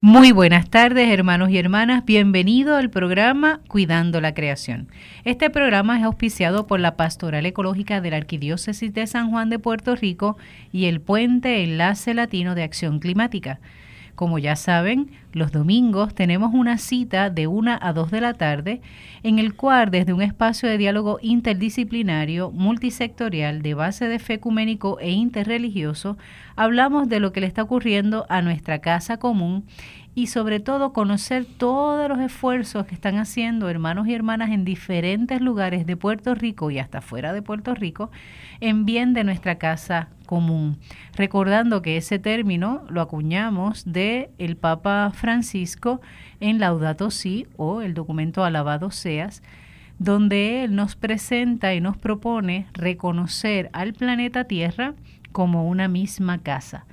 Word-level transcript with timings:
Muy 0.00 0.30
buenas 0.30 0.70
tardes, 0.70 1.08
hermanos 1.08 1.50
y 1.50 1.58
hermanas. 1.58 2.04
Bienvenido 2.04 2.76
al 2.76 2.88
programa 2.88 3.62
Cuidando 3.66 4.20
la 4.20 4.32
Creación. 4.32 4.86
Este 5.24 5.50
programa 5.50 5.98
es 5.98 6.04
auspiciado 6.04 6.68
por 6.68 6.78
la 6.78 6.96
Pastoral 6.96 7.44
Ecológica 7.46 8.00
de 8.00 8.12
la 8.12 8.18
Arquidiócesis 8.18 8.94
de 8.94 9.08
San 9.08 9.32
Juan 9.32 9.50
de 9.50 9.58
Puerto 9.58 9.96
Rico 9.96 10.36
y 10.70 10.84
el 10.84 11.00
Puente 11.00 11.64
Enlace 11.64 12.14
Latino 12.14 12.54
de 12.54 12.62
Acción 12.62 13.00
Climática. 13.00 13.58
Como 14.14 14.38
ya 14.38 14.54
saben, 14.54 15.10
los 15.32 15.52
domingos 15.52 16.14
tenemos 16.14 16.54
una 16.54 16.78
cita 16.78 17.30
de 17.30 17.46
1 17.46 17.78
a 17.80 17.92
2 17.92 18.10
de 18.10 18.20
la 18.20 18.34
tarde 18.34 18.80
en 19.22 19.38
el 19.38 19.54
cual 19.54 19.90
desde 19.90 20.12
un 20.12 20.22
espacio 20.22 20.68
de 20.68 20.78
diálogo 20.78 21.18
interdisciplinario, 21.20 22.50
multisectorial, 22.50 23.62
de 23.62 23.74
base 23.74 24.08
de 24.08 24.18
fe 24.18 24.34
ecuménico 24.34 24.98
e 25.00 25.10
interreligioso, 25.10 26.16
hablamos 26.56 27.08
de 27.08 27.20
lo 27.20 27.32
que 27.32 27.40
le 27.40 27.46
está 27.46 27.62
ocurriendo 27.62 28.26
a 28.28 28.42
nuestra 28.42 28.78
casa 28.80 29.18
común 29.18 29.64
y 30.18 30.26
sobre 30.26 30.58
todo 30.58 30.92
conocer 30.92 31.44
todos 31.44 32.08
los 32.08 32.18
esfuerzos 32.18 32.86
que 32.86 32.94
están 32.96 33.18
haciendo 33.18 33.68
hermanos 33.68 34.08
y 34.08 34.14
hermanas 34.14 34.50
en 34.50 34.64
diferentes 34.64 35.40
lugares 35.40 35.86
de 35.86 35.96
Puerto 35.96 36.34
Rico 36.34 36.72
y 36.72 36.80
hasta 36.80 37.00
fuera 37.00 37.32
de 37.32 37.40
Puerto 37.40 37.72
Rico 37.72 38.10
en 38.60 38.84
bien 38.84 39.14
de 39.14 39.22
nuestra 39.22 39.58
casa 39.58 40.08
común. 40.26 40.78
Recordando 41.14 41.82
que 41.82 41.96
ese 41.96 42.18
término 42.18 42.82
lo 42.88 43.00
acuñamos 43.00 43.84
de 43.84 44.30
el 44.38 44.56
Papa 44.56 45.12
Francisco 45.18 46.00
en 46.40 46.58
Laudato 46.58 47.10
Si 47.10 47.46
o 47.56 47.82
el 47.82 47.94
documento 47.94 48.44
Alabado 48.44 48.90
Seas, 48.90 49.42
donde 49.98 50.64
él 50.64 50.74
nos 50.74 50.96
presenta 50.96 51.74
y 51.74 51.80
nos 51.80 51.96
propone 51.96 52.66
reconocer 52.72 53.68
al 53.72 53.92
planeta 53.92 54.44
Tierra 54.44 54.94
como 55.32 55.68
una 55.68 55.88
misma 55.88 56.38
casa 56.38 56.86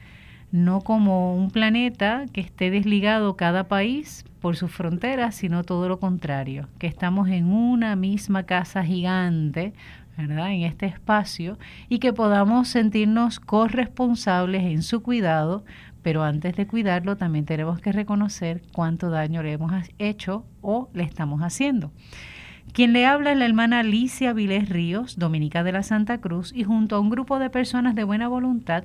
no 0.56 0.80
como 0.80 1.36
un 1.36 1.52
planeta 1.52 2.28
que 2.32 2.40
esté 2.40 2.72
desligado 2.72 3.36
cada 3.36 3.68
país 3.68 4.24
por 4.40 4.56
sus 4.56 4.72
fronteras, 4.72 5.36
sino 5.36 5.66
todo 5.66 5.90
lo 5.90 6.00
contrario, 6.00 6.70
que 6.80 6.88
estamos 6.88 7.28
en 7.28 7.52
una 7.52 7.98
misma 7.98 8.44
casa 8.44 8.82
gigante, 8.82 9.74
¿verdad? 10.18 10.52
En 10.52 10.62
este 10.62 10.86
espacio 10.86 11.58
y 11.90 12.00
que 12.00 12.14
podamos 12.14 12.70
sentirnos 12.70 13.42
corresponsables 13.42 14.64
en 14.64 14.82
su 14.82 15.04
cuidado, 15.04 15.66
pero 16.06 16.24
antes 16.24 16.56
de 16.56 16.68
cuidarlo 16.68 17.18
también 17.18 17.46
tenemos 17.46 17.80
que 17.82 17.92
reconocer 17.92 18.62
cuánto 18.72 19.10
daño 19.10 19.42
le 19.42 19.54
hemos 19.54 19.74
hecho 19.98 20.46
o 20.62 20.88
le 20.94 21.02
estamos 21.02 21.42
haciendo. 21.42 21.92
Quien 22.74 22.94
le 22.94 23.08
habla 23.08 23.32
es 23.32 23.40
la 23.40 23.46
hermana 23.46 23.80
Alicia 23.80 24.32
Vilés 24.32 24.70
Ríos, 24.70 25.18
dominica 25.18 25.64
de 25.64 25.72
la 25.72 25.82
Santa 25.82 26.20
Cruz, 26.20 26.54
y 26.56 26.64
junto 26.64 26.96
a 26.96 27.00
un 27.00 27.10
grupo 27.10 27.40
de 27.40 27.50
personas 27.50 27.96
de 27.96 28.04
buena 28.04 28.28
voluntad, 28.28 28.84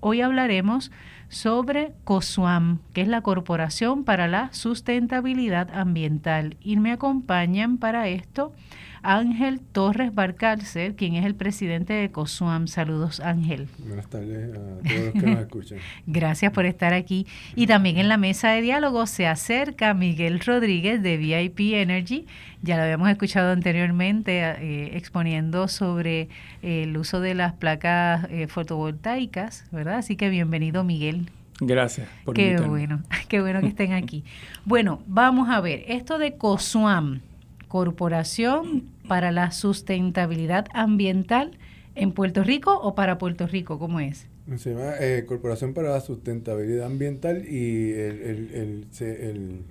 hoy 0.00 0.22
hablaremos 0.22 0.90
sobre 1.28 1.92
COSUAM, 2.04 2.78
que 2.94 3.02
es 3.02 3.08
la 3.08 3.20
Corporación 3.20 4.04
para 4.04 4.26
la 4.26 4.50
Sustentabilidad 4.54 5.68
Ambiental. 5.74 6.56
Y 6.62 6.76
me 6.76 6.92
acompañan 6.92 7.76
para 7.76 8.08
esto 8.08 8.54
Ángel 9.02 9.60
Torres 9.60 10.14
Barcárcel, 10.14 10.94
quien 10.94 11.14
es 11.14 11.26
el 11.26 11.34
presidente 11.34 11.92
de 11.92 12.10
COSUAM. 12.10 12.68
Saludos, 12.68 13.20
Ángel. 13.20 13.68
Buenas 13.86 14.08
tardes 14.08 14.50
a 14.50 14.54
todos 14.54 14.82
los 14.82 15.12
que 15.12 15.30
nos 15.30 15.40
escuchan. 15.40 15.78
Gracias 16.06 16.52
por 16.52 16.66
estar 16.66 16.94
aquí. 16.94 17.26
Y 17.56 17.66
también 17.66 17.98
en 17.98 18.08
la 18.08 18.16
mesa 18.16 18.50
de 18.50 18.62
diálogo 18.62 19.06
se 19.06 19.26
acerca 19.26 19.92
Miguel 19.94 20.40
Rodríguez 20.40 21.02
de 21.02 21.16
VIP 21.16 21.74
Energy. 21.74 22.26
Ya 22.62 22.76
lo 22.76 22.84
habíamos 22.84 23.10
escuchado 23.10 23.50
anteriormente 23.52 24.38
eh, 24.40 24.96
exponiendo 24.96 25.66
sobre 25.66 26.28
el 26.62 26.96
uso 26.96 27.20
de 27.20 27.34
las 27.34 27.54
placas 27.54 28.28
eh, 28.30 28.46
fotovoltaicas, 28.46 29.64
¿verdad? 29.72 29.96
Así 29.96 30.16
que 30.16 30.30
bienvenido, 30.30 30.84
Miguel. 30.84 31.28
Gracias 31.60 32.08
por 32.24 32.34
Qué 32.34 32.56
bueno, 32.60 33.02
qué 33.28 33.40
bueno 33.40 33.60
que 33.60 33.66
estén 33.66 33.92
aquí. 33.92 34.24
Bueno, 34.64 35.02
vamos 35.06 35.48
a 35.48 35.60
ver, 35.60 35.84
esto 35.88 36.18
de 36.18 36.36
COSUAM, 36.36 37.20
Corporación 37.68 38.91
para 39.08 39.32
la 39.32 39.50
Sustentabilidad 39.50 40.66
Ambiental 40.72 41.58
en 41.94 42.12
Puerto 42.12 42.42
Rico 42.42 42.78
o 42.80 42.94
para 42.94 43.18
Puerto 43.18 43.46
Rico, 43.46 43.78
¿cómo 43.78 44.00
es? 44.00 44.28
Se 44.56 44.70
llama 44.70 44.94
eh, 45.00 45.24
Corporación 45.26 45.74
para 45.74 45.90
la 45.90 46.00
Sustentabilidad 46.00 46.86
Ambiental 46.86 47.46
y 47.48 47.92
el, 47.92 48.22
el, 48.22 48.50
el 48.54 48.86
el 49.00 49.64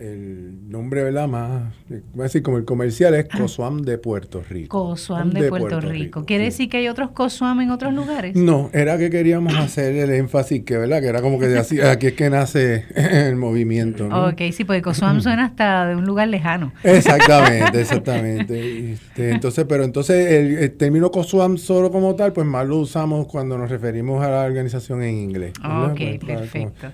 nombre, 0.00 1.02
¿verdad? 1.02 1.28
Más, 1.28 1.74
voy 1.88 2.20
a 2.20 2.22
decir 2.24 2.42
como 2.42 2.56
el 2.56 2.64
comercial 2.64 3.14
es 3.14 3.26
ah. 3.30 3.38
COSUAM 3.38 3.82
de 3.82 3.98
Puerto 3.98 4.42
Rico. 4.48 4.78
COSUAM 4.78 5.30
de, 5.30 5.48
Puerto, 5.48 5.80
Rico. 5.80 6.24
¿Quiere 6.24 6.44
decir 6.44 6.68
que 6.68 6.78
hay 6.78 6.88
otros 6.88 7.10
COSUAM 7.10 7.62
en 7.62 7.70
otros 7.70 7.92
lugares? 7.92 8.36
No, 8.36 8.70
era 8.72 8.98
que 8.98 9.10
queríamos 9.10 9.54
hacer 9.54 9.94
el 9.96 10.10
énfasis 10.10 10.62
que, 10.64 10.76
¿verdad? 10.76 11.00
Que 11.00 11.08
era 11.08 11.20
como 11.20 11.38
que 11.38 11.46
así, 11.56 11.80
aquí 11.80 12.08
es 12.08 12.12
que 12.12 12.30
nace 12.30 12.84
el 12.94 13.36
movimiento. 13.36 14.08
¿no? 14.08 14.28
Ok, 14.28 14.42
sí, 14.52 14.64
porque 14.64 14.82
COSUAM 14.82 15.20
suena 15.22 15.46
hasta 15.46 15.88
de 15.88 15.96
un 15.96 16.04
lugar 16.04 16.28
lejano. 16.28 16.72
Exactamente, 16.84 17.80
exactamente. 17.80 18.92
Este, 18.92 19.30
entonces, 19.30 19.64
pero 19.68 19.84
entonces 19.84 20.32
el, 20.32 20.70
término 20.72 21.10
COSUAM 21.10 21.58
solo 21.58 21.90
como 21.90 22.14
tal, 22.14 22.32
pues 22.32 22.46
más 22.46 22.66
lo 22.66 22.78
usamos 22.78 23.26
cuando 23.26 23.58
nos 23.58 23.70
referimos 23.70 24.24
a 24.24 24.30
la 24.30 24.44
organización 24.44 25.02
en 25.02 25.14
inglés. 25.16 25.52
Ok, 25.58 25.98
pues, 25.98 26.18
perfecto. 26.20 26.88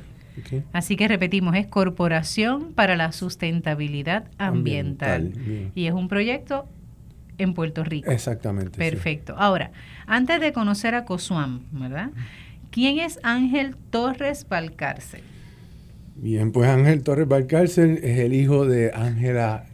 Así 0.73 0.97
que 0.97 1.09
repetimos, 1.09 1.57
es 1.57 1.67
Corporación 1.67 2.73
para 2.73 2.97
la 2.97 3.13
Sustentabilidad 3.13 4.25
Ambiental. 4.39 5.33
y 5.75 5.87
es 5.87 5.93
un 5.93 6.09
proyecto 6.09 6.67
en 7.39 7.55
Puerto 7.55 7.85
Rico. 7.85 8.11
Exactamente. 8.11 8.79
Perfecto. 8.79 9.35
Ahora, 9.37 9.73
antes 10.07 10.41
de 10.41 10.53
conocer 10.53 10.95
a 10.95 11.05
COSUAM, 11.05 11.63
¿verdad? 11.73 12.11
¿Quién 12.71 12.99
es 12.99 13.19
Ángel 13.23 13.77
Torres 13.91 14.47
Valcárcel? 14.49 15.23
Bien, 16.17 16.53
pues 16.53 16.69
Ángel 16.69 17.03
Torres 17.03 17.27
Valcárcel 17.27 17.99
es 18.03 18.19
el 18.21 18.35
hijo 18.35 18.67
de 18.67 18.93
Ángela 18.95 19.67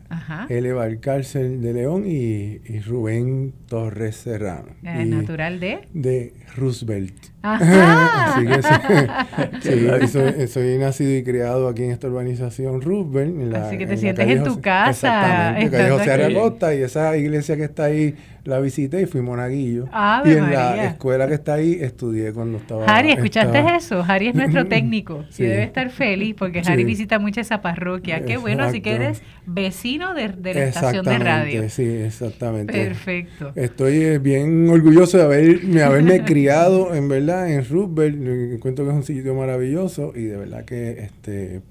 L. 0.49 0.73
Valcárcel 0.73 1.61
de 1.61 1.73
León 1.73 2.05
y, 2.07 2.59
Rubén 2.81 3.53
Torres 3.69 4.17
Serrano. 4.17 4.71
¿Es 4.83 5.07
natural 5.07 5.61
de? 5.61 5.87
De 5.93 6.33
Roosevelt. 6.57 7.15
Ajá. 7.43 8.41
sí, 9.63 10.47
soy, 10.49 10.79
nacido 10.79 11.17
y 11.17 11.25
criado 11.25 11.69
aquí 11.69 11.85
en 11.85 11.93
esta 11.93 12.09
urbanización 12.09 12.83
Roosevelt. 12.83 13.55
Así 13.55 13.79
que 13.79 13.87
te 13.87 13.97
sientes 13.97 14.29
en 14.29 14.45
tu 14.45 14.61
casa. 14.61 15.59
Exactamente, 15.59 15.77
calle 15.77 15.91
José 15.91 16.13
Aracosta 16.13 16.75
y 16.75 16.83
esa 16.83 17.17
iglesia 17.17 17.57
que 17.57 17.65
está 17.65 17.85
ahí 17.85 18.15
la 18.45 18.59
visité 18.61 19.03
y 19.03 19.07
fui 19.07 19.21
monaguillo. 19.21 19.87
y 20.25 20.31
en 20.31 20.51
la 20.51 20.85
escuela 20.87 21.29
que 21.29 21.35
está 21.35 21.55
ahí 21.55 21.79
estudié 21.81 22.33
cuando 22.33 22.59
estaba... 22.59 22.85
Harry, 22.87 23.13
¿escuchaste 23.13 23.77
eso? 23.77 24.05
Harry 24.07 24.29
es 24.29 24.35
nuestro 24.35 24.67
técnico 24.69 25.25
sí. 25.31 25.43
y 25.43 25.47
debe 25.47 25.65
estar 25.65 25.91
feliz 25.91 26.35
porque 26.39 26.63
Harry 26.67 26.85
visita 26.85 27.19
mucho 27.19 27.41
esa 27.41 27.61
parroquia. 27.61 28.25
Qué 28.25 28.37
bueno, 28.37 28.65
así 28.65 28.81
que 28.81 28.95
eres 28.95 29.23
vecino 29.47 30.15
de, 30.15 30.29
de 30.29 30.55
la 30.55 30.65
estación 30.65 31.05
de 31.05 31.19
radio. 31.19 31.69
Sí, 31.69 31.85
exactamente. 31.85 32.73
Perfecto. 32.73 33.53
Estoy 33.55 34.03
eh, 34.03 34.19
bien 34.19 34.69
orgulloso 34.69 35.19
de 35.19 35.25
haber, 35.25 35.83
haberme 35.83 36.25
criado 36.25 36.95
en 36.95 37.09
verdad 37.09 37.30
en 37.31 37.69
Roosevelt. 37.69 38.55
Encuentro 38.55 38.85
que 38.85 38.91
es 38.91 38.97
un 38.97 39.05
sitio 39.05 39.35
maravilloso 39.35 40.13
y 40.15 40.25
de 40.25 40.37
verdad 40.37 40.65
que 40.65 40.91
este 41.01 41.63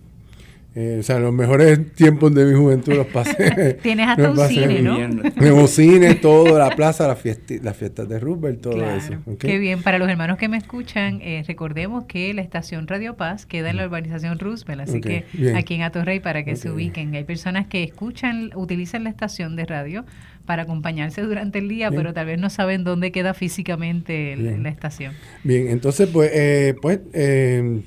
eh, 0.75 0.97
o 1.00 1.03
sea, 1.03 1.19
los 1.19 1.34
mejores 1.34 1.94
tiempos 1.94 2.34
de 2.35 2.46
mi 2.46 2.53
juventud 2.53 2.94
los 2.94 3.07
pasé. 3.07 3.74
Tienes 3.81 4.07
hasta 4.07 4.30
un 4.30 4.38
cine, 4.47 4.81
¿no? 4.81 4.97
Tenemos 5.31 5.72
cine, 5.72 6.13
todo, 6.16 6.59
la 6.59 6.69
plaza, 6.75 7.07
las 7.07 7.19
fiestas 7.19 8.07
de 8.07 8.19
Roosevelt, 8.19 8.62
todo 8.62 8.84
eso. 8.91 9.13
Qué 9.40 9.58
bien. 9.58 9.81
Para 9.81 9.97
los 9.97 10.08
hermanos 10.08 10.38
que 10.38 10.47
me 10.47 10.58
escuchan, 10.58 11.22
eh, 11.22 11.44
recordemos 11.47 12.06
que 12.06 12.34
la 12.35 12.41
estación 12.41 12.88
Radio 12.88 13.16
Paz 13.16 13.47
queda 13.47 13.72
en 13.72 13.78
la 13.78 13.85
urbanización 13.85 14.38
Roosevelt, 14.38 14.81
así 14.81 15.02
que 15.02 15.25
aquí 15.56 15.74
en 15.74 15.81
Atorrey 15.81 16.19
para 16.19 16.46
que 16.46 16.56
se 16.56 16.69
ubiquen. 16.69 17.16
Hay 17.16 17.24
personas 17.24 17.68
que 17.68 17.84
escuchan, 17.84 18.52
utilizan 18.56 19.03
la 19.03 19.09
estación 19.09 19.56
de 19.56 19.66
radio 19.66 20.06
para 20.46 20.63
acompañarse 20.63 21.22
durante 21.22 21.59
el 21.59 21.68
día, 21.68 21.91
pero 21.91 22.13
tal 22.13 22.28
vez 22.28 22.40
no 22.40 22.50
saben 22.50 22.84
dónde 22.84 23.12
queda 23.12 23.34
físicamente 23.34 24.35
la 24.35 24.69
estación. 24.69 25.13
Bien, 25.44 25.68
entonces, 25.68 26.09
pues, 26.12 26.31
eh, 26.34 26.75
pues 26.81 27.00
eh, 27.13 27.81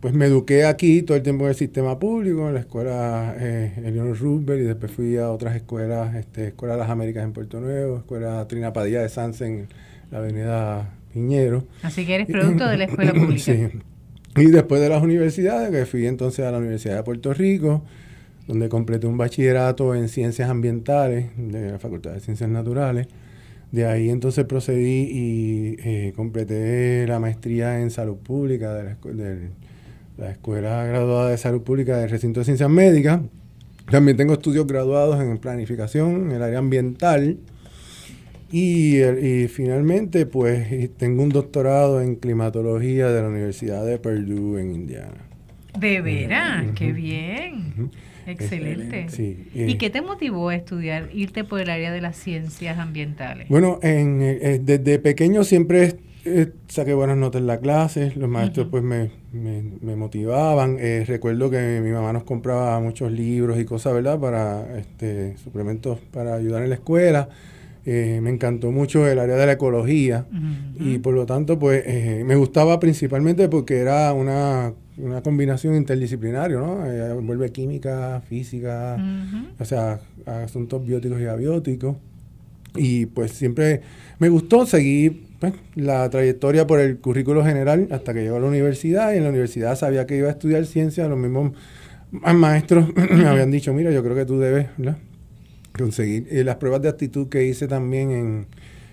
pues 0.00 0.14
me 0.14 0.26
eduqué 0.26 0.64
aquí 0.64 1.02
todo 1.02 1.16
el 1.16 1.22
tiempo 1.22 1.44
en 1.44 1.50
el 1.50 1.56
sistema 1.56 1.98
público, 1.98 2.48
en 2.48 2.54
la 2.54 2.60
escuela 2.60 3.34
eh, 3.38 3.74
Eleanor 3.76 4.18
Roosevelt 4.18 4.62
y 4.62 4.64
después 4.64 4.90
fui 4.90 5.16
a 5.18 5.30
otras 5.30 5.54
escuelas, 5.54 6.14
este, 6.14 6.48
Escuela 6.48 6.74
de 6.74 6.80
las 6.80 6.90
Américas 6.90 7.22
en 7.22 7.32
Puerto 7.32 7.60
Nuevo, 7.60 7.98
Escuela 7.98 8.46
Trina 8.48 8.72
Padilla 8.72 9.02
de 9.02 9.10
Sanse 9.10 9.46
en 9.46 9.68
la 10.10 10.18
avenida 10.18 10.94
Piñero. 11.12 11.64
Así 11.82 12.06
que 12.06 12.14
eres 12.14 12.28
producto 12.28 12.66
de 12.66 12.78
la 12.78 12.84
escuela 12.84 13.12
pública. 13.14 13.38
sí. 13.40 13.68
Y 14.36 14.46
después 14.46 14.80
de 14.80 14.88
las 14.88 15.02
universidades, 15.02 15.70
que 15.70 15.84
fui 15.86 16.06
entonces 16.06 16.46
a 16.46 16.52
la 16.52 16.58
Universidad 16.58 16.96
de 16.96 17.02
Puerto 17.02 17.34
Rico, 17.34 17.82
donde 18.46 18.68
completé 18.68 19.06
un 19.06 19.18
bachillerato 19.18 19.94
en 19.94 20.08
ciencias 20.08 20.48
ambientales 20.48 21.26
de 21.36 21.72
la 21.72 21.78
Facultad 21.78 22.12
de 22.12 22.20
Ciencias 22.20 22.48
Naturales. 22.48 23.08
De 23.72 23.86
ahí 23.86 24.08
entonces 24.08 24.44
procedí 24.46 25.08
y 25.10 25.76
eh, 25.84 26.12
completé 26.14 27.06
la 27.06 27.18
maestría 27.18 27.80
en 27.80 27.90
salud 27.90 28.16
pública 28.16 28.72
de 28.74 28.84
la, 28.84 28.96
del 29.12 29.50
la 30.20 30.30
Escuela 30.30 30.84
Graduada 30.84 31.30
de 31.30 31.38
Salud 31.38 31.62
Pública 31.62 31.96
del 31.96 32.10
Recinto 32.10 32.40
de 32.40 32.44
Ciencias 32.44 32.68
Médicas. 32.68 33.20
También 33.90 34.16
tengo 34.16 34.34
estudios 34.34 34.66
graduados 34.66 35.20
en 35.20 35.38
planificación, 35.38 36.26
en 36.26 36.32
el 36.32 36.42
área 36.42 36.58
ambiental. 36.58 37.38
Y, 38.52 39.00
finalmente, 39.48 40.26
pues 40.26 40.90
tengo 40.96 41.22
un 41.22 41.28
doctorado 41.30 42.02
en 42.02 42.16
climatología 42.16 43.08
de 43.08 43.22
la 43.22 43.28
Universidad 43.28 43.86
de 43.86 43.98
Purdue 43.98 44.60
en 44.60 44.74
Indiana. 44.74 45.26
De 45.78 46.00
veras, 46.00 46.66
qué 46.74 46.92
bien. 46.92 47.90
Excelente. 48.26 49.06
¿Y 49.54 49.76
qué 49.76 49.88
te 49.88 50.02
motivó 50.02 50.50
a 50.50 50.56
estudiar, 50.56 51.08
irte 51.12 51.44
por 51.44 51.60
el 51.60 51.70
área 51.70 51.92
de 51.92 52.00
las 52.00 52.16
ciencias 52.16 52.78
ambientales? 52.78 53.48
Bueno, 53.48 53.78
en, 53.82 54.20
eh, 54.20 54.60
desde 54.62 54.98
pequeño 54.98 55.44
siempre 55.44 55.96
eh, 56.24 56.52
saqué 56.68 56.94
buenas 56.94 57.16
notas 57.16 57.40
en 57.40 57.46
la 57.46 57.60
clase, 57.60 58.12
los 58.16 58.28
maestros 58.28 58.68
pues 58.70 58.82
me, 58.82 59.10
me, 59.32 59.96
motivaban. 59.96 60.76
Eh, 60.78 61.04
recuerdo 61.06 61.50
que 61.50 61.80
mi 61.82 61.90
mamá 61.90 62.12
nos 62.12 62.24
compraba 62.24 62.78
muchos 62.80 63.12
libros 63.12 63.58
y 63.58 63.64
cosas, 63.64 63.94
¿verdad? 63.94 64.18
Para 64.18 64.78
este, 64.78 65.36
suplementos 65.38 65.98
para 66.12 66.34
ayudar 66.34 66.62
en 66.62 66.70
la 66.70 66.76
escuela. 66.76 67.28
me 67.84 68.30
encantó 68.30 68.70
mucho 68.70 69.08
el 69.08 69.18
área 69.18 69.36
de 69.36 69.46
la 69.46 69.52
ecología 69.52 70.26
y 70.78 70.98
por 70.98 71.14
lo 71.14 71.26
tanto 71.26 71.58
pues 71.58 71.84
me 72.24 72.36
gustaba 72.36 72.78
principalmente 72.78 73.48
porque 73.48 73.78
era 73.78 74.12
una 74.12 74.74
una 75.02 75.22
combinación 75.22 75.74
interdisciplinaria, 75.74 76.56
¿no? 76.58 76.86
Eh, 76.86 77.12
vuelve 77.14 77.50
química, 77.50 78.20
física, 78.28 78.96
o 79.58 79.64
sea, 79.64 80.00
asuntos 80.26 80.84
bióticos 80.84 81.20
y 81.20 81.26
abióticos. 81.26 81.96
Y 82.76 83.06
pues 83.06 83.32
siempre 83.32 83.82
me 84.18 84.28
gustó 84.28 84.64
seguir 84.64 85.29
pues, 85.40 85.54
la 85.74 86.08
trayectoria 86.10 86.66
por 86.66 86.80
el 86.80 86.98
currículo 86.98 87.44
general 87.44 87.88
hasta 87.90 88.12
que 88.14 88.22
llegó 88.22 88.36
a 88.36 88.40
la 88.40 88.46
universidad 88.46 89.12
y 89.12 89.16
en 89.16 89.24
la 89.24 89.30
universidad 89.30 89.74
sabía 89.74 90.06
que 90.06 90.16
iba 90.16 90.28
a 90.28 90.32
estudiar 90.32 90.66
ciencia, 90.66 91.08
los 91.08 91.18
mismos 91.18 91.52
maestros 92.10 92.86
me 93.10 93.26
habían 93.26 93.50
dicho, 93.50 93.72
mira, 93.72 93.90
yo 93.90 94.02
creo 94.02 94.14
que 94.14 94.26
tú 94.26 94.38
debes 94.38 94.66
conseguir 95.76 96.28
y 96.30 96.44
las 96.44 96.56
pruebas 96.56 96.82
de 96.82 96.90
actitud 96.90 97.28
que 97.28 97.44
hice 97.46 97.66
también 97.66 98.10
en 98.10 98.46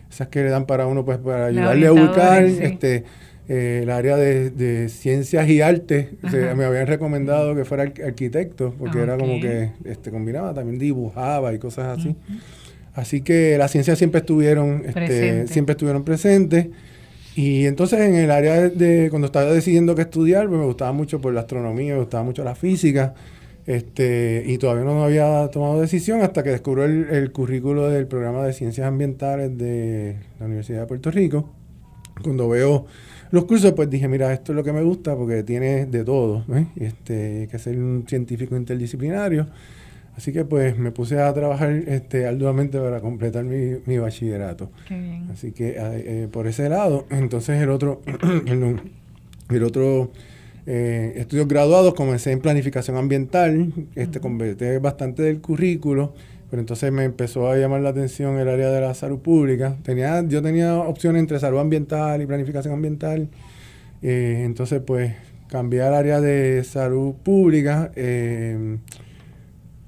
esas 0.09 0.29
que 0.29 0.41
le 0.41 0.49
dan 0.49 0.65
para 0.65 0.87
uno 0.87 1.03
pues 1.03 1.17
para 1.17 1.47
ayudarle 1.47 1.87
a 1.87 1.91
ubicar 1.91 2.45
este 2.45 3.03
eh, 3.49 3.81
el 3.83 3.89
área 3.89 4.17
de, 4.17 4.89
ciencias 4.89 5.47
y 5.47 5.61
artes, 5.61 6.07
me 6.21 6.65
habían 6.65 6.85
recomendado 6.85 7.55
que 7.55 7.63
fuera 7.63 7.83
arquitecto, 7.83 8.73
porque 8.77 8.99
era 8.99 9.17
como 9.17 9.39
que 9.39 9.71
este, 9.85 10.11
combinaba, 10.11 10.53
también 10.53 10.77
dibujaba 10.77 11.53
y 11.53 11.59
cosas 11.59 11.97
así. 11.97 12.15
Así 12.97 13.21
que 13.21 13.59
las 13.59 13.69
ciencias 13.69 13.99
siempre 13.99 14.21
estuvieron, 14.21 14.81
este, 14.83 15.45
siempre 15.45 15.73
estuvieron 15.73 16.03
presentes. 16.03 16.65
Y 17.35 17.67
entonces 17.67 17.99
en 17.99 18.15
el 18.15 18.31
área 18.31 18.69
de, 18.69 19.09
cuando 19.11 19.27
estaba 19.27 19.51
decidiendo 19.51 19.93
qué 19.93 20.01
estudiar, 20.01 20.47
pues 20.47 20.59
me 20.59 20.65
gustaba 20.65 20.93
mucho 20.93 21.21
por 21.21 21.31
la 21.31 21.41
astronomía, 21.41 21.93
me 21.93 21.99
gustaba 21.99 22.23
mucho 22.23 22.43
la 22.43 22.55
física. 22.55 23.13
Este, 23.67 24.43
y 24.47 24.57
todavía 24.57 24.83
no 24.83 25.03
había 25.03 25.47
tomado 25.49 25.79
decisión 25.79 26.21
hasta 26.21 26.41
que 26.41 26.49
descubro 26.49 26.85
el, 26.85 27.07
el 27.11 27.31
currículo 27.31 27.87
del 27.87 28.07
programa 28.07 28.43
de 28.43 28.53
ciencias 28.53 28.87
ambientales 28.87 29.55
de 29.55 30.15
la 30.39 30.47
Universidad 30.47 30.79
de 30.79 30.87
Puerto 30.87 31.11
Rico. 31.11 31.53
Cuando 32.23 32.49
veo 32.49 32.87
los 33.29 33.45
cursos, 33.45 33.73
pues 33.73 33.91
dije, 33.91 34.07
mira, 34.07 34.33
esto 34.33 34.53
es 34.53 34.55
lo 34.55 34.63
que 34.63 34.73
me 34.73 34.81
gusta 34.81 35.15
porque 35.15 35.43
tiene 35.43 35.85
de 35.85 36.03
todo, 36.03 36.45
¿eh? 36.51 36.65
este, 36.77 37.41
hay 37.41 37.47
que 37.47 37.59
ser 37.59 37.77
un 37.77 38.05
científico 38.07 38.55
interdisciplinario. 38.55 39.45
Así 40.17 40.33
que 40.33 40.43
pues 40.43 40.77
me 40.77 40.91
puse 40.91 41.21
a 41.21 41.31
trabajar 41.33 41.71
este, 41.87 42.25
arduamente 42.25 42.79
para 42.79 42.99
completar 42.99 43.45
mi, 43.45 43.97
bachillerato. 43.99 44.71
Así 45.31 45.51
que 45.51 45.69
eh, 45.69 45.75
eh, 45.77 46.27
por 46.31 46.47
ese 46.47 46.67
lado, 46.69 47.05
entonces 47.09 47.61
el 47.61 47.69
otro, 47.69 48.01
el 49.49 49.63
otro 49.63 50.11
eh, 50.65 51.13
estudios 51.17 51.47
graduados 51.47 51.93
comencé 51.93 52.31
en 52.31 52.39
planificación 52.39 52.97
ambiental, 52.97 53.71
este, 53.95 54.19
completé 54.19 54.79
bastante 54.79 55.21
del 55.21 55.39
currículo 55.39 56.13
pero 56.49 56.61
entonces 56.61 56.91
me 56.91 57.03
empezó 57.03 57.49
a 57.49 57.57
llamar 57.57 57.81
la 57.81 57.89
atención 57.89 58.39
el 58.39 58.47
área 58.47 58.69
de 58.69 58.79
la 58.79 58.93
salud 58.93 59.19
pública. 59.19 59.75
Tenía, 59.83 60.23
yo 60.27 60.41
tenía 60.41 60.75
opciones 60.75 61.19
entre 61.19 61.39
salud 61.39 61.59
ambiental 61.59 62.21
y 62.21 62.25
planificación 62.25 62.73
ambiental. 62.73 63.27
Eh, 64.01 64.43
entonces, 64.45 64.81
pues, 64.85 65.13
cambié 65.49 65.81
al 65.81 65.93
área 65.93 66.21
de 66.21 66.63
salud 66.63 67.15
pública, 67.15 67.91
eh, 67.95 68.77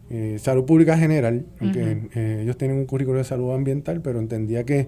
eh, 0.10 0.38
salud 0.40 0.66
pública 0.66 0.98
general, 0.98 1.46
porque 1.60 2.42
ellos 2.42 2.58
tienen 2.58 2.78
un 2.78 2.86
currículo 2.86 3.20
de 3.20 3.24
salud 3.24 3.54
ambiental, 3.54 4.02
pero 4.02 4.20
entendía 4.20 4.64
que, 4.64 4.88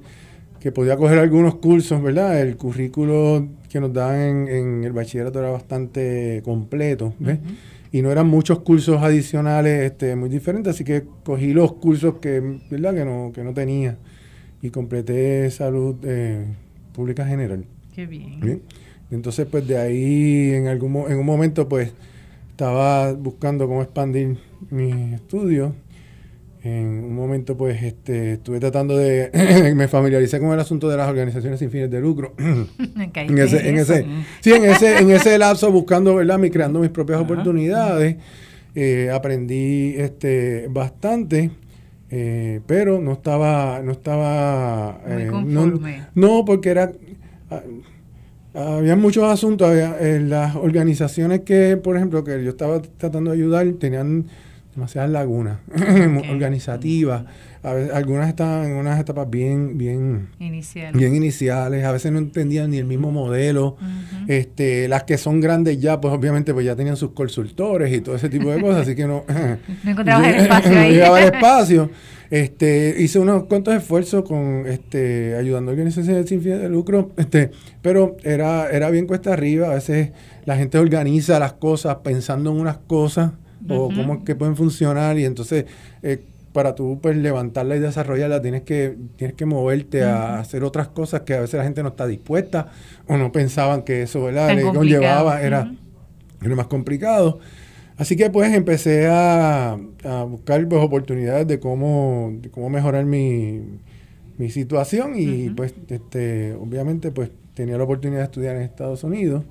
que, 0.60 0.72
podía 0.72 0.98
coger 0.98 1.20
algunos 1.20 1.56
cursos, 1.56 2.02
¿verdad? 2.02 2.42
El 2.42 2.58
currículo 2.58 3.48
que 3.70 3.80
nos 3.80 3.94
dan 3.94 4.20
en, 4.20 4.48
en 4.48 4.84
el 4.84 4.94
bachillerato 4.94 5.40
era 5.40 5.50
bastante 5.50 6.42
completo, 6.44 7.14
¿ves? 7.20 7.40
y 7.92 8.02
no 8.02 8.12
eran 8.12 8.28
muchos 8.28 8.60
cursos 8.60 9.02
adicionales 9.02 9.92
este, 9.92 10.16
muy 10.16 10.30
diferentes, 10.30 10.76
así 10.76 10.84
que 10.84 11.04
cogí 11.24 11.54
los 11.54 11.74
cursos 11.74 12.16
que, 12.16 12.60
¿verdad? 12.70 12.94
que, 12.94 13.06
no, 13.06 13.32
que 13.34 13.44
no 13.44 13.54
tenía 13.54 13.98
y 14.62 14.70
completé 14.70 15.50
salud 15.52 15.96
eh, 16.04 16.46
pública 16.94 17.26
general. 17.26 17.66
Qué 17.94 18.06
bien. 18.06 18.62
Entonces, 19.10 19.46
pues 19.50 19.68
de 19.68 19.78
ahí 19.78 20.52
en, 20.54 20.68
algún, 20.68 21.12
en 21.12 21.18
un 21.18 21.26
momento, 21.26 21.68
pues 21.68 21.92
estaba 22.52 23.12
buscando 23.12 23.68
cómo 23.68 23.82
expandir 23.82 24.38
mis 24.70 25.14
estudios 25.14 25.74
en 26.64 27.04
un 27.04 27.16
momento 27.16 27.58
pues 27.58 27.82
este, 27.82 28.34
estuve 28.34 28.60
tratando 28.60 28.96
de 28.96 29.74
me 29.76 29.88
familiaricé 29.88 30.40
con 30.40 30.52
el 30.52 30.60
asunto 30.60 30.90
de 30.90 30.98
las 30.98 31.10
organizaciones 31.10 31.60
sin 31.60 31.72
fines 31.72 31.90
de 31.90 32.00
lucro. 32.00 32.34
En 33.14 33.38
ese, 33.38 33.68
en 33.68 33.78
ese 33.78 34.06
sí 34.42 34.54
en 34.54 34.66
ese 34.66 35.00
en 35.00 35.12
ese 35.12 35.38
lapso 35.38 35.72
buscando 35.72 36.16
verdad 36.16 36.38
mi 36.38 36.50
creando 36.50 36.80
mis 36.80 36.90
propias 36.90 37.20
oportunidades 37.20 38.18
eh, 38.76 39.10
aprendí 39.12 39.96
este 39.98 40.68
bastante 40.70 41.52
eh, 42.10 42.62
pero 42.68 43.00
no 43.02 43.14
estaba 43.14 43.82
no 43.84 43.92
estaba 43.92 45.02
eh, 45.08 45.32
no, 46.14 46.46
porque 46.46 46.70
era 46.70 46.92
ah, 47.50 47.62
había 48.54 48.96
muchos 48.96 49.24
asuntos 49.24 49.70
había, 49.70 49.98
las 50.20 50.56
organizaciones 50.56 51.42
que 51.42 51.78
por 51.78 51.96
ejemplo 51.98 52.24
que 52.24 52.44
yo 52.44 52.52
estaba 52.52 52.82
tratando 52.82 53.32
de 53.32 53.38
ayudar 53.38 53.68
tenían 53.80 54.26
demasiadas 54.74 55.10
lagunas 55.10 55.60
organizativas. 56.30 57.26
A 57.64 57.74
veces, 57.74 57.94
algunas 57.94 58.28
estaban 58.28 58.66
en 58.66 58.78
unas 58.78 59.00
etapas 59.00 59.30
bien, 59.30 59.78
bien, 59.78 60.30
iniciales. 60.40 61.00
bien 61.00 61.16
iniciales, 61.16 61.86
a 61.86 61.92
veces 61.92 62.12
no 62.12 62.18
entendían 62.18 62.72
ni 62.72 62.78
el 62.78 62.86
mismo 62.86 63.12
modelo. 63.12 63.78
este, 64.28 64.88
las 64.88 65.04
que 65.04 65.18
son 65.18 65.40
grandes 65.42 65.80
ya, 65.80 66.02
pues 66.02 66.14
obviamente 66.14 66.54
pues 66.54 66.66
ya 66.66 66.76
tenían 66.76 66.98
sus 66.98 67.12
consultores 67.12 67.94
y 67.94 68.02
todo 68.02 68.16
ese 68.16 68.30
tipo 68.30 68.50
de 68.50 68.62
cosas, 68.62 68.82
así 68.82 68.96
que 68.96 69.06
no, 69.06 69.26
no 69.84 69.92
encontraba 69.92 70.28
el 70.28 70.36
espacio 70.42 70.80
ahí. 70.80 70.98
No 70.98 71.18
el 71.18 71.24
espacio. 71.34 71.90
Este, 72.32 72.96
hice 72.98 73.20
unos 73.20 73.44
cuantos 73.44 73.76
esfuerzos 73.76 74.24
con 74.24 74.64
este, 74.66 75.36
ayudando 75.36 75.70
a 75.70 75.74
organizaciones 75.74 76.30
sin 76.30 76.42
fines 76.42 76.62
de 76.62 76.70
lucro, 76.70 77.12
este, 77.18 77.52
pero 77.82 78.16
era, 78.24 78.70
era 78.70 78.90
bien 78.90 79.06
cuesta 79.06 79.34
arriba, 79.34 79.70
a 79.70 79.76
veces 79.76 80.12
la 80.46 80.56
gente 80.56 80.78
organiza 80.78 81.40
las 81.40 81.54
cosas 81.54 81.98
pensando 81.98 82.52
en 82.52 82.58
unas 82.58 82.78
cosas 82.78 83.34
o 83.70 83.90
cómo 83.90 84.16
es 84.16 84.24
que 84.24 84.36
pueden 84.36 84.56
funcionar 84.56 85.18
y 85.20 85.26
entonces 85.26 85.66
eh, 86.04 86.24
para 86.54 86.76
tú 86.76 87.00
pues 87.02 87.16
levantarla 87.16 87.76
y 87.76 87.80
desarrollarla 87.80 88.42
tienes 88.42 88.64
que 88.64 88.96
tienes 89.16 89.36
que 89.36 89.46
moverte 89.46 90.04
a 90.04 90.40
hacer 90.40 90.64
otras 90.64 90.90
cosas 90.90 91.22
que 91.22 91.34
a 91.34 91.42
veces 91.42 91.58
la 91.58 91.64
gente 91.64 91.82
no 91.84 91.90
está 91.90 92.08
dispuesta 92.08 92.72
o 93.08 93.18
no 93.18 93.32
pensaban 93.32 93.84
que 93.84 94.04
eso 94.04 94.24
¿verdad? 94.24 94.54
le 94.56 94.64
conllevaba 94.64 95.42
era, 95.42 95.72
más 96.42 96.68
complicado. 96.68 97.40
Así 97.98 98.16
que 98.16 98.32
pues 98.32 98.52
empecé 98.54 99.08
a, 99.08 99.78
buscar 100.28 100.68
pues, 100.68 100.84
oportunidades 100.84 101.48
de 101.48 101.60
cómo 101.60 102.34
cómo 102.52 102.70
mejorar 102.70 103.06
mi, 103.06 103.62
mi 104.38 104.50
situación 104.50 105.14
y 105.16 105.50
pues 105.52 105.74
este 105.88 106.54
obviamente 106.56 107.12
pues 107.12 107.30
tenía 107.54 107.78
la 107.78 107.84
oportunidad 107.84 108.20
de 108.20 108.26
estudiar 108.26 108.56
en 108.56 108.64
Estados 108.64 109.04
Unidos 109.04 109.44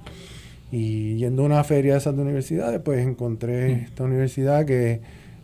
y 0.72 1.16
yendo 1.16 1.42
a 1.42 1.46
una 1.46 1.64
feria 1.64 1.92
de 1.92 1.98
esas 1.98 2.14
universidades, 2.14 2.80
pues 2.80 3.04
encontré 3.04 3.72
esta 3.72 4.04
universidad 4.04 4.64
que 4.64 5.00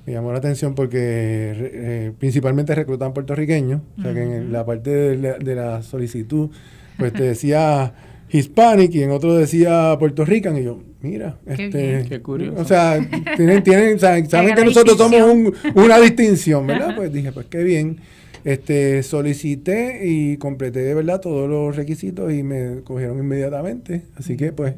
me 0.06 0.12
llamó 0.12 0.30
la 0.30 0.38
atención 0.38 0.74
porque 0.74 0.98
eh, 1.00 2.12
principalmente 2.18 2.74
reclutan 2.74 3.12
puertorriqueños, 3.12 3.80
o 3.98 4.02
sea 4.02 4.14
que 4.14 4.22
en 4.22 4.52
la 4.52 4.64
parte 4.64 4.90
de 4.90 5.54
la, 5.54 5.82
solicitud, 5.82 6.50
pues 6.96 7.12
te 7.12 7.24
decía 7.24 7.92
Hispanic 8.30 8.94
y 8.94 9.02
en 9.02 9.10
otro 9.10 9.34
decía 9.34 9.96
Puerto 9.98 10.24
Rican 10.24 10.56
y 10.58 10.62
yo, 10.62 10.80
mira, 11.00 11.38
este, 11.44 12.04
Qué 12.08 12.22
curioso. 12.22 12.60
O 12.60 12.64
sea, 12.64 12.98
tienen, 13.36 13.64
tienen 13.64 13.98
saben, 13.98 14.28
que 14.28 14.64
nosotros 14.64 14.96
somos 14.96 15.52
una 15.74 15.98
distinción, 15.98 16.66
¿verdad? 16.66 16.86
Pues 16.96 17.12
dije, 17.12 17.32
pues 17.32 17.46
qué 17.46 17.64
bien. 17.64 17.98
Este, 18.44 19.02
solicité 19.02 20.02
y 20.04 20.36
completé 20.36 20.78
de 20.78 20.94
verdad 20.94 21.20
todos 21.20 21.50
los 21.50 21.74
requisitos 21.74 22.32
y 22.32 22.44
me 22.44 22.82
cogieron 22.84 23.18
inmediatamente. 23.18 24.02
Así 24.14 24.36
que 24.36 24.52
pues 24.52 24.74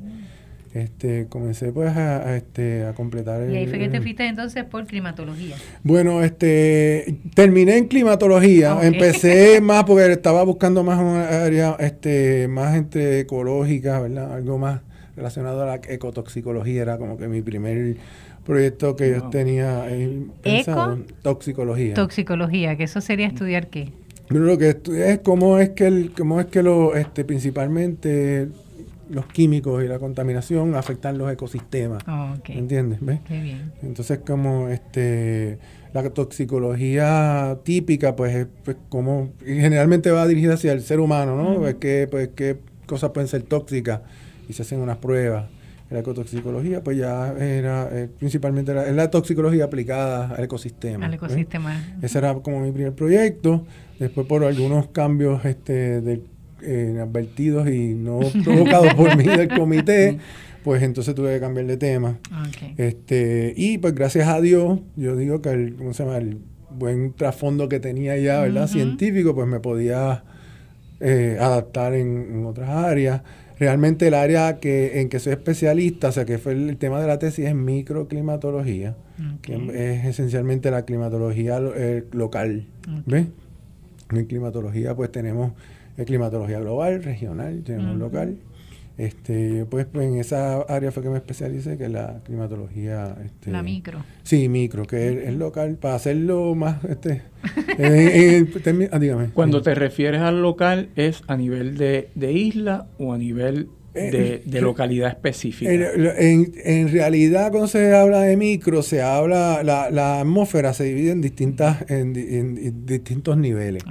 este, 0.80 1.26
comencé 1.28 1.72
pues 1.72 1.96
a, 1.96 2.36
este, 2.36 2.84
a 2.86 2.94
completar 2.94 3.42
el... 3.42 3.52
¿Y 3.52 3.56
ahí 3.56 3.66
fue 3.66 3.78
que 3.78 3.88
te 3.88 4.00
fuiste 4.00 4.26
entonces 4.26 4.64
por 4.64 4.86
climatología? 4.86 5.56
Bueno, 5.82 6.22
este, 6.22 7.16
terminé 7.34 7.76
en 7.76 7.88
climatología, 7.88 8.78
empecé 8.82 9.60
más 9.62 9.84
porque 9.84 10.10
estaba 10.12 10.42
buscando 10.44 10.84
más 10.84 10.98
una 10.98 11.44
área 11.44 11.76
este, 11.78 12.48
más 12.48 12.76
entre 12.76 13.20
ecológica, 13.20 14.00
¿verdad? 14.00 14.34
Algo 14.34 14.58
más 14.58 14.80
relacionado 15.16 15.62
a 15.62 15.66
la 15.66 15.74
ecotoxicología, 15.76 16.82
era 16.82 16.98
como 16.98 17.18
que 17.18 17.28
mi 17.28 17.42
primer 17.42 17.96
proyecto 18.44 18.96
que 18.96 19.10
yo 19.10 19.28
tenía 19.30 19.86
pensado. 20.42 20.98
Toxicología. 21.22 21.94
Toxicología, 21.94 22.76
que 22.76 22.84
eso 22.84 23.00
sería 23.00 23.26
estudiar 23.26 23.68
qué? 23.68 23.92
Lo 24.28 24.58
que 24.58 24.70
estudié 24.70 25.12
es 25.12 25.18
cómo 25.20 25.58
es 25.58 25.70
que 25.70 25.86
el, 25.86 26.12
cómo 26.12 26.40
es 26.40 26.46
que 26.46 26.62
lo, 26.62 26.94
este, 26.94 27.24
principalmente 27.24 28.48
los 29.10 29.26
químicos 29.26 29.82
y 29.84 29.88
la 29.88 29.98
contaminación 29.98 30.74
afectan 30.74 31.18
los 31.18 31.32
ecosistemas. 31.32 32.02
¿Entiendes? 32.46 32.98
¿Ves? 33.00 33.20
Qué 33.26 33.40
bien. 33.40 33.72
Entonces, 33.82 34.20
como 34.24 34.68
este 34.68 35.58
la 35.92 36.10
toxicología 36.10 37.58
típica, 37.64 38.14
pues, 38.14 38.46
pues 38.64 38.76
como 38.88 39.32
generalmente 39.44 40.10
va 40.10 40.26
dirigida 40.26 40.54
hacia 40.54 40.72
el 40.72 40.82
ser 40.82 41.00
humano, 41.00 41.36
¿no? 41.36 41.56
pues, 41.56 41.76
qué, 41.76 42.06
pues, 42.10 42.30
qué 42.34 42.58
cosas 42.86 43.10
pueden 43.10 43.28
ser 43.28 43.42
tóxicas 43.42 44.00
y 44.48 44.52
se 44.52 44.62
hacen 44.62 44.80
unas 44.80 44.98
pruebas. 44.98 45.46
La 45.90 46.00
ecotoxicología, 46.00 46.84
pues 46.84 46.98
ya 46.98 47.32
era 47.38 47.88
eh, 47.90 48.10
principalmente 48.18 48.74
la, 48.74 48.92
la, 48.92 49.10
toxicología 49.10 49.64
aplicada 49.64 50.34
al 50.34 50.44
ecosistema. 50.44 51.06
Al 51.06 51.14
ecosistema. 51.14 51.82
Ese 52.02 52.18
era 52.18 52.34
como 52.34 52.60
mi 52.60 52.72
primer 52.72 52.92
proyecto. 52.92 53.64
Después, 53.98 54.26
por 54.26 54.44
algunos 54.44 54.88
cambios 54.88 55.46
este, 55.46 56.02
de, 56.02 56.20
eh, 56.62 56.98
advertidos 57.00 57.68
y 57.68 57.94
no 57.94 58.20
provocados 58.44 58.94
por 58.94 59.16
mí 59.16 59.24
del 59.24 59.48
comité, 59.48 60.18
pues 60.64 60.82
entonces 60.82 61.14
tuve 61.14 61.34
que 61.34 61.40
cambiar 61.40 61.66
de 61.66 61.76
tema. 61.76 62.18
Este, 62.76 63.54
y 63.56 63.78
pues 63.78 63.94
gracias 63.94 64.28
a 64.28 64.40
Dios, 64.40 64.80
yo 64.96 65.16
digo 65.16 65.40
que 65.40 65.50
el, 65.50 65.74
¿cómo 65.76 65.94
se 65.94 66.04
llama? 66.04 66.18
el 66.18 66.38
buen 66.70 67.12
trasfondo 67.14 67.68
que 67.68 67.80
tenía 67.80 68.16
ya, 68.18 68.40
¿verdad? 68.40 68.68
Científico, 68.68 69.34
pues 69.34 69.48
me 69.48 69.60
podía 69.60 70.24
eh, 71.00 71.38
adaptar 71.40 71.94
en, 71.94 72.44
otras 72.44 72.68
áreas. 72.68 73.22
Realmente 73.58 74.06
el 74.06 74.14
área 74.14 74.60
que, 74.60 75.00
en 75.00 75.08
que 75.08 75.18
soy 75.18 75.32
especialista, 75.32 76.08
o 76.08 76.12
sea, 76.12 76.24
que 76.24 76.38
fue 76.38 76.52
el, 76.52 76.76
tema 76.76 77.00
de 77.00 77.08
la 77.08 77.18
tesis, 77.18 77.46
es 77.46 77.54
microclimatología, 77.54 78.94
que 79.42 79.54
es 79.54 80.04
esencialmente 80.04 80.70
la 80.70 80.84
climatología 80.84 81.60
eh, 81.74 82.04
local. 82.12 82.66
¿Ves? 83.06 83.26
En 84.10 84.24
climatología 84.26 84.94
pues 84.94 85.10
tenemos 85.10 85.52
climatología 86.04 86.60
global, 86.60 87.02
regional, 87.02 87.62
tenemos 87.64 87.96
local 87.96 88.38
este, 88.98 89.64
pues, 89.64 89.86
pues, 89.86 90.08
en 90.08 90.18
esa 90.18 90.60
área 90.62 90.90
fue 90.90 91.04
que 91.04 91.08
me 91.08 91.18
especialicé, 91.18 91.78
que 91.78 91.84
es 91.84 91.90
la 91.90 92.20
climatología. 92.24 93.16
Este, 93.24 93.52
la 93.52 93.62
micro. 93.62 94.04
Sí, 94.24 94.48
micro, 94.48 94.86
que 94.86 95.28
es, 95.28 95.34
local, 95.34 95.76
para 95.76 95.94
hacerlo 95.94 96.56
más. 96.56 96.84
Este, 96.84 97.22
eh, 97.78 98.44
ah, 98.90 98.98
dígame. 98.98 99.28
Cuando 99.28 99.62
te 99.62 99.76
refieres 99.76 100.20
al 100.20 100.42
local, 100.42 100.88
¿es 100.96 101.22
a 101.28 101.36
nivel 101.36 101.78
de, 101.78 102.10
isla 102.32 102.88
o 102.98 103.12
a 103.12 103.18
nivel 103.18 103.68
de, 103.98 104.42
eh, 104.44 104.60
localidad 104.60 105.08
específica? 105.08 105.70
En, 105.72 106.52
en, 106.64 106.92
realidad, 106.92 107.50
cuando 107.50 107.68
se 107.68 107.94
habla 107.94 108.20
de 108.20 108.36
micro, 108.36 108.82
se 108.82 109.02
habla, 109.02 109.62
la, 109.62 109.90
la 109.90 110.20
atmósfera 110.20 110.72
se 110.72 110.84
divide 110.84 111.12
en 111.12 111.20
distintas, 111.20 111.84
en, 111.90 112.84
distintos 112.86 113.36
niveles. 113.36 113.82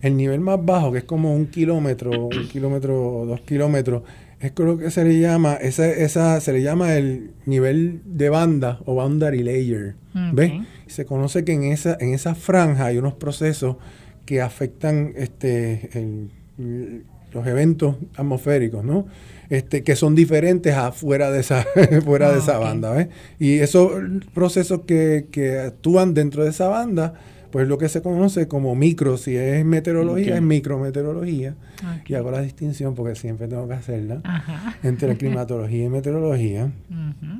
El 0.00 0.16
nivel 0.16 0.40
más 0.40 0.64
bajo, 0.64 0.92
que 0.92 0.98
es 0.98 1.04
como 1.04 1.34
un 1.34 1.46
kilómetro, 1.46 2.28
un 2.28 2.48
kilómetro 2.48 3.20
o 3.20 3.26
dos 3.26 3.40
kilómetros, 3.42 4.02
es 4.40 4.52
lo 4.58 4.78
que 4.78 4.90
se 4.90 5.04
le 5.04 5.18
llama, 5.18 5.54
esa, 5.54 5.88
esa, 5.88 6.40
se 6.40 6.52
le 6.52 6.62
llama 6.62 6.94
el 6.94 7.30
nivel 7.46 8.02
de 8.04 8.28
banda 8.28 8.80
o 8.84 8.94
boundary 8.94 9.42
layer. 9.42 9.94
¿Ves? 10.32 10.52
Se 10.86 11.04
conoce 11.04 11.44
que 11.44 11.52
en 11.52 11.64
esa, 11.64 11.96
en 12.00 12.14
esa 12.14 12.34
franja 12.34 12.86
hay 12.86 12.98
unos 12.98 13.14
procesos 13.14 13.76
que 14.24 14.40
afectan 14.40 15.12
este, 15.16 15.90
los 17.36 17.46
eventos 17.46 17.96
atmosféricos, 18.16 18.84
¿no? 18.84 19.06
Este, 19.48 19.84
que 19.84 19.94
son 19.94 20.16
diferentes 20.16 20.74
afuera 20.74 21.30
de 21.30 21.40
esa, 21.40 21.64
fuera 22.04 22.30
de 22.30 22.36
ah, 22.36 22.38
esa 22.38 22.58
banda, 22.58 22.90
¿ves? 22.90 23.08
Y 23.38 23.58
esos 23.58 23.92
procesos 24.34 24.80
que, 24.86 25.28
que 25.30 25.60
actúan 25.60 26.14
dentro 26.14 26.42
de 26.42 26.50
esa 26.50 26.66
banda 26.66 27.14
pues 27.56 27.68
lo 27.68 27.78
que 27.78 27.88
se 27.88 28.02
conoce 28.02 28.48
como 28.48 28.74
micro, 28.74 29.16
si 29.16 29.34
es 29.34 29.64
meteorología, 29.64 30.36
es 30.36 30.42
micrometeorología. 30.42 31.54
Y 32.06 32.12
hago 32.12 32.30
la 32.30 32.42
distinción 32.42 32.94
porque 32.94 33.14
siempre 33.14 33.48
tengo 33.48 33.66
que 33.66 33.72
hacerla 33.72 34.20
entre 34.82 35.16
climatología 35.16 35.84
y 35.84 35.88
meteorología. 35.88 36.70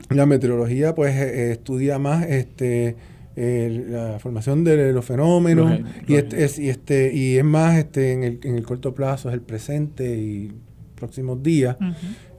La 0.08 0.24
meteorología 0.24 0.94
pues 0.94 1.14
eh, 1.16 1.52
estudia 1.52 1.98
más 1.98 2.24
este 2.24 2.96
la 3.36 4.18
formación 4.18 4.64
de 4.64 4.92
los 4.92 5.04
fenómenos 5.04 5.80
y, 6.06 6.14
este, 6.14 6.44
es, 6.44 6.58
y 6.58 6.70
este 6.70 7.14
y 7.14 7.36
es 7.36 7.44
más 7.44 7.76
este 7.76 8.12
en 8.12 8.22
el, 8.24 8.40
en 8.42 8.56
el 8.56 8.64
corto 8.64 8.94
plazo 8.94 9.28
es 9.28 9.34
el 9.34 9.42
presente 9.42 10.16
y 10.16 10.52
próximos 10.94 11.42
días 11.42 11.76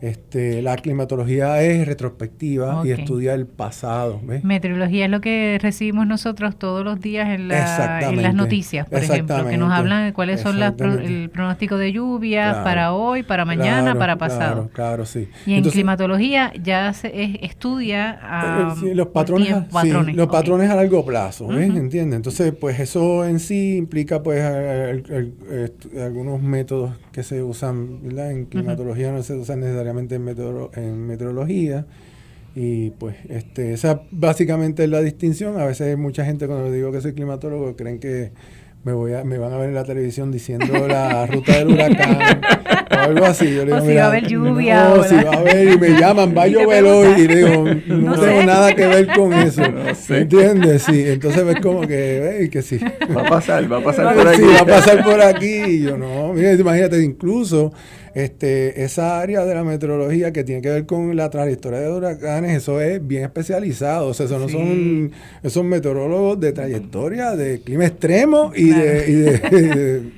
este, 0.02 0.62
la 0.62 0.76
climatología 0.76 1.62
es 1.64 1.88
retrospectiva 1.88 2.84
y 2.86 2.92
estudia 2.92 3.34
el 3.34 3.48
pasado. 3.48 4.22
Meteorología 4.44 5.06
es 5.06 5.12
lo 5.12 5.22
que 5.22 5.58
recibimos 5.62 6.06
nosotros 6.06 6.58
todos 6.58 6.84
los 6.84 7.00
días 7.00 7.30
en, 7.30 7.48
las 7.48 8.36
noticias, 8.36 8.88
por 8.88 9.00
ejemplo, 9.00 9.48
que 9.48 9.58
nos 9.58 9.72
hablan 9.72 10.06
de 10.06 10.14
cuáles 10.14 10.42
son 10.42 10.60
las 10.60 10.74
el 10.80 11.30
pronóstico 11.30 11.78
de 11.78 11.92
lluvia 11.92 12.64
para 12.64 12.94
hoy, 12.94 13.24
para 13.24 13.46
mañana, 13.46 13.96
para 13.96 14.18
pasado. 14.18 14.70
Claro, 14.70 14.70
claro, 14.74 15.06
sí. 15.06 15.30
Y 15.46 15.56
en 15.56 15.64
climatología 15.64 16.54
ya 16.62 16.94
se 16.94 17.40
estudia 17.44 18.20
eh, 18.84 18.96
los 18.96 19.08
patrones, 19.08 19.66
los 20.14 20.28
patrones 20.28 20.70
a 20.70 20.76
largo 20.76 21.06
plazo, 21.06 21.52
¿entiendes? 21.52 22.18
Entonces, 22.18 22.54
pues 22.54 22.80
eso 22.80 23.26
en 23.26 23.40
sí 23.40 23.78
implica 23.78 24.22
pues 24.22 24.44
algunos 26.00 26.42
métodos 26.42 26.92
que 27.12 27.24
se 27.24 27.42
usan 27.42 28.00
en 28.16 28.46
climatología, 28.46 29.12
no 29.12 29.24
se 29.24 29.34
usan 29.34 29.62
necesariamente 29.62 29.87
en, 29.90 31.08
meteorología. 31.08 31.86
Y 32.56 32.90
pues 32.92 33.16
este, 33.30 33.74
esa 33.74 34.02
básicamente 34.12 34.84
es 34.84 34.90
la 34.90 35.02
distinción. 35.02 35.60
A 35.60 35.66
veces 35.66 35.98
mucha 35.98 36.26
gente 36.26 36.48
cuando 36.48 36.72
digo 36.72 36.92
que 36.92 37.02
soy 37.02 37.14
climatólogo 37.14 37.76
creen 37.76 38.00
que 38.00 38.32
me 38.84 38.94
voy 38.94 39.14
a, 39.14 39.24
me 39.26 39.38
van 39.38 39.52
a 39.52 39.58
ver 39.58 39.70
en 39.70 39.76
la 39.76 39.84
televisión 39.84 40.32
diciendo 40.32 40.88
la 40.88 41.26
ruta 41.28 41.58
del 41.58 41.74
huracán 41.74 42.20
o 42.90 42.96
algo 42.96 43.26
así. 43.26 43.54
Yo 43.54 43.64
o 43.64 43.82
si 43.82 43.96
va 43.96 44.04
a 44.04 44.08
haber 44.08 44.28
lluvia. 44.28 44.90
No, 44.90 45.04
si 45.04 45.16
va 45.16 45.32
a 45.34 45.38
haber 45.40 45.74
y 45.74 45.78
me 45.78 45.90
llaman, 45.90 46.34
va 46.36 46.44
a 46.44 46.48
llover 46.48 46.86
hoy 46.86 47.22
y 47.22 47.28
digo, 47.28 47.66
no, 47.88 48.16
tengo 48.20 48.44
nada 48.44 48.74
que 48.74 48.88
ver 48.88 49.08
con 49.08 49.34
eso. 49.34 49.64
¿Entiendes? 50.10 50.84
Sí, 50.84 51.04
entonces 51.06 51.46
ves 51.46 51.60
como 51.60 51.82
que, 51.82 52.50
que 52.52 52.62
sí. 52.62 52.80
Va 53.16 53.22
a 53.22 53.30
pasar, 53.30 53.72
va 53.72 53.80
a 53.80 53.84
pasar 53.84 54.16
por 54.16 54.28
aquí. 54.28 54.42
Sí, 54.42 54.48
va 54.48 54.62
a 54.62 54.66
pasar 54.66 55.04
por 55.04 55.22
aquí. 55.22 55.64
Y 55.66 55.82
yo 55.82 55.98
no, 55.98 56.34
mira, 56.34 56.54
imagínate, 56.54 57.04
incluso 57.04 57.74
este, 58.18 58.84
esa 58.84 59.20
área 59.20 59.46
de 59.46 59.54
la 59.54 59.64
meteorología 59.64 60.34
que 60.34 60.44
tiene 60.44 60.64
que 60.64 60.70
ver 60.70 60.86
con 60.88 61.16
la 61.16 61.30
trayectoria 61.30 61.82
de 61.82 61.92
huracanes, 61.92 62.58
eso 62.58 62.82
es 62.82 63.06
bien 63.06 63.24
especializado. 63.24 64.08
O 64.08 64.14
sea, 64.16 64.26
eso 64.26 64.40
no 64.40 64.50
son 64.50 65.12
esos 65.44 65.64
meteorólogos 65.64 66.40
de 66.40 66.52
trayectoria, 66.52 67.36
de 67.36 67.62
clima 67.62 67.86
extremo 67.86 68.52
y 68.56 68.72
de... 68.72 70.12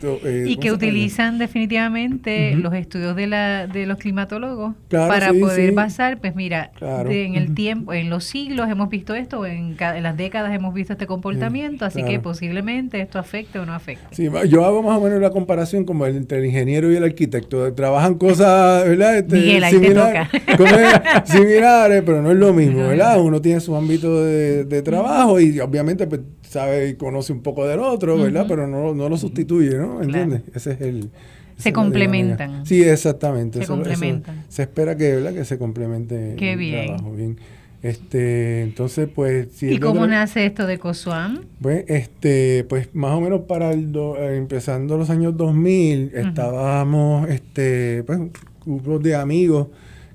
Y, 0.46 0.56
que 0.62 0.72
utilizan 0.72 1.40
definitivamente 1.40 2.56
los 2.56 2.74
estudios 2.74 3.18
de, 3.18 3.28
la, 3.28 3.68
de 3.68 3.86
los 3.86 3.98
climatólogos 3.98 4.76
para 4.90 5.34
poder 5.34 5.74
basar, 5.74 6.20
pues 6.22 6.36
mira, 6.36 6.72
en 6.80 7.36
el 7.36 7.54
tiempo, 7.54 7.92
en 7.92 8.10
los 8.10 8.24
siglos 8.24 8.70
hemos 8.70 8.90
visto 8.90 9.14
esto, 9.14 9.46
en, 9.46 9.76
en 9.78 10.04
las 10.04 10.16
décadas 10.16 10.54
hemos 10.54 10.74
visto 10.74 10.94
este 10.94 11.06
comportamiento, 11.06 11.84
así 11.84 12.04
que 12.04 12.22
posiblemente 12.22 13.02
esto 13.02 13.20
afecte 13.20 13.60
o 13.60 13.66
no 13.66 13.74
afecte. 13.74 14.16
Sí, 14.16 14.30
yo 14.48 14.64
hago 14.64 14.84
más 14.84 14.98
o 14.98 15.02
menos 15.02 15.20
la 15.20 15.32
comparación 15.32 15.84
como 15.84 16.06
entre 16.06 16.38
el 16.38 16.46
ingeniero 16.46 16.90
y 16.90 16.96
el 16.96 17.04
arquitecto 17.04 17.68
trabajan 17.90 18.16
cosas, 18.16 18.88
¿verdad? 18.88 19.18
Este, 19.18 19.42
similares, 21.26 22.04
pero 22.06 22.22
no 22.22 22.32
es 22.32 22.38
lo 22.38 22.54
mismo, 22.54 22.88
¿verdad? 22.88 23.20
Uno 23.20 23.42
tiene 23.42 23.60
su 23.60 23.76
ámbito 23.76 24.24
de, 24.24 24.82
trabajo 24.84 25.40
y 25.40 25.60
obviamente 25.60 26.06
pues, 26.06 26.22
sabe 26.48 26.90
y 26.90 26.94
conoce 26.96 27.34
un 27.34 27.42
poco 27.42 27.68
del 27.68 27.80
otro, 27.80 28.18
¿verdad? 28.18 28.46
Pero 28.48 28.68
no, 28.68 28.94
no, 28.94 29.10
lo 29.10 29.18
sustituye, 29.18 29.76
¿no? 29.76 30.02
¿Entiendes? 30.04 30.44
Ese 30.54 30.74
es 30.74 30.82
el... 30.82 31.10
Se 31.58 31.74
complementan. 31.74 32.66
Sí, 32.66 32.82
exactamente. 32.84 33.60
Se 33.60 33.68
complementan. 33.68 34.46
se 34.48 34.62
espera 34.62 34.96
que, 34.96 35.16
¿verdad? 35.16 35.34
que 35.34 35.44
se 35.44 35.58
complemente 35.58 36.36
Qué 36.38 36.56
bien. 36.56 36.86
trabajo. 36.86 37.12
Bien. 37.12 37.38
Este, 37.82 38.62
entonces, 38.64 39.08
pues... 39.14 39.64
¿Y 39.64 39.80
cómo 39.80 40.06
nace 40.06 40.46
esto 40.46 40.68
de 40.68 40.80
COSUAM? 40.80 41.46
Pues, 41.62 41.86
este, 41.88 42.66
pues 42.68 42.94
más 42.94 43.14
o 43.14 43.22
menos 43.22 43.42
para 43.42 43.72
el 43.72 43.96
eh, 43.96 44.36
empezando 44.36 44.98
los 44.98 45.10
años 45.10 45.38
2000, 45.38 46.12
estábamos, 46.14 47.30
este, 47.30 48.04
pues, 48.04 48.20
grupos 48.66 49.02
de 49.02 49.16
amigos 49.16 49.68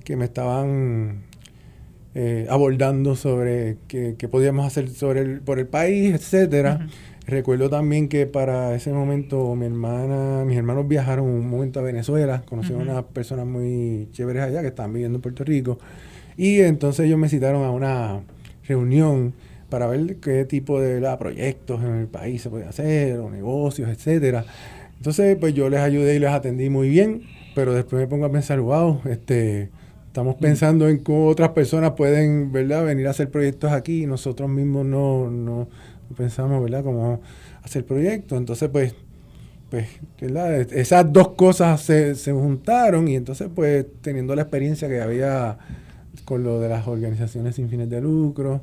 que 0.04 0.16
me 0.16 0.26
estaban 0.26 1.23
eh, 2.14 2.47
abordando 2.50 3.16
sobre 3.16 3.78
qué, 3.88 4.14
podíamos 4.30 4.66
hacer 4.66 4.90
sobre 4.90 5.21
el, 5.21 5.40
por 5.40 5.59
el 5.59 5.66
país, 5.66 6.14
etcétera. 6.14 6.87
Recuerdo 7.26 7.71
también 7.71 8.09
que 8.09 8.26
para 8.26 8.75
ese 8.75 8.92
momento 8.92 9.56
mi 9.56 9.64
hermana, 9.64 10.44
mis 10.44 10.59
hermanos 10.59 10.87
viajaron 10.87 11.25
un 11.26 11.49
momento 11.49 11.80
a 11.80 11.83
Venezuela, 11.83 12.42
conocieron 12.44 12.87
a 12.90 12.92
unas 12.92 13.04
personas 13.04 13.47
muy 13.47 14.09
chéveres 14.12 14.42
allá 14.42 14.61
que 14.61 14.68
estaban 14.68 14.92
viviendo 14.92 15.16
en 15.16 15.23
Puerto 15.23 15.42
Rico. 15.42 15.78
Y 16.37 16.61
entonces 16.61 17.07
ellos 17.07 17.19
me 17.19 17.29
citaron 17.29 17.64
a 17.64 17.71
una 17.71 18.21
reunión 18.67 19.35
para 19.69 19.87
ver 19.87 20.17
qué 20.17 20.45
tipo 20.45 20.81
de 20.81 21.00
proyectos 21.19 21.83
en 21.83 21.95
el 21.95 22.07
país 22.07 22.43
se 22.43 22.50
puede 22.50 22.64
hacer, 22.67 23.19
o 23.19 23.31
negocios, 23.31 23.88
etcétera. 23.88 24.45
Entonces, 24.97 25.37
pues 25.38 25.55
yo 25.55 25.69
les 25.69 25.81
ayudé 25.81 26.17
y 26.17 26.19
les 26.19 26.31
atendí 26.31 26.71
muy 26.71 26.88
bien, 26.88 27.23
pero 27.55 27.75
después 27.75 28.00
me 28.00 28.07
pongo 28.07 28.26
a 28.26 28.33
pensar, 28.33 28.61
wow, 28.61 29.00
este, 29.05 29.71
estamos 30.07 30.37
pensando 30.37 30.88
en 30.88 30.99
cómo 30.99 31.26
otras 31.26 31.50
personas 31.50 31.93
pueden, 31.93 32.53
¿verdad?, 32.53 32.85
venir 32.85 33.07
a 33.09 33.11
hacer 33.11 33.31
proyectos 33.31 33.73
aquí 33.73 34.05
y 34.05 34.07
nosotros 34.07 34.49
mismos 34.49 34.87
no, 34.87 35.31
no, 35.31 35.69
pensamos, 36.17 36.62
¿verdad?, 36.62 36.85
cómo 36.85 37.21
hacer 37.62 37.85
proyectos. 37.85 38.38
Entonces, 38.38 38.69
pues, 38.71 38.95
pues, 39.71 39.88
esas 40.71 41.12
dos 41.12 41.31
cosas 41.31 41.83
se, 41.83 42.14
se 42.14 42.33
juntaron 42.33 43.09
y 43.09 43.17
entonces, 43.17 43.49
pues, 43.53 43.87
teniendo 44.03 44.37
la 44.37 44.43
experiencia 44.43 44.88
que 44.88 45.00
había 45.00 45.59
con 46.25 46.43
lo 46.43 46.61
de 46.61 46.69
las 46.69 46.87
organizaciones 46.87 47.57
sin 47.57 47.69
fines 47.69 47.90
de 47.90 48.00
lucro, 48.00 48.61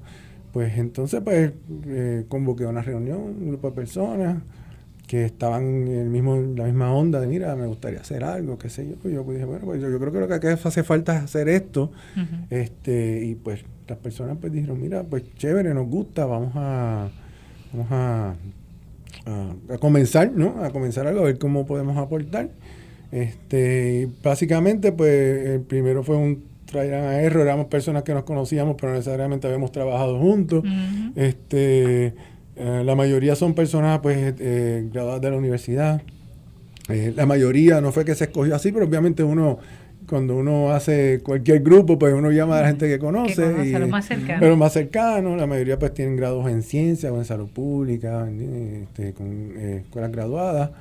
pues 0.54 0.78
entonces, 0.78 1.22
pues, 1.24 1.52
eh, 1.88 2.26
convoqué 2.28 2.66
una 2.66 2.82
reunión, 2.82 3.20
un 3.20 3.48
grupo 3.50 3.70
de 3.70 3.76
personas 3.76 4.38
que 5.08 5.26
estaban 5.26 5.64
en 5.64 5.88
el 5.90 6.10
mismo, 6.10 6.38
la 6.38 6.66
misma 6.66 6.94
onda 6.94 7.20
de, 7.20 7.28
mira, 7.28 7.56
me 7.56 7.68
gustaría 7.68 8.00
hacer 8.00 8.24
algo, 8.24 8.58
qué 8.58 8.70
sé 8.70 8.88
yo. 8.88 9.10
Y 9.10 9.14
yo 9.14 9.24
pues, 9.24 9.38
dije, 9.38 9.46
bueno, 9.46 9.66
pues 9.66 9.82
yo, 9.82 10.00
creo 10.00 10.12
que 10.12 10.20
lo 10.20 10.40
que 10.40 10.48
hace 10.48 10.84
falta 10.84 11.18
es 11.18 11.24
hacer 11.24 11.50
esto. 11.50 11.92
este 12.50 13.26
Y 13.26 13.36
pues 13.36 13.62
las 13.88 13.98
personas 13.98 14.38
pues 14.40 14.54
dijeron, 14.54 14.82
mira, 14.82 15.04
pues 15.04 15.24
chévere, 15.36 15.74
nos 15.74 15.88
gusta, 15.88 16.26
vamos 16.26 16.54
a, 16.56 17.10
vamos 17.74 17.88
a, 17.92 18.36
a, 19.26 19.78
comenzar, 19.80 20.32
¿no? 20.32 20.64
A 20.64 20.70
comenzar 20.70 21.08
algo, 21.08 21.22
a 21.22 21.26
ver 21.26 21.38
cómo 21.38 21.66
podemos 21.66 21.98
aportar. 21.98 22.50
Este, 23.12 24.08
básicamente, 24.24 24.94
pues 24.94 25.48
el 25.48 25.62
primero 25.62 26.04
fue 26.04 26.16
un 26.16 26.51
traerán 26.72 27.04
a 27.04 27.22
error, 27.22 27.44
éramos 27.44 27.68
personas 27.68 28.04
que 28.04 28.14
nos 28.14 28.24
conocíamos, 28.24 28.76
pero 28.80 28.94
necesariamente 28.94 29.46
habíamos 29.46 29.72
trabajado 29.72 30.18
juntos. 30.20 30.64
Este 31.16 32.16
eh, 32.56 32.84
la 32.86 32.96
mayoría 32.96 33.36
son 33.36 33.54
personas 33.54 34.00
pues 34.02 34.36
eh, 34.40 34.88
graduadas 34.92 35.22
de 35.22 35.32
la 35.32 35.38
universidad. 35.38 36.02
Eh, 36.90 37.14
la 37.16 37.26
mayoría 37.26 37.82
no 37.82 37.92
fue 37.92 38.06
que 38.06 38.14
se 38.14 38.26
escogió 38.26 38.56
así, 38.56 38.72
pero 38.72 38.86
obviamente 38.86 39.24
uno, 39.24 39.58
cuando 40.08 40.36
uno 40.36 40.72
hace 40.72 41.22
cualquier 41.24 41.62
grupo, 41.62 41.98
pues 41.98 42.14
uno 42.14 42.32
llama 42.32 42.60
a 42.60 42.62
la 42.62 42.68
gente 42.68 42.88
que 42.88 43.00
conoce. 43.00 43.44
a 43.76 43.80
los 43.80 43.90
más 43.90 44.06
cercanos. 44.06 44.40
Pero 44.40 44.58
más 44.58 44.74
cercanos, 44.74 45.38
la 45.38 45.48
mayoría 45.48 45.80
pues 45.80 45.94
tienen 45.94 46.18
grados 46.18 46.50
en 46.50 46.62
ciencia 46.62 47.12
o 47.12 47.18
en 47.18 47.26
salud 47.26 47.50
pública, 47.50 48.28
este, 48.30 49.14
con 49.14 49.58
escuelas 49.58 50.12
graduadas. 50.12 50.72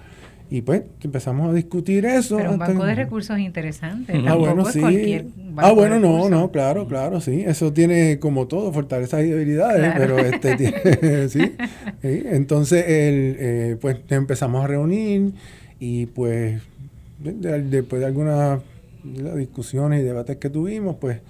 Y 0.52 0.62
pues 0.62 0.83
empezamos 1.00 1.49
a 1.49 1.52
discutir 1.52 2.04
eso. 2.04 2.37
Pero 2.37 2.50
un 2.50 2.59
banco 2.59 2.85
de 2.85 2.97
recursos 2.97 3.38
interesante. 3.38 4.21
Ah, 4.26 4.35
bueno, 4.35 4.64
sí. 4.64 5.23
Ah, 5.57 5.71
bueno, 5.71 6.00
no, 6.00 6.28
no, 6.28 6.50
claro, 6.50 6.88
claro, 6.88 7.21
sí. 7.21 7.45
Eso 7.47 7.73
tiene 7.73 8.19
como 8.19 8.49
todo, 8.49 8.73
fortalezas 8.73 9.23
y 9.23 9.28
debilidades, 9.28 9.95
pero 9.97 10.19
este 10.19 10.57
tiene, 10.57 11.28
sí. 11.28 11.54
Entonces, 12.02 12.85
el, 12.85 13.37
eh, 13.38 13.76
pues 13.80 13.99
empezamos 14.09 14.64
a 14.64 14.66
reunir 14.66 15.35
y 15.78 16.07
pues 16.07 16.61
después 17.21 18.00
de 18.00 18.07
algunas 18.07 18.61
discusiones 19.04 20.00
y 20.00 20.04
debates 20.04 20.38
que 20.38 20.50
tuvimos, 20.50 20.97
pues 20.97 21.21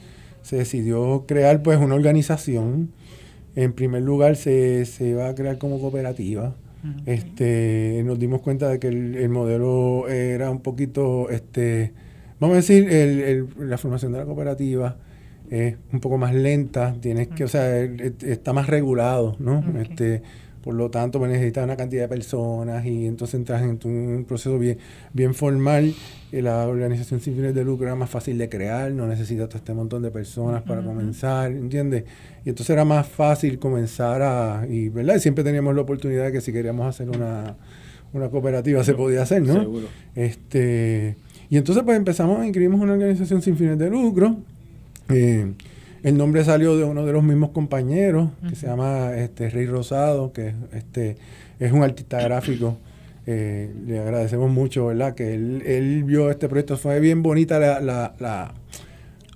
se 0.40 0.56
decidió 0.56 1.26
crear 1.28 1.62
pues 1.62 1.78
una 1.78 1.94
organización. 1.94 2.90
En 3.54 3.74
primer 3.74 4.00
lugar, 4.00 4.36
se, 4.36 4.86
se 4.86 5.08
iba 5.08 5.28
a 5.28 5.34
crear 5.34 5.58
como 5.58 5.78
cooperativa 5.78 6.54
este, 7.06 8.02
nos 8.04 8.18
dimos 8.18 8.40
cuenta 8.40 8.68
de 8.68 8.78
que 8.78 8.88
el, 8.88 9.28
modelo 9.28 10.08
era 10.08 10.50
un 10.50 10.60
poquito, 10.60 11.28
este, 11.30 11.92
vamos 12.38 12.54
a 12.54 12.56
decir, 12.56 12.88
el, 12.90 13.48
la 13.58 13.78
formación 13.78 14.12
de 14.12 14.18
la 14.18 14.24
cooperativa 14.24 14.96
es 15.50 15.76
un 15.92 16.00
poco 16.00 16.16
más 16.16 16.34
lenta, 16.34 16.94
tienes 17.00 17.28
que, 17.28 17.44
o 17.44 17.48
sea, 17.48 17.78
está 17.80 18.52
más 18.52 18.68
regulado, 18.68 19.36
¿no? 19.40 19.64
Este, 19.80 20.22
por 20.62 20.74
lo 20.74 20.90
tanto, 20.90 21.18
pues, 21.18 21.30
necesitas 21.30 21.64
una 21.64 21.76
cantidad 21.76 22.02
de 22.02 22.08
personas 22.08 22.84
y 22.84 23.06
entonces 23.06 23.34
entras 23.34 23.62
en 23.62 23.78
un 23.84 24.24
proceso 24.26 24.58
bien, 24.58 24.78
bien 25.12 25.34
formal. 25.34 25.94
la 26.32 26.68
organización 26.68 27.20
sin 27.20 27.34
fines 27.34 27.54
de 27.54 27.64
lucro 27.64 27.86
era 27.86 27.96
más 27.96 28.10
fácil 28.10 28.36
de 28.36 28.48
crear, 28.48 28.92
no 28.92 29.06
necesitas 29.06 29.48
todo 29.48 29.58
este 29.58 29.72
montón 29.72 30.02
de 30.02 30.10
personas 30.10 30.62
para 30.62 30.82
comenzar, 30.82 31.50
¿entiendes? 31.50 32.04
Y 32.44 32.50
entonces 32.50 32.70
era 32.70 32.84
más 32.84 33.06
fácil 33.06 33.58
comenzar 33.58 34.22
a, 34.22 34.66
y, 34.68 34.90
¿verdad? 34.90 35.16
Y 35.16 35.20
siempre 35.20 35.44
teníamos 35.44 35.74
la 35.74 35.82
oportunidad 35.82 36.26
de 36.26 36.32
que 36.32 36.40
si 36.40 36.52
queríamos 36.52 36.86
hacer 36.86 37.08
una, 37.08 37.56
cooperativa 38.30 38.84
se 38.84 38.94
podía 38.94 39.22
hacer, 39.22 39.42
¿no? 39.42 39.54
Seguro. 39.54 39.86
Este, 40.14 41.16
y 41.48 41.56
entonces 41.56 41.82
pues 41.84 41.96
empezamos, 41.96 42.44
inscribimos 42.44 42.80
una 42.80 42.92
organización 42.92 43.40
sin 43.40 43.56
fines 43.56 43.78
de 43.78 43.88
lucro. 43.88 44.36
Eh, 45.08 45.52
el 46.02 46.16
nombre 46.16 46.44
salió 46.44 46.76
de 46.76 46.84
uno 46.84 47.04
de 47.04 47.12
los 47.12 47.22
mismos 47.22 47.50
compañeros, 47.50 48.30
que 48.48 48.54
se 48.54 48.66
llama 48.66 49.14
este 49.16 49.50
Rey 49.50 49.66
Rosado, 49.66 50.32
que 50.32 50.54
este 50.72 51.16
es 51.58 51.72
un 51.72 51.82
artista 51.82 52.20
gráfico. 52.22 52.78
Eh, 53.26 53.70
le 53.86 53.98
agradecemos 53.98 54.50
mucho, 54.50 54.86
¿verdad? 54.86 55.14
Que 55.14 55.34
él, 55.34 56.02
vio 56.04 56.30
este 56.30 56.48
proyecto. 56.48 56.76
Fue 56.78 56.98
bien 57.00 57.22
bonita 57.22 57.58
la, 57.58 57.80
la, 57.80 58.14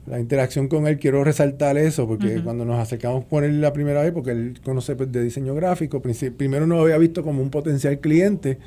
la, 0.07 0.19
interacción 0.19 0.69
con 0.69 0.87
él. 0.87 0.99
Quiero 0.99 1.23
resaltar 1.23 1.77
eso, 1.77 2.09
porque 2.09 2.43
cuando 2.43 2.65
nos 2.65 2.81
acercamos 2.81 3.25
por 3.27 3.45
él 3.45 3.61
la 3.61 3.75
primera 3.75 4.03
vez, 4.03 4.13
porque 4.13 4.31
él 4.31 4.59
conoce 4.65 4.97
pues, 4.97 5.13
de 5.13 5.23
diseño 5.23 5.55
gráfico, 5.55 6.01
primero 6.01 6.67
no 6.67 6.77
lo 6.77 6.83
había 6.83 6.97
visto 6.97 7.23
como 7.23 7.43
un 7.43 7.51
potencial 7.51 8.01
cliente. 8.01 8.59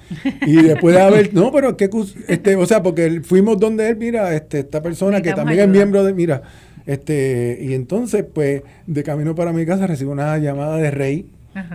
y 0.45 0.55
después 0.61 0.95
de 0.95 1.01
haber, 1.01 1.33
no, 1.33 1.51
pero 1.51 1.75
qué, 1.75 1.89
este, 2.27 2.55
o 2.55 2.65
sea, 2.67 2.83
porque 2.83 3.21
fuimos 3.23 3.59
donde 3.59 3.89
él, 3.89 3.97
mira, 3.97 4.35
este, 4.35 4.59
esta 4.59 4.83
persona 4.83 5.21
que 5.21 5.33
también 5.33 5.61
es 5.61 5.67
miembro 5.67 6.03
de, 6.03 6.13
mira, 6.13 6.43
este, 6.87 7.59
y 7.61 7.73
entonces, 7.73 8.23
pues, 8.33 8.63
de 8.87 9.03
camino 9.03 9.35
para 9.35 9.51
mi 9.51 9.65
casa 9.65 9.85
recibo 9.85 10.13
una 10.13 10.37
llamada 10.37 10.77
de 10.77 10.89
Rey 10.89 11.29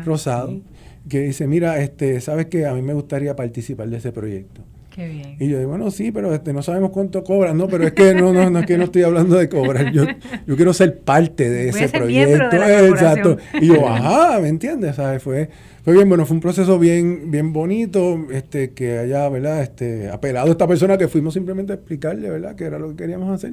Rosado 0.05 0.61
que 1.09 1.21
dice, 1.21 1.47
mira, 1.47 1.81
este, 1.81 2.21
sabes 2.21 2.47
que 2.47 2.65
a 2.65 2.73
mí 2.73 2.81
me 2.81 2.95
gustaría 2.95 3.37
participar 3.37 3.89
de 3.89 3.99
ese 3.99 4.11
proyecto. 4.11 4.63
Qué 4.95 5.09
bien. 5.09 5.37
Y 5.39 5.49
yo 5.49 5.59
digo, 5.59 5.71
bueno, 5.71 5.91
sí, 5.91 6.13
pero 6.13 6.35
este, 6.35 6.53
no 6.53 6.63
sabemos 6.63 6.91
cuánto 6.91 7.25
cobran. 7.25 7.57
No, 7.57 7.67
pero 7.67 7.85
es 7.85 7.93
que 7.93 8.15
no, 8.15 8.33
no, 8.33 8.49
no 8.51 8.59
es 8.61 8.67
que 8.67 8.79
no 8.79 8.85
estoy 8.85 9.03
hablando 9.03 9.37
de 9.37 9.49
cobrar. 9.49 9.91
Yo, 9.91 10.05
yo 10.47 10.57
quiero 10.57 10.73
ser 10.73 10.99
parte 11.01 11.49
de 11.49 11.71
ese 11.71 11.89
proyecto. 11.89 12.57
Exacto. 12.57 13.39
Y 13.61 13.69
yo, 13.69 13.89
ajá, 13.89 14.39
¿me 14.41 14.49
entiendes? 14.49 14.97
¿Sabes? 14.97 15.23
Fue, 15.23 15.49
fue 15.83 15.95
bien, 15.95 16.09
bueno, 16.09 16.25
fue 16.25 16.37
un 16.37 16.41
proceso 16.41 16.79
bien, 16.79 17.31
bien 17.31 17.53
bonito, 17.53 18.27
este, 18.31 18.71
que 18.73 18.99
haya, 18.99 19.29
¿verdad? 19.29 19.63
Este, 19.63 20.09
apelado 20.09 20.49
a 20.49 20.53
esta 20.53 20.67
persona 20.67 20.97
que 20.97 21.09
fuimos 21.09 21.35
simplemente 21.35 21.73
a 21.73 21.77
explicarle, 21.77 22.31
¿verdad? 22.31 22.55
Que 22.55 22.65
era 22.65 22.79
lo 22.79 22.91
que 22.91 22.97
queríamos 22.97 23.31
hacer 23.31 23.53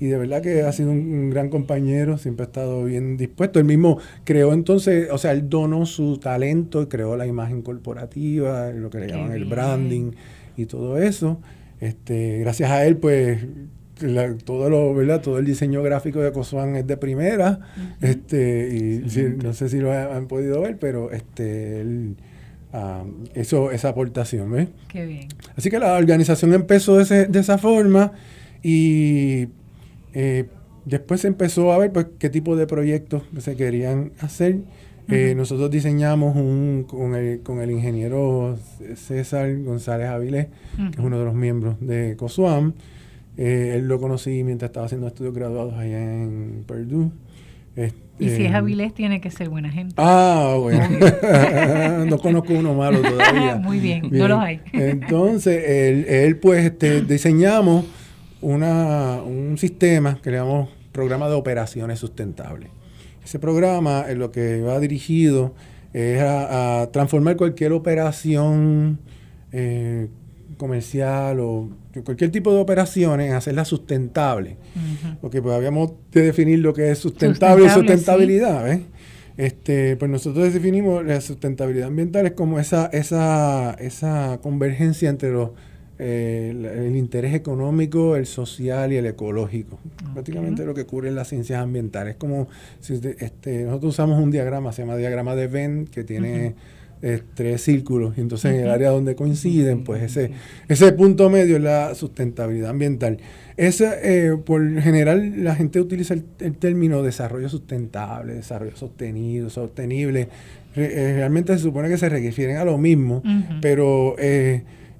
y 0.00 0.06
de 0.06 0.18
verdad 0.18 0.42
que 0.42 0.62
ha 0.62 0.72
sido 0.72 0.90
un, 0.90 1.30
gran 1.30 1.48
compañero, 1.48 2.18
siempre 2.18 2.44
ha 2.44 2.46
estado 2.46 2.84
bien 2.84 3.16
dispuesto. 3.16 3.60
Él 3.60 3.64
mismo 3.64 3.98
creó 4.24 4.52
entonces, 4.52 5.08
o 5.10 5.18
sea, 5.18 5.32
él 5.32 5.48
donó 5.48 5.86
su 5.86 6.18
talento 6.18 6.82
y 6.82 6.86
creó 6.86 7.16
la 7.16 7.26
imagen 7.26 7.62
corporativa, 7.62 8.70
lo 8.70 8.90
que 8.90 8.98
le 8.98 9.08
llaman 9.08 9.32
el 9.32 9.44
branding 9.44 10.12
y 10.56 10.66
todo 10.66 10.98
eso. 10.98 11.40
Este, 11.80 12.38
gracias 12.40 12.70
a 12.70 12.84
él, 12.84 12.96
pues, 12.96 13.46
todo 14.44 14.68
lo, 14.68 14.94
¿verdad? 14.94 15.20
Todo 15.20 15.38
el 15.38 15.44
diseño 15.44 15.82
gráfico 15.82 16.20
de 16.20 16.32
Cosuán 16.32 16.74
es 16.74 16.86
de 16.86 16.96
primera. 16.96 17.60
Este, 18.00 18.68
y 18.74 19.42
no 19.42 19.52
sé 19.52 19.68
si 19.68 19.78
lo 19.78 19.92
han, 19.92 20.26
podido 20.26 20.60
ver, 20.60 20.76
pero 20.78 21.12
este 21.12 21.80
él, 21.80 22.16
ah, 22.72 23.04
eso, 23.34 23.70
esa 23.70 23.90
aportación, 23.90 24.50
¿ves? 24.50 24.68
Qué 24.88 25.06
bien. 25.06 25.28
Así 25.56 25.70
que 25.70 25.78
la 25.78 25.94
organización 25.94 26.52
empezó 26.52 26.96
de, 26.96 27.26
de 27.26 27.38
esa 27.38 27.58
forma 27.58 28.12
y 28.62 29.48
eh, 30.14 30.46
después 30.84 31.20
se 31.20 31.28
empezó 31.28 31.72
a 31.72 31.78
ver 31.78 31.92
pues, 31.92 32.06
qué 32.18 32.30
tipo 32.30 32.56
de 32.56 32.66
proyectos 32.66 33.22
se 33.38 33.56
querían 33.56 34.12
hacer. 34.20 34.58
Eh, 35.10 35.34
nosotros 35.36 35.70
diseñamos 35.70 36.34
un, 36.34 36.86
con, 36.88 37.14
el, 37.14 37.40
con 37.40 37.60
el 37.60 37.70
ingeniero 37.70 38.58
César 38.94 39.54
González 39.62 40.08
Avilés, 40.08 40.46
que 40.76 40.98
es 40.98 41.04
uno 41.04 41.18
de 41.18 41.26
los 41.26 41.34
miembros 41.34 41.76
de 41.80 42.16
COSUAM. 42.16 42.72
Eh, 43.36 43.74
él 43.76 43.86
lo 43.86 43.98
conocí 43.98 44.42
mientras 44.44 44.70
estaba 44.70 44.86
haciendo 44.86 45.06
estudios 45.08 45.34
graduados 45.34 45.74
allá 45.74 45.98
en 45.98 46.64
Purdue. 46.66 47.10
y 48.18 48.30
si 48.30 48.46
es 48.46 48.54
Avilés, 48.54 48.94
tiene 48.94 49.20
que 49.20 49.30
ser 49.30 49.50
buena 49.50 49.70
gente. 49.70 49.94
Ah, 49.98 50.56
bueno. 50.58 50.88
no 52.06 52.18
conozco 52.18 52.54
uno 52.54 52.72
malo 52.72 53.02
todavía. 53.02 53.56
Muy 53.62 53.80
bien, 53.80 54.08
no 54.10 54.26
los 54.26 54.38
hay. 54.38 54.62
Entonces, 54.72 55.64
él, 55.68 56.06
él 56.08 56.38
pues 56.38 56.64
este, 56.64 57.02
diseñamos 57.02 57.84
una, 58.44 59.22
un 59.22 59.56
sistema 59.58 60.20
que 60.22 60.30
le 60.30 60.36
llamamos 60.36 60.68
Programa 60.92 61.28
de 61.28 61.34
Operaciones 61.34 61.98
Sustentables. 61.98 62.68
Ese 63.24 63.38
programa 63.38 64.04
en 64.08 64.18
lo 64.18 64.30
que 64.30 64.60
va 64.60 64.78
dirigido 64.78 65.54
es 65.94 66.20
a, 66.22 66.88
transformar 66.92 67.36
cualquier 67.36 67.72
operación 67.72 68.98
eh, 69.50 70.08
comercial 70.58 71.40
o 71.40 71.70
cualquier 72.04 72.30
tipo 72.30 72.52
de 72.52 72.60
operaciones 72.60 73.28
en 73.28 73.34
hacerla 73.34 73.64
sustentable. 73.64 74.58
Porque 75.22 75.40
pues 75.40 75.54
habíamos 75.54 75.92
de 76.12 76.22
definir 76.22 76.58
lo 76.58 76.74
que 76.74 76.90
es 76.90 76.98
sustentable, 76.98 77.64
y 77.64 77.70
sustentabilidad. 77.70 78.78
Este, 79.36 79.96
pues 79.96 80.10
nosotros 80.10 80.52
definimos 80.52 81.04
la 81.04 81.20
sustentabilidad 81.20 81.88
ambiental 81.88 82.26
es 82.26 82.32
como 82.32 82.60
esa, 82.60 82.86
esa, 82.92 83.74
esa 83.80 84.38
convergencia 84.42 85.08
entre 85.08 85.32
los 85.32 85.50
eh, 85.96 86.50
el, 86.86 86.96
interés 86.96 87.34
económico, 87.34 88.16
el 88.16 88.26
social 88.26 88.92
y 88.92 88.96
el 88.96 89.06
ecológico. 89.06 89.78
Prácticamente 90.12 90.64
lo 90.64 90.74
que 90.74 90.86
cubre 90.86 91.12
las 91.12 91.28
ciencias 91.28 91.60
ambientales. 91.60 92.16
Como 92.16 92.48
si 92.80 92.94
este, 93.18 93.62
nosotros 93.62 93.94
usamos 93.94 94.20
un 94.20 94.32
diagrama, 94.32 94.72
se 94.72 94.82
llama 94.82 94.96
diagrama 94.96 95.36
de 95.36 95.46
Venn, 95.46 95.86
que 95.86 96.02
tiene 96.02 96.54
eh, 97.00 97.22
tres 97.34 97.62
círculos. 97.62 98.18
Y 98.18 98.22
entonces 98.22 98.54
en 98.54 98.64
el 98.64 98.70
área 98.70 98.90
donde 98.90 99.14
coinciden, 99.14 99.84
pues 99.84 100.02
ese, 100.02 100.32
ese 100.68 100.90
punto 100.92 101.30
medio 101.30 101.56
es 101.56 101.62
la 101.62 101.94
sustentabilidad 101.94 102.70
ambiental. 102.70 103.18
Ese, 103.56 103.92
eh, 104.02 104.36
por 104.36 104.80
general, 104.80 105.44
la 105.44 105.54
gente 105.54 105.80
utiliza 105.80 106.14
el, 106.14 106.24
término 106.58 107.04
desarrollo 107.04 107.48
sustentable, 107.48 108.34
desarrollo 108.34 108.76
sostenido, 108.76 109.48
sostenible. 109.48 110.28
realmente 110.74 111.52
se 111.52 111.60
supone 111.60 111.88
que 111.88 111.98
se 111.98 112.08
refieren 112.08 112.56
a 112.56 112.64
lo 112.64 112.78
mismo, 112.78 113.22
pero 113.60 114.16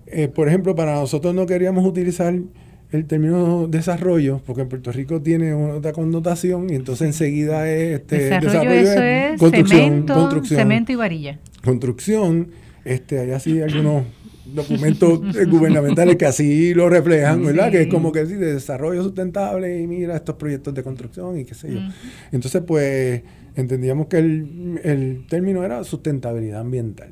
eh, 0.07 0.29
por 0.29 0.49
ejemplo, 0.49 0.75
para 0.75 0.95
nosotros 0.95 1.35
no 1.35 1.47
queríamos 1.47 1.87
utilizar 1.87 2.35
el 2.91 3.07
término 3.07 3.67
desarrollo, 3.67 4.41
porque 4.47 4.63
en 4.63 4.69
Puerto 4.69 4.93
Rico 4.93 5.21
tiene 5.21 5.53
otra 5.53 5.93
connotación 5.93 6.71
y 6.71 6.75
entonces 6.75 7.09
enseguida 7.09 7.69
es 7.69 8.01
este, 8.01 8.17
desarrollo, 8.17 8.71
eso 8.71 9.03
es, 9.03 9.41
construcción, 9.41 9.81
cemento, 9.81 10.15
construcción, 10.15 10.61
cemento 10.61 10.93
y 10.93 10.95
varilla. 10.95 11.39
Construcción, 11.65 12.49
este, 12.85 13.19
hay 13.19 13.33
así 13.33 13.61
algunos 13.61 14.05
documentos 14.45 15.21
gubernamentales 15.49 16.17
que 16.17 16.27
así 16.27 16.75
lo 16.75 16.89
reflejan, 16.89 17.45
¿verdad? 17.45 17.73
Que 17.73 17.83
es 17.83 17.89
como 17.89 18.13
que 18.13 18.27
sí, 18.27 18.35
de 18.35 18.55
desarrollo 18.55 19.03
sustentable 19.03 19.81
y 19.81 19.87
mira 19.87 20.15
estos 20.15 20.37
proyectos 20.37 20.75
de 20.75 20.83
construcción 20.83 21.39
y 21.39 21.45
qué 21.45 21.55
sé 21.55 21.73
yo. 21.73 21.81
Entonces, 22.31 22.63
pues 22.65 23.23
entendíamos 23.57 24.07
que 24.07 24.19
el, 24.19 24.81
el, 24.85 25.27
término 25.29 25.65
era 25.65 25.83
sustentabilidad 25.83 26.61
ambiental. 26.61 27.11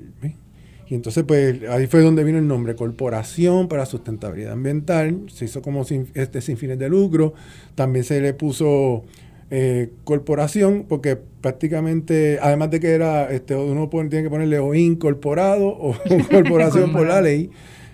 Y 0.88 0.94
entonces, 0.94 1.24
pues 1.24 1.62
ahí 1.70 1.86
fue 1.86 2.02
donde 2.02 2.24
vino 2.24 2.38
el 2.38 2.46
nombre, 2.46 2.74
Corporación 2.74 3.68
para 3.68 3.86
Sustentabilidad 3.86 4.52
Ambiental. 4.52 5.22
Se 5.28 5.46
hizo 5.46 5.62
como 5.62 5.84
sin, 5.84 6.08
este, 6.14 6.40
sin 6.40 6.56
fines 6.56 6.78
de 6.78 6.88
lucro. 6.88 7.34
También 7.74 8.04
se 8.04 8.20
le 8.20 8.34
puso 8.34 9.04
eh, 9.50 9.90
corporación, 10.04 10.86
porque 10.88 11.16
prácticamente, 11.16 12.38
además 12.42 12.70
de 12.70 12.80
que 12.80 12.90
era, 12.90 13.30
este, 13.30 13.54
uno 13.54 13.88
tiene 13.88 14.22
que 14.22 14.30
ponerle 14.30 14.58
o 14.58 14.74
incorporado 14.74 15.66
o 15.66 15.94
corporación 16.30 16.92
por 16.92 17.06
la 17.06 17.20
ley. 17.20 17.50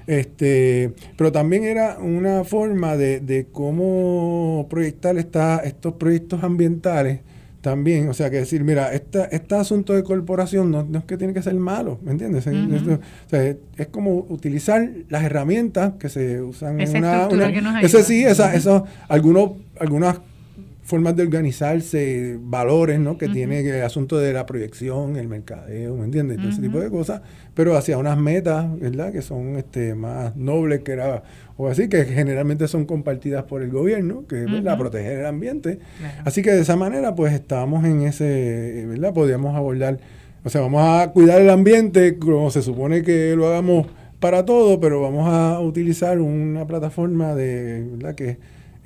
Este, 0.06 0.92
pero 1.16 1.30
también 1.32 1.64
era 1.64 1.98
una 1.98 2.42
forma 2.44 2.96
de, 2.96 3.20
de 3.20 3.46
cómo 3.52 4.66
proyectar 4.70 5.18
esta, 5.18 5.58
estos 5.58 5.94
proyectos 5.94 6.42
ambientales 6.42 7.20
también, 7.68 8.08
o 8.08 8.14
sea, 8.14 8.30
que 8.30 8.36
decir, 8.36 8.64
mira, 8.64 8.94
esta, 8.94 9.26
este 9.26 9.54
asunto 9.54 9.92
de 9.92 10.02
corporación 10.02 10.70
no, 10.70 10.88
es 10.98 11.04
que 11.04 11.18
tiene 11.18 11.34
que 11.34 11.42
ser 11.42 11.54
malo, 11.54 11.98
¿me 12.02 12.12
entiendes? 12.12 12.46
es, 12.46 13.86
como 13.88 14.24
utilizar 14.30 14.88
las 15.10 15.22
herramientas 15.22 15.92
que 15.98 16.08
se 16.08 16.40
usan 16.40 16.80
en 16.80 16.96
una... 16.96 17.28
ese 17.82 18.02
sí, 18.02 18.24
esa, 18.24 18.54
eso, 18.54 18.86
algunos, 19.08 19.50
algunas 19.78 20.20
formas 20.88 21.14
de 21.14 21.22
organizarse, 21.22 22.38
valores, 22.40 22.98
¿no? 22.98 23.18
Que 23.18 23.28
tiene 23.28 23.60
el 23.60 23.82
asunto 23.82 24.16
de 24.16 24.32
la 24.32 24.46
proyección, 24.46 25.16
el 25.16 25.28
mercadeo, 25.28 25.94
¿me 25.94 26.06
entiendes? 26.06 26.38
ese 26.42 26.62
tipo 26.62 26.80
de 26.80 26.88
cosas, 26.88 27.20
pero 27.52 27.76
hacia 27.76 27.98
unas 27.98 28.16
metas, 28.16 28.66
¿verdad? 28.80 29.12
Que 29.12 29.20
son 29.20 29.56
este, 29.56 29.94
más 29.94 30.34
nobles 30.36 30.80
que 30.80 30.92
era, 30.92 31.22
o 31.58 31.68
así, 31.68 31.88
que 31.88 32.04
generalmente 32.04 32.68
son 32.68 32.86
compartidas 32.86 33.42
por 33.42 33.62
el 33.62 33.70
gobierno, 33.70 34.24
que 34.28 34.44
es, 34.44 34.50
¿verdad? 34.50 34.78
Proteger 34.78 35.18
el 35.18 35.26
ambiente. 35.26 35.80
Así 36.24 36.40
que 36.40 36.52
de 36.52 36.60
esa 36.60 36.76
manera, 36.76 37.16
pues 37.16 37.34
estábamos 37.34 37.84
en 37.84 38.02
ese, 38.02 38.86
¿verdad? 38.88 39.12
Podíamos 39.12 39.56
abordar, 39.56 39.98
o 40.44 40.48
sea, 40.50 40.60
vamos 40.60 40.82
a 40.84 41.10
cuidar 41.10 41.40
el 41.40 41.50
ambiente 41.50 42.16
como 42.16 42.52
se 42.52 42.62
supone 42.62 43.02
que 43.02 43.34
lo 43.36 43.48
hagamos 43.48 43.88
para 44.20 44.44
todo, 44.44 44.78
pero 44.78 45.02
vamos 45.02 45.28
a 45.28 45.58
utilizar 45.58 46.20
una 46.20 46.64
plataforma 46.64 47.34
de, 47.34 47.84
¿verdad? 47.90 48.14
Que 48.14 48.38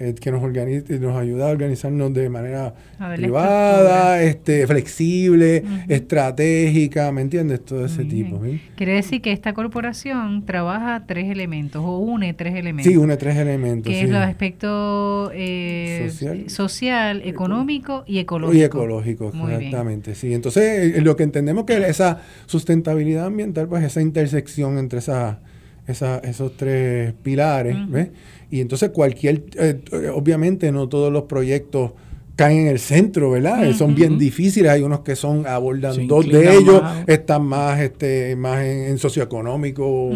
eh, 0.02 0.14
que 0.14 0.32
nos 0.32 0.42
organiza, 0.42 0.92
nos 0.94 1.16
ayuda 1.16 1.48
a 1.48 1.50
organizarnos 1.52 2.12
de 2.12 2.28
manera 2.28 2.74
privada, 3.14 4.20
este, 4.20 4.66
flexible, 4.66 5.62
estratégica, 5.88 7.12
¿me 7.12 7.22
entiendes? 7.22 7.64
Todo 7.64 7.86
ese 7.86 8.04
tipo. 8.04 8.40
Quiere 8.74 8.94
decir 8.94 9.22
que 9.22 9.30
esta 9.30 9.52
corporación 9.54 10.44
trabaja 10.44 11.04
tres 11.06 11.30
elementos 11.30 11.82
o 11.84 11.98
une 11.98 12.34
tres 12.34 12.54
elementos. 12.56 12.92
Sí, 12.92 12.98
une 12.98 13.16
tres 13.16 13.36
elementos. 13.36 13.92
Que 13.92 14.02
es 14.02 14.10
los 14.10 14.22
aspectos 14.22 15.30
eh, 15.34 16.10
social, 16.48 17.22
económico 17.24 18.02
y 18.06 18.18
ecológico. 18.18 18.58
Y 18.58 18.62
ecológico, 18.62 19.28
exactamente. 19.28 20.16
Sí, 20.16 20.34
entonces 20.34 20.96
eh, 20.96 21.00
lo 21.00 21.14
que 21.14 21.22
entendemos 21.22 21.64
que 21.64 21.76
esa 21.76 22.22
sustentabilidad 22.46 23.26
ambiental, 23.26 23.68
pues 23.68 23.84
esa 23.84 24.00
intersección 24.00 24.78
entre 24.78 24.98
esa, 24.98 25.38
esos 25.86 26.56
tres 26.56 27.12
pilares, 27.22 27.76
¿ves? 27.88 28.08
Y 28.52 28.60
entonces 28.60 28.90
cualquier, 28.90 29.44
eh, 29.56 29.80
obviamente 30.14 30.70
no 30.72 30.86
todos 30.86 31.10
los 31.10 31.22
proyectos 31.22 31.92
caen 32.36 32.58
en 32.58 32.66
el 32.66 32.78
centro, 32.80 33.30
¿verdad? 33.30 33.72
Son 33.72 33.94
bien 33.94 34.18
difíciles, 34.18 34.70
hay 34.70 34.82
unos 34.82 35.00
que 35.00 35.16
son, 35.16 35.46
abordan 35.46 36.06
dos 36.06 36.28
de 36.28 36.54
ellos, 36.54 36.82
están 37.06 37.44
más, 37.46 37.80
este, 37.80 38.36
más 38.36 38.62
en, 38.62 38.98
socioeconómico, 38.98 40.10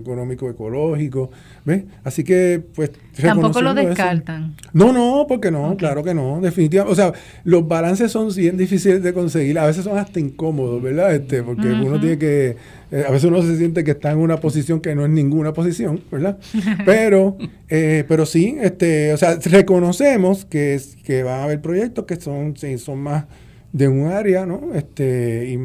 económico, 0.00 0.48
ecológico, 0.48 1.30
¿ves? 1.64 1.84
Así 2.04 2.24
que, 2.24 2.62
pues... 2.74 2.90
Tampoco 3.20 3.60
lo 3.60 3.74
descartan. 3.74 4.54
No, 4.72 4.92
no, 4.92 5.26
porque 5.28 5.50
no, 5.50 5.76
claro 5.76 6.02
que 6.02 6.14
no, 6.14 6.40
definitivamente. 6.40 6.92
O 6.92 6.94
sea, 6.94 7.12
los 7.44 7.66
balances 7.68 8.10
son 8.10 8.34
bien 8.34 8.56
difíciles 8.56 9.02
de 9.02 9.12
conseguir, 9.12 9.58
a 9.58 9.66
veces 9.66 9.84
son 9.84 9.98
hasta 9.98 10.20
incómodos, 10.20 10.82
¿verdad? 10.82 11.14
Este, 11.14 11.42
porque 11.42 11.68
uno 11.68 12.00
tiene 12.00 12.18
que 12.18 12.56
eh, 12.92 13.04
a 13.06 13.10
veces 13.10 13.30
uno 13.30 13.40
se 13.42 13.56
siente 13.56 13.84
que 13.84 13.92
está 13.92 14.10
en 14.10 14.18
una 14.18 14.38
posición 14.38 14.80
que 14.80 14.94
no 14.94 15.04
es 15.04 15.10
ninguna 15.10 15.52
posición, 15.52 16.00
¿verdad? 16.10 16.38
Pero, 16.84 17.36
eh, 17.68 18.04
pero 18.08 18.26
sí, 18.26 18.56
este, 18.60 19.12
o 19.12 19.16
sea, 19.16 19.38
reconocemos 19.44 20.44
que, 20.44 20.80
que 21.04 21.22
van 21.22 21.40
a 21.40 21.44
haber 21.44 21.60
proyectos 21.60 22.04
que 22.04 22.16
son, 22.16 22.56
sí, 22.56 22.78
son 22.78 22.98
más 22.98 23.26
de 23.72 23.88
un 23.88 24.10
área, 24.10 24.46
¿no? 24.46 24.74
Este, 24.74 25.48
y 25.48 25.58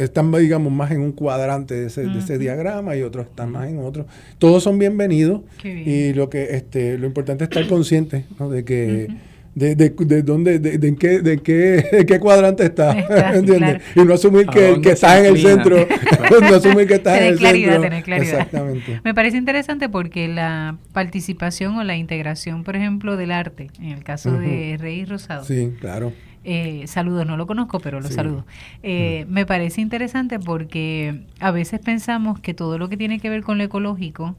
están, 0.00 0.30
digamos, 0.32 0.72
más 0.72 0.90
en 0.92 1.00
un 1.00 1.12
cuadrante 1.12 1.74
de 1.74 1.86
ese, 1.86 2.02
de 2.02 2.18
ese 2.18 2.38
diagrama 2.38 2.96
y 2.96 3.02
otros 3.02 3.26
están 3.26 3.50
más 3.50 3.68
en 3.68 3.78
otro. 3.78 4.06
Todos 4.38 4.62
son 4.62 4.78
bienvenidos 4.78 5.42
y 5.64 6.12
lo 6.12 6.30
que, 6.30 6.56
este, 6.56 6.98
lo 6.98 7.06
importante 7.06 7.44
es 7.44 7.50
estar 7.50 7.66
consciente, 7.66 8.26
¿no? 8.38 8.48
De 8.48 8.64
que 8.64 9.08
de, 9.54 9.74
de, 9.74 9.90
de 9.90 10.22
dónde, 10.22 10.60
de, 10.60 10.78
de, 10.78 10.88
en 10.88 10.94
qué, 10.94 11.20
de 11.20 11.38
qué, 11.38 12.04
qué 12.06 12.20
cuadrante 12.20 12.64
está, 12.64 12.96
¿entiendes? 13.34 13.82
Y 13.96 14.04
no 14.04 14.14
asumir 14.14 14.46
que, 14.46 14.80
que 14.80 14.90
estás 14.90 15.18
en 15.18 15.26
el 15.26 15.38
centro, 15.40 15.76
no 16.40 16.54
asumir 16.54 16.86
que 16.86 16.94
estás 16.94 17.20
en 17.20 17.26
el 17.26 17.38
centro. 17.40 17.80
Tener 17.80 18.04
claridad. 18.04 18.38
Exactamente. 18.38 19.00
Me 19.02 19.14
parece 19.14 19.36
interesante 19.36 19.88
porque 19.88 20.28
la 20.28 20.78
participación 20.92 21.74
o 21.76 21.82
la 21.82 21.96
integración, 21.96 22.62
por 22.62 22.76
ejemplo, 22.76 23.16
del 23.16 23.32
arte, 23.32 23.68
en 23.80 23.90
el 23.90 24.04
caso 24.04 24.30
de 24.30 24.76
Rey 24.78 25.04
Rosado. 25.04 25.44
Sí, 25.44 25.72
claro 25.80 26.12
eh, 26.44 26.84
saludos, 26.86 27.26
no 27.26 27.36
lo 27.36 27.46
conozco, 27.46 27.80
pero 27.80 28.00
lo 28.00 28.08
saludo. 28.08 28.46
Eh, 28.82 29.26
me 29.28 29.44
parece 29.44 29.80
interesante 29.80 30.38
porque 30.38 31.22
a 31.40 31.50
veces 31.50 31.80
pensamos 31.80 32.40
que 32.40 32.54
todo 32.54 32.78
lo 32.78 32.88
que 32.88 32.96
tiene 32.96 33.18
que 33.18 33.28
ver 33.28 33.42
con 33.42 33.58
lo 33.58 33.64
ecológico 33.64 34.36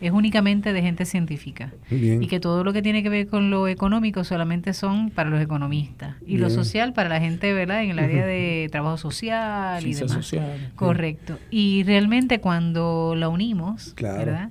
es 0.00 0.12
únicamente 0.12 0.72
de 0.72 0.82
gente 0.82 1.04
científica 1.04 1.72
y 1.90 2.26
que 2.26 2.40
todo 2.40 2.64
lo 2.64 2.72
que 2.72 2.82
tiene 2.82 3.02
que 3.02 3.08
ver 3.08 3.26
con 3.28 3.50
lo 3.50 3.68
económico 3.68 4.24
solamente 4.24 4.72
son 4.72 5.10
para 5.10 5.30
los 5.30 5.40
economistas 5.40 6.16
y 6.26 6.38
lo 6.38 6.50
social 6.50 6.92
para 6.92 7.08
la 7.08 7.20
gente, 7.20 7.52
¿verdad? 7.52 7.82
En 7.82 7.90
el 7.90 7.98
área 7.98 8.26
de 8.26 8.68
trabajo 8.70 8.96
social 8.96 9.84
y 9.86 9.94
demás. 9.94 10.12
Social. 10.12 10.72
Correcto. 10.76 11.38
Y 11.50 11.82
realmente 11.84 12.40
cuando 12.40 13.14
la 13.16 13.28
unimos, 13.28 13.94
¿verdad? 13.96 14.50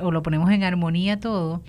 O 0.00 0.10
lo 0.10 0.22
ponemos 0.22 0.50
en 0.50 0.64
armonía 0.64 1.20
todo, 1.20 1.62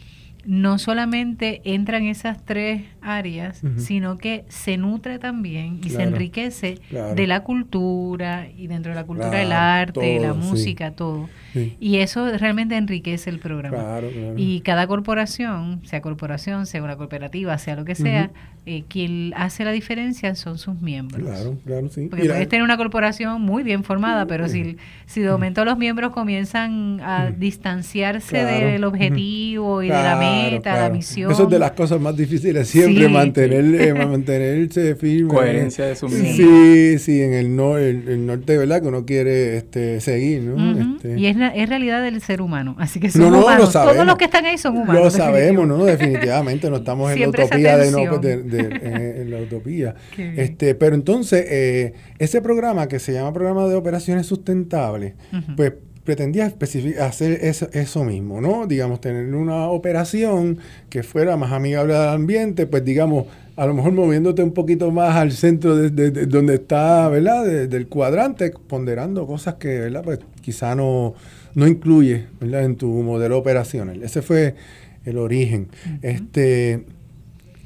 no 0.48 0.80
solamente 0.80 1.62
entran 1.66 2.04
esas 2.04 2.46
tres 2.46 2.84
áreas, 3.02 3.62
sino 3.76 4.18
que 4.18 4.46
se 4.48 4.78
nutre 4.78 5.20
también 5.20 5.82
y 5.84 5.90
se 5.90 6.02
enriquece 6.02 6.80
de 6.90 7.28
la 7.28 7.44
cultura 7.44 8.48
y 8.58 8.68
dentro 8.68 8.94
de 8.94 8.96
la 8.96 9.04
cultura 9.04 9.42
el 9.42 9.52
arte, 9.52 10.22
la 10.22 10.34
música, 10.34 10.92
todo. 10.92 11.28
Y 11.54 11.98
eso 11.98 12.32
realmente 12.38 12.78
enriquece 12.78 13.30
el 13.30 13.40
programa. 13.40 14.00
Y 14.38 14.62
cada 14.62 14.88
corporación, 14.88 15.82
sea 15.84 16.02
corporación, 16.02 16.66
sea 16.66 16.82
una 16.82 16.96
cooperativa, 16.96 17.58
sea 17.58 17.76
lo 17.76 17.84
que 17.84 17.96
sea, 17.96 18.32
eh, 18.68 18.84
quien 18.88 19.34
hace 19.36 19.64
la 19.64 19.72
diferencia 19.72 20.36
son 20.36 20.58
sus 20.58 20.82
miembros. 20.82 21.28
Claro, 21.28 21.58
claro, 21.66 21.90
sí. 21.90 22.08
Porque 22.10 22.26
puedes 22.26 22.50
tener 22.50 22.64
una 22.64 22.78
corporación 22.78 23.42
muy 23.42 23.64
bien 23.64 23.84
formada, 23.84 24.26
pero 24.26 24.48
si, 24.50 24.78
si 25.06 25.22
de 25.22 25.30
momento 25.30 25.64
los 25.66 25.78
miembros 25.78 26.12
comienzan 26.12 27.00
a 27.02 27.32
distanciarse 27.32 28.38
del 28.38 28.84
objetivo 28.84 29.82
y 29.82 29.88
de 29.88 29.94
la 29.94 30.18
meta, 30.18 30.80
la 30.80 30.90
misión. 30.90 31.32
Eso 31.32 31.44
es 31.44 31.50
de 31.50 31.60
las 31.60 31.72
cosas 31.72 32.00
más 32.00 32.16
difíciles, 32.16 32.68
siempre 32.68 33.08
mantener, 33.08 33.64
eh, 33.82 33.94
mantenerse 34.06 34.96
firme. 34.96 35.34
Coherencia 35.34 35.86
de 35.86 35.96
su 35.96 36.08
miembros. 36.10 36.36
Sí, 36.36 37.00
sí, 37.00 37.22
en 37.22 37.34
el, 37.34 37.56
no, 37.56 37.78
el, 37.78 38.26
norte, 38.26 38.58
¿verdad? 38.58 38.82
Que 38.82 38.88
uno 38.88 39.06
quiere 39.06 39.58
este, 39.58 40.02
seguir, 40.02 40.44
¿no? 40.44 40.96
este. 40.96 41.20
Y 41.20 41.28
es 41.28 41.38
es 41.56 41.70
realidad 41.70 42.02
del 42.02 42.22
ser 42.22 42.42
humano. 42.42 42.76
Así 42.78 43.00
que 43.00 43.10
son 43.10 43.34
humanos. 43.34 43.72
Todos 43.72 44.06
los 44.06 44.16
que 44.18 44.26
están 44.26 44.46
ahí 44.46 44.58
son 44.58 44.78
humanos. 44.78 45.04
Lo 45.04 45.10
sabemos, 45.12 45.68
¿no? 45.68 45.86
Definitivamente. 45.86 46.70
No 46.70 46.78
estamos 46.78 47.12
en 47.12 47.22
la 47.22 47.30
utopía 47.30 47.78
de, 47.78 47.92
no, 47.92 48.18
de, 48.18 48.57
en, 48.82 49.32
la 49.32 49.40
utopía. 49.40 49.96
este, 50.18 50.76
pero 50.76 50.96
entonces, 50.96 51.46
eh, 51.50 51.94
ese 52.20 52.42
programa 52.42 52.88
que 52.88 53.00
se 53.00 53.14
llama 53.14 53.34
Programa 53.34 53.68
de 53.68 53.76
Operaciones 53.76 54.26
Sustentables, 54.26 55.14
pues 55.56 55.74
pretendía 56.08 56.54
hacer 57.02 57.40
eso, 57.42 57.68
eso, 57.74 58.06
mismo, 58.06 58.40
¿no? 58.40 58.66
Digamos, 58.66 59.02
tener 59.02 59.36
una 59.36 59.68
operación 59.68 60.58
que 60.90 61.04
fuera 61.04 61.36
más 61.36 61.52
amigable 61.52 61.96
al 61.98 62.08
ambiente, 62.08 62.66
pues 62.66 62.86
digamos, 62.86 63.26
a 63.58 63.66
lo 63.66 63.74
mejor 63.74 63.92
moviéndote 63.92 64.42
un 64.42 64.54
poquito 64.54 64.90
más 64.90 65.18
al 65.18 65.34
centro 65.34 65.76
de, 65.76 66.12
donde 66.28 66.56
está, 66.56 67.10
¿verdad? 67.10 67.68
del 67.68 67.88
cuadrante, 67.88 68.52
ponderando 68.52 69.28
cosas 69.28 69.56
que, 69.56 69.80
¿verdad? 69.80 70.02
Pues 70.02 70.20
quizá 70.42 70.76
no, 70.76 71.14
no 71.56 71.68
incluye, 71.68 72.28
¿verdad? 72.40 72.64
En 72.64 72.78
tu 72.78 72.88
modelo 72.88 73.38
operacional. 73.38 74.02
Ese 74.02 74.22
fue 74.22 74.56
el 75.04 75.18
origen. 75.18 75.68
Este... 76.02 76.86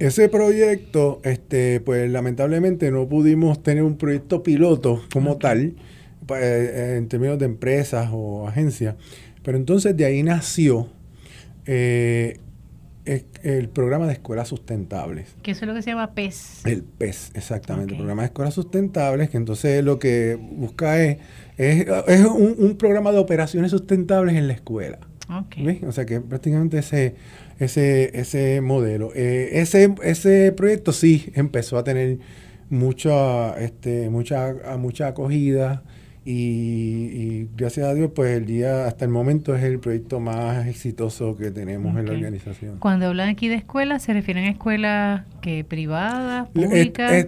Ese 0.02 0.30
proyecto, 0.30 1.22
este, 1.24 1.80
pues 1.80 2.10
lamentablemente 2.10 2.90
no 2.90 3.08
pudimos 3.08 3.62
tener 3.62 3.84
un 3.84 3.98
proyecto 3.98 4.42
piloto 4.42 5.04
como 5.14 5.38
tal, 5.38 5.76
pues, 6.26 6.44
en 6.98 7.08
términos 7.08 7.38
de 7.38 7.46
empresas 7.46 8.10
o 8.12 8.48
agencias, 8.48 8.96
Pero 9.44 9.60
entonces 9.60 9.96
de 9.96 10.06
ahí 10.06 10.24
nació 10.24 10.90
eh, 11.68 12.40
el 13.06 13.70
programa 13.70 14.08
de 14.08 14.14
escuelas 14.14 14.48
sustentables. 14.48 15.36
Que 15.44 15.52
eso 15.52 15.66
es 15.66 15.68
lo 15.68 15.76
que 15.76 15.84
se 15.84 15.92
llama 15.92 16.16
PES. 16.16 16.66
El 16.66 16.82
PES, 16.82 17.34
exactamente. 17.36 17.94
El 17.94 17.98
programa 17.98 18.24
de 18.24 18.28
escuelas 18.28 18.56
sustentables, 18.56 19.30
que 19.30 19.38
entonces 19.38 19.84
lo 19.84 20.00
que 20.00 20.36
busca 20.36 21.00
es, 21.00 21.20
es, 21.58 22.26
un, 22.26 22.76
programa 22.76 23.12
de 23.12 23.20
operaciones 23.20 23.70
sustentables 23.70 24.36
en 24.36 24.48
la 24.48 24.54
escuela. 24.54 24.98
Okay. 25.46 25.82
O 25.86 25.92
sea 25.92 26.08
que 26.08 26.20
prácticamente 26.22 26.80
ese, 26.80 27.16
ese, 27.62 28.20
ese 28.20 28.60
modelo. 28.60 29.12
Eh, 29.14 29.50
ese, 29.54 29.94
ese 30.04 30.52
proyecto 30.52 30.92
sí 30.94 31.32
empezó 31.36 31.78
a 31.78 31.84
tener 31.84 32.18
mucha, 32.70 33.54
este, 33.60 34.10
mucha, 34.10 34.56
mucha 34.80 35.08
acogida. 35.08 35.84
Y, 36.24 37.48
gracias 37.56 37.88
a 37.88 37.94
Dios, 37.94 38.12
pues 38.16 38.38
el 38.38 38.46
día, 38.46 38.86
hasta 38.86 39.06
el 39.06 39.12
momento 39.12 39.56
es 39.56 39.64
el 39.64 39.80
proyecto 39.80 40.20
más 40.20 40.68
exitoso 40.68 41.36
que 41.36 41.50
tenemos 41.50 41.98
en 41.98 42.06
la 42.06 42.12
organización. 42.12 42.78
Cuando 42.80 43.08
hablan 43.08 43.30
aquí 43.30 43.48
de 43.48 43.56
escuelas, 43.56 44.04
¿se 44.04 44.14
refieren 44.14 44.46
a 44.46 44.50
escuelas 44.50 45.24
que 45.42 45.64
privadas, 45.64 46.48
públicas? 46.50 47.28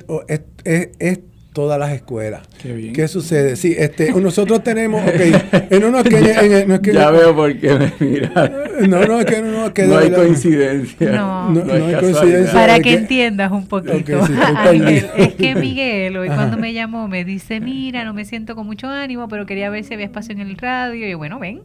es 1.00 1.20
todas 1.54 1.80
las 1.80 1.92
escuelas. 1.92 2.42
Qué, 2.62 3.08
sucede? 3.08 3.56
Sí, 3.56 3.76
este, 3.78 4.12
nosotros 4.12 4.64
tenemos, 4.64 5.02
ok, 5.02 5.70
en 5.70 5.84
uno 5.84 6.04
que, 6.04 6.66
no 6.68 6.74
es 6.76 6.80
que 6.82 6.94
ya 6.94 7.12
veo 7.12 7.36
por 7.36 7.58
qué 7.58 7.74
me 7.76 7.94
mira. 8.00 8.52
No, 8.82 9.06
no, 9.06 9.20
es 9.20 9.26
que 9.26 9.42
no, 9.42 9.74
que 9.74 9.84
no 9.86 9.98
hay 9.98 10.12
coincidencia. 10.12 11.12
No, 11.12 11.52
no, 11.52 11.74
hay 11.74 11.96
coincidencia. 11.96 12.54
Para 12.54 12.80
que, 12.80 12.94
entiendas 12.94 13.52
un 13.52 13.68
poquito. 13.68 14.20
es 15.18 15.34
que 15.36 15.56
Miguel 15.56 16.18
hoy 16.18 16.28
cuando 16.28 16.58
me 16.58 16.74
llamó 16.74 17.08
me 17.08 17.24
dice, 17.24 17.60
mira, 17.60 18.04
no 18.04 18.14
me 18.14 18.26
siento 18.26 18.56
con 18.56 18.66
mucho 18.66 18.88
ánimo, 18.88 19.28
pero 19.28 19.46
quería 19.46 19.70
ver 19.70 19.84
si 19.84 19.94
había 19.94 20.08
espacio 20.08 20.34
en 20.34 20.42
el 20.42 20.58
radio. 20.58 21.08
Y 21.08 21.12
yo, 21.12 21.18
bueno, 21.18 21.40
ven, 21.40 21.62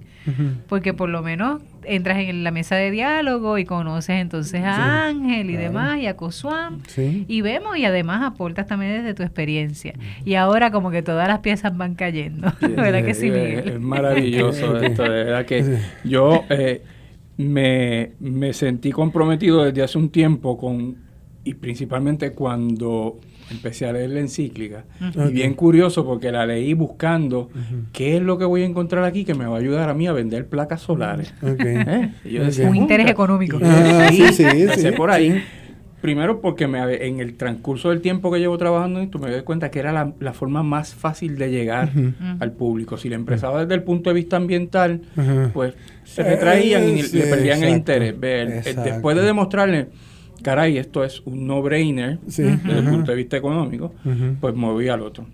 porque 0.68 0.92
por 0.92 1.08
lo 1.08 1.22
menos 1.22 1.62
entras 1.88 2.18
en 2.18 2.44
la 2.44 2.50
mesa 2.50 2.76
de 2.76 2.90
diálogo 2.90 3.58
y 3.58 3.64
conoces 3.64 4.16
entonces 4.16 4.62
a 4.64 5.06
Ángel 5.06 5.50
y 5.50 5.56
demás 5.56 5.98
y 5.98 6.06
a 6.06 6.16
Cosuán 6.16 6.82
y 6.96 7.40
vemos 7.40 7.76
y 7.76 7.84
además 7.84 8.22
aportas 8.22 8.66
también 8.66 8.92
desde 8.92 9.14
tu 9.14 9.22
experiencia. 9.22 9.94
Y 10.24 10.34
ahora 10.34 10.70
como 10.70 10.90
que 10.90 11.02
todas 11.02 11.28
las 11.28 11.40
piezas 11.40 11.76
van 11.76 11.94
cayendo 11.94 12.52
¿verdad 12.60 13.04
que 13.04 13.14
sí 13.14 13.30
Miguel? 13.30 13.68
Es, 13.68 13.80
maravilloso 13.80 14.78
esto 14.82 15.02
de 15.02 15.24
verdad 15.24 15.46
que 15.46 15.78
yo 16.04 16.44
eh, 16.50 16.82
me, 17.36 18.12
me 18.20 18.52
sentí 18.52 18.92
comprometido 18.92 19.64
desde 19.64 19.82
hace 19.82 19.98
un 19.98 20.10
tiempo 20.10 20.58
con 20.58 20.96
y 21.44 21.54
principalmente 21.54 22.32
cuando 22.32 23.20
empecé 23.50 23.86
a 23.86 23.92
leer 23.92 24.10
la 24.10 24.20
encíclica. 24.20 24.84
Y 25.00 25.32
bien 25.32 25.54
curioso 25.54 26.04
porque 26.04 26.30
la 26.32 26.46
leí 26.46 26.74
buscando 26.74 27.50
qué 27.92 28.16
es 28.16 28.22
lo 28.22 28.38
que 28.38 28.44
voy 28.44 28.62
a 28.62 28.66
encontrar 28.66 29.04
aquí 29.04 29.24
que 29.24 29.34
me 29.34 29.46
va 29.46 29.56
a 29.56 29.60
ayudar 29.60 29.88
a 29.88 29.94
mí 29.94 30.06
a 30.06 30.12
vender 30.12 30.46
placas 30.46 30.82
solares. 30.82 31.32
¿Eh? 31.42 32.10
Un 32.68 32.76
interés 32.76 33.10
económico. 33.10 33.58
Ah, 33.62 34.08
sí, 34.10 34.32
sí, 34.32 34.44
sí, 34.76 34.90
por 34.92 35.10
ahí. 35.10 35.42
Primero 36.00 36.40
porque 36.40 36.68
me, 36.68 36.78
en 37.06 37.18
el 37.18 37.36
transcurso 37.36 37.90
del 37.90 38.00
tiempo 38.00 38.30
que 38.30 38.38
llevo 38.38 38.56
trabajando 38.56 39.00
en 39.00 39.06
esto 39.06 39.18
me 39.18 39.32
doy 39.32 39.42
cuenta 39.42 39.68
que 39.72 39.80
era 39.80 40.12
la, 40.20 40.32
forma 40.32 40.62
más 40.62 40.94
fácil 40.94 41.36
de 41.36 41.50
llegar 41.50 41.90
al 42.38 42.52
público. 42.52 42.96
Si 42.96 43.08
la 43.08 43.16
empresa 43.16 43.50
desde 43.58 43.74
el 43.74 43.82
punto 43.82 44.10
de 44.10 44.14
vista 44.14 44.36
ambiental, 44.36 45.00
pues 45.52 45.74
se 46.04 46.22
retraían 46.22 46.84
y 46.88 47.02
le 47.02 47.26
perdían 47.26 47.64
el 47.64 47.70
interés. 47.70 48.14
Eh, 48.22 48.76
después 48.84 49.16
de 49.16 49.22
demostrarle 49.22 49.88
caray, 50.42 50.78
esto 50.78 51.04
es 51.04 51.20
un 51.24 51.46
no-brainer 51.46 52.18
desde 52.20 52.52
el 52.52 52.84
punto 52.84 53.10
de 53.10 53.16
vista 53.16 53.36
económico, 53.36 53.92
pues 54.40 54.54
me 54.54 54.66
voy 54.66 54.88
al 54.88 55.02
otro. 55.02 55.26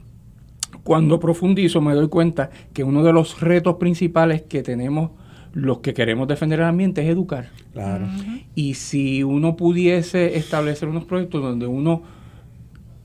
Cuando 0.82 1.18
profundizo 1.18 1.80
me 1.80 1.94
doy 1.94 2.08
cuenta 2.08 2.50
que 2.72 2.84
uno 2.84 3.02
de 3.02 3.12
los 3.12 3.40
retos 3.40 3.76
principales 3.76 4.42
que 4.42 4.62
tenemos 4.62 5.10
los 5.54 5.78
que 5.78 5.94
queremos 5.94 6.26
defender 6.26 6.60
el 6.60 6.66
ambiente 6.66 7.02
es 7.02 7.08
educar. 7.08 7.48
Claro. 7.72 8.06
Y 8.54 8.74
si 8.74 9.22
uno 9.22 9.56
pudiese 9.56 10.36
establecer 10.36 10.88
unos 10.88 11.04
proyectos 11.04 11.42
donde 11.42 11.66
uno 11.66 12.02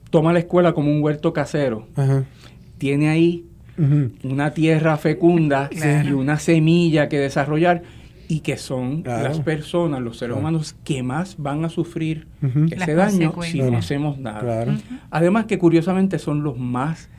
toma 0.10 0.34
la 0.34 0.40
escuela 0.40 0.74
como 0.74 0.92
un 0.92 1.02
huerto 1.04 1.32
casero, 1.32 1.88
tiene 2.78 3.10
ahí 3.10 3.46
una 4.24 4.52
tierra 4.52 4.98
fecunda 4.98 5.70
y 5.72 6.12
una 6.12 6.40
semilla 6.40 7.08
que 7.08 7.20
desarrollar, 7.20 7.84
y 8.30 8.42
que 8.42 8.58
son 8.58 9.02
las 9.04 9.40
personas, 9.40 10.02
los 10.02 10.20
seres 10.20 10.38
humanos 10.38 10.76
que 10.84 11.02
más 11.02 11.36
van 11.40 11.66
a 11.66 11.70
sufrir 11.70 12.28
ese 12.72 12.94
daño 12.94 13.34
si 13.42 13.60
no 13.60 13.76
hacemos 13.76 14.20
nada. 14.20 14.68
Además 15.10 15.46
que 15.46 15.58
curiosamente 15.58 16.20
son 16.20 16.44
los 16.44 16.58
más 16.58 17.10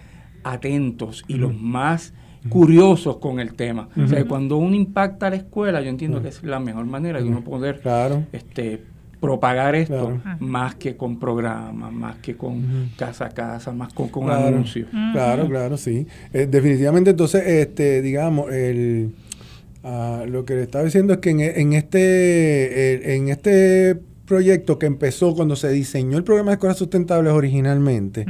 atentos 0.44 1.24
y 1.26 1.34
los 1.34 1.52
más 1.52 2.14
curiosos 2.48 3.16
con 3.16 3.40
el 3.40 3.54
tema. 3.54 3.88
O 4.00 4.06
sea, 4.06 4.24
cuando 4.24 4.56
uno 4.56 4.76
impacta 4.76 5.26
a 5.26 5.30
la 5.30 5.36
escuela, 5.36 5.82
yo 5.82 5.90
entiendo 5.90 6.22
que 6.22 6.28
es 6.28 6.44
la 6.44 6.60
mejor 6.60 6.86
manera 6.86 7.20
de 7.20 7.24
uno 7.24 7.42
poder 7.42 7.82
este, 8.30 8.80
propagar 9.20 9.74
esto 9.74 10.20
más 10.38 10.76
que 10.76 10.96
con 10.96 11.18
programas, 11.18 11.92
más 11.92 12.18
que 12.18 12.36
con 12.36 12.92
casa 12.96 13.26
a 13.26 13.30
casa, 13.30 13.72
más 13.72 13.92
con, 13.92 14.10
con 14.10 14.30
anuncios. 14.30 14.88
Claro, 15.12 15.48
claro, 15.48 15.76
sí. 15.76 16.06
Eh, 16.32 16.46
definitivamente, 16.48 17.10
entonces, 17.10 17.44
este, 17.44 18.00
digamos, 18.00 18.52
el 18.52 19.12
Ah, 19.82 20.24
lo 20.28 20.44
que 20.44 20.54
le 20.54 20.62
estaba 20.62 20.84
diciendo 20.84 21.14
es 21.14 21.20
que 21.20 21.30
en, 21.30 21.72
este, 21.72 23.14
en 23.14 23.28
este 23.28 23.98
proyecto 24.26 24.78
que 24.78 24.86
empezó 24.86 25.34
cuando 25.34 25.56
se 25.56 25.70
diseñó 25.70 26.18
el 26.18 26.24
programa 26.24 26.50
de 26.50 26.54
escuelas 26.54 26.76
sustentables 26.76 27.32
originalmente, 27.32 28.26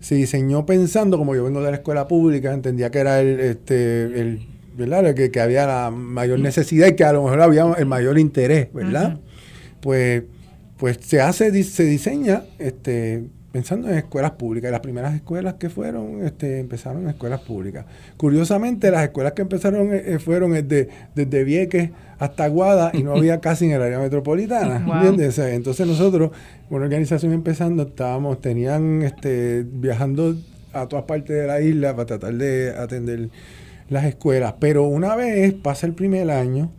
se 0.00 0.14
diseñó 0.14 0.64
pensando, 0.64 1.18
como 1.18 1.34
yo 1.34 1.44
vengo 1.44 1.60
de 1.60 1.70
la 1.70 1.76
escuela 1.78 2.06
pública, 2.06 2.52
entendía 2.52 2.90
que 2.90 2.98
era 2.98 3.20
el, 3.20 3.40
este, 3.40 4.04
el 4.04 4.46
¿verdad? 4.76 5.14
Que, 5.14 5.30
que 5.30 5.40
había 5.40 5.66
la 5.66 5.90
mayor 5.90 6.38
necesidad 6.38 6.88
y 6.88 6.94
que 6.94 7.04
a 7.04 7.12
lo 7.12 7.24
mejor 7.24 7.40
había 7.42 7.72
el 7.76 7.86
mayor 7.86 8.18
interés, 8.18 8.72
¿verdad? 8.72 9.18
Pues, 9.80 10.22
pues 10.76 10.98
se 11.02 11.20
hace, 11.20 11.62
se 11.64 11.84
diseña 11.84 12.44
este 12.58 13.24
pensando 13.52 13.88
en 13.88 13.98
escuelas 13.98 14.32
públicas. 14.32 14.70
Las 14.70 14.80
primeras 14.80 15.14
escuelas 15.14 15.54
que 15.54 15.68
fueron, 15.68 16.24
este, 16.24 16.58
empezaron 16.58 17.02
en 17.02 17.10
escuelas 17.10 17.40
públicas. 17.40 17.84
Curiosamente, 18.16 18.90
las 18.90 19.04
escuelas 19.04 19.34
que 19.34 19.42
empezaron 19.42 19.92
eh, 19.92 20.02
eh, 20.06 20.18
fueron 20.18 20.52
desde, 20.52 20.88
desde 21.14 21.44
Vieques 21.44 21.90
hasta 22.18 22.48
Guada 22.48 22.90
y 22.94 23.02
no 23.02 23.14
había 23.14 23.40
casi 23.42 23.66
en 23.66 23.72
el 23.72 23.82
área 23.82 23.98
metropolitana. 23.98 24.84
entonces 25.54 25.86
nosotros, 25.86 26.30
una 26.70 26.84
organización 26.84 27.32
empezando, 27.32 27.82
estábamos, 27.82 28.40
tenían 28.40 29.02
este, 29.02 29.64
viajando 29.70 30.34
a 30.72 30.86
todas 30.88 31.04
partes 31.04 31.36
de 31.36 31.46
la 31.46 31.60
isla 31.60 31.94
para 31.94 32.06
tratar 32.06 32.34
de 32.34 32.70
atender 32.70 33.28
las 33.90 34.06
escuelas. 34.06 34.54
Pero 34.58 34.84
una 34.84 35.14
vez 35.14 35.52
pasa 35.52 35.86
el 35.86 35.92
primer 35.92 36.30
año, 36.30 36.70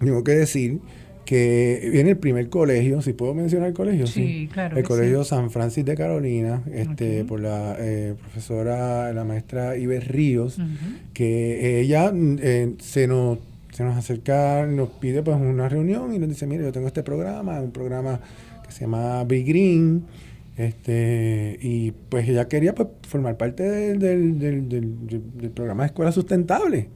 tengo 0.00 0.24
que 0.24 0.32
decir 0.32 0.80
que 1.24 1.88
viene 1.92 2.10
el 2.10 2.16
primer 2.16 2.48
colegio, 2.48 3.00
si 3.02 3.12
puedo 3.12 3.34
mencionar 3.34 3.68
el 3.68 3.74
colegio, 3.74 4.06
sí, 4.06 4.48
claro. 4.52 4.76
El 4.76 4.84
colegio 4.84 5.24
San 5.24 5.50
Francis 5.50 5.84
de 5.84 5.96
Carolina, 5.96 6.62
este, 6.72 7.24
por 7.24 7.40
la 7.40 7.76
eh, 7.78 8.14
profesora, 8.18 9.12
la 9.12 9.24
maestra 9.24 9.76
Iber 9.76 10.10
Ríos, 10.10 10.58
que 11.12 11.80
ella 11.80 12.12
eh, 12.14 12.74
se 12.78 13.06
nos 13.06 13.38
se 13.72 13.84
nos 13.84 13.96
acerca, 13.96 14.66
nos 14.66 14.90
pide 14.90 15.22
pues 15.22 15.34
una 15.38 15.66
reunión 15.66 16.12
y 16.14 16.18
nos 16.18 16.28
dice, 16.28 16.46
mire, 16.46 16.62
yo 16.62 16.72
tengo 16.72 16.88
este 16.88 17.02
programa, 17.02 17.58
un 17.58 17.70
programa 17.70 18.20
que 18.66 18.70
se 18.70 18.82
llama 18.82 19.24
Big 19.24 19.46
Green, 19.46 20.04
este, 20.58 21.58
y 21.62 21.92
pues 22.10 22.28
ella 22.28 22.48
quería 22.48 22.74
pues, 22.74 22.88
formar 23.08 23.38
parte 23.38 23.62
del, 23.62 23.98
del, 24.38 24.68
del 24.68 25.50
programa 25.50 25.84
de 25.84 25.86
escuela 25.86 26.12
sustentable. 26.12 26.88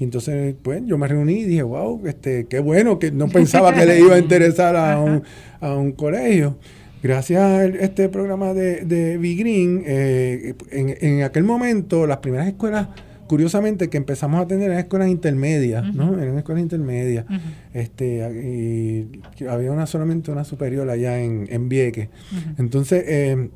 Y 0.00 0.04
entonces, 0.04 0.54
pues, 0.62 0.82
yo 0.86 0.96
me 0.96 1.06
reuní 1.06 1.40
y 1.40 1.44
dije, 1.44 1.62
wow, 1.62 2.00
este, 2.06 2.46
qué 2.46 2.58
bueno, 2.58 2.98
que 2.98 3.12
no 3.12 3.28
pensaba 3.28 3.74
que 3.74 3.84
le 3.84 4.00
iba 4.00 4.14
a 4.14 4.18
interesar 4.18 4.74
a 4.74 4.98
un, 4.98 5.22
a 5.60 5.74
un 5.74 5.92
colegio. 5.92 6.56
Gracias 7.02 7.42
a 7.42 7.66
este 7.66 8.08
programa 8.08 8.54
de, 8.54 8.86
de 8.86 9.18
Green, 9.18 9.82
eh, 9.86 10.54
en, 10.70 10.96
en, 11.02 11.22
aquel 11.22 11.44
momento, 11.44 12.06
las 12.06 12.16
primeras 12.16 12.48
escuelas, 12.48 12.88
curiosamente, 13.26 13.90
que 13.90 13.98
empezamos 13.98 14.40
a 14.40 14.46
tener 14.46 14.70
eran 14.70 14.78
escuelas 14.78 15.10
intermedias, 15.10 15.94
¿no? 15.94 16.18
Eran 16.18 16.38
escuelas 16.38 16.62
intermedias. 16.62 17.26
este, 17.74 19.10
y 19.38 19.44
había 19.44 19.70
una 19.70 19.86
solamente 19.86 20.32
una 20.32 20.44
superior 20.44 20.88
allá 20.88 21.20
en, 21.20 21.46
en 21.50 21.68
Vieques. 21.68 22.08
Entonces, 22.56 23.04
eh, 23.06 23.50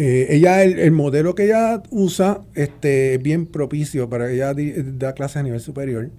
eh, 0.00 0.36
ella, 0.36 0.62
el, 0.62 0.92
modelo 0.92 1.34
que 1.34 1.46
ella 1.46 1.82
usa 1.90 2.42
este, 2.54 3.14
es 3.14 3.22
bien 3.22 3.46
propicio 3.46 4.08
para 4.08 4.30
ella 4.30 4.54
da 4.54 5.12
clases 5.12 5.38
a 5.38 5.42
nivel 5.42 5.58
superior. 5.58 6.10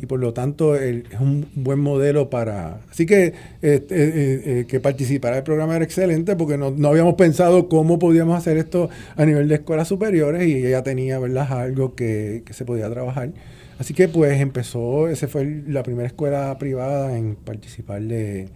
Y 0.00 0.06
por 0.06 0.20
lo 0.20 0.32
tanto 0.32 0.74
es 0.74 1.04
un 1.20 1.46
buen 1.54 1.80
modelo 1.80 2.30
para... 2.30 2.80
Así 2.90 3.04
que 3.04 3.34
este, 3.60 3.94
eh, 3.94 4.42
eh, 4.60 4.64
que 4.66 4.80
participar 4.80 5.34
el 5.34 5.42
programa 5.42 5.76
era 5.76 5.84
excelente 5.84 6.34
porque 6.34 6.56
no, 6.56 6.74
habíamos 6.88 7.12
pensado 7.16 7.68
cómo 7.68 7.98
podíamos 7.98 8.38
hacer 8.38 8.56
esto 8.56 8.88
a 9.16 9.26
nivel 9.26 9.48
de 9.48 9.56
escuelas 9.56 9.86
superiores 9.86 10.48
y 10.48 10.66
ella 10.66 10.82
tenía 10.82 11.18
¿verdad? 11.18 11.52
algo 11.52 11.94
que, 11.94 12.42
que 12.46 12.54
se 12.54 12.64
podía 12.64 12.88
trabajar. 12.88 13.32
Así 13.80 13.94
que 13.94 14.08
pues 14.08 14.38
empezó, 14.38 15.08
esa 15.08 15.26
fue 15.26 15.62
la 15.66 15.82
primera 15.82 16.06
escuela 16.06 16.58
privada 16.58 17.16
en 17.16 17.34
participar 17.34 18.02
de, 18.02 18.50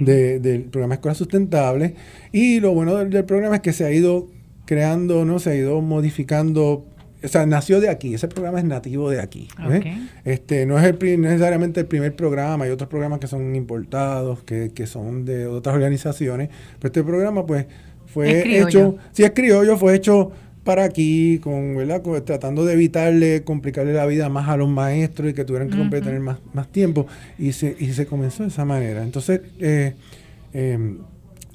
del 0.00 0.62
programa 0.70 0.94
Escuela 0.94 1.16
Sustentable. 1.16 1.96
Y 2.30 2.60
lo 2.60 2.72
bueno 2.74 2.94
del, 2.94 3.24
programa 3.24 3.56
es 3.56 3.60
que 3.60 3.72
se 3.72 3.84
ha 3.84 3.90
ido 3.90 4.28
creando, 4.66 5.24
¿no? 5.24 5.40
Se 5.40 5.50
ha 5.50 5.54
ido 5.56 5.80
modificando 5.80 6.86
o 7.20 7.26
sea, 7.26 7.44
nació 7.44 7.80
de 7.80 7.88
aquí, 7.88 8.14
ese 8.14 8.28
programa 8.28 8.60
es 8.60 8.64
nativo 8.66 9.10
de 9.10 9.20
aquí. 9.20 9.48
Este, 10.24 10.64
no 10.64 10.78
es 10.78 10.84
el, 10.84 11.20
necesariamente 11.20 11.80
el 11.80 11.86
primer 11.86 12.14
programa, 12.14 12.64
hay 12.64 12.70
otros 12.70 12.88
programas 12.88 13.18
que 13.18 13.26
son 13.26 13.56
importados, 13.56 14.44
que, 14.44 14.70
que 14.72 14.86
son 14.86 15.24
de 15.24 15.48
otras 15.48 15.74
organizaciones, 15.74 16.50
pero 16.78 16.86
este 16.86 17.02
programa 17.02 17.44
pues 17.44 17.66
fue 18.06 18.60
hecho, 18.60 18.96
si 19.10 19.24
es 19.24 19.32
criollo, 19.32 19.76
fue 19.76 19.96
hecho 19.96 20.30
para 20.68 20.84
aquí, 20.84 21.38
con, 21.38 21.76
¿verdad? 21.76 22.02
tratando 22.26 22.66
de 22.66 22.74
evitarle, 22.74 23.42
complicarle 23.42 23.94
la 23.94 24.04
vida 24.04 24.28
más 24.28 24.50
a 24.50 24.58
los 24.58 24.68
maestros 24.68 25.30
y 25.30 25.32
que 25.32 25.46
tuvieran 25.46 25.70
que 25.70 26.00
tener 26.02 26.20
más, 26.20 26.40
más 26.52 26.68
tiempo, 26.68 27.06
y 27.38 27.52
se, 27.52 27.74
y 27.78 27.94
se 27.94 28.04
comenzó 28.04 28.42
de 28.42 28.50
esa 28.50 28.66
manera. 28.66 29.02
Entonces, 29.02 29.40
eh, 29.60 29.94
em, 30.52 30.98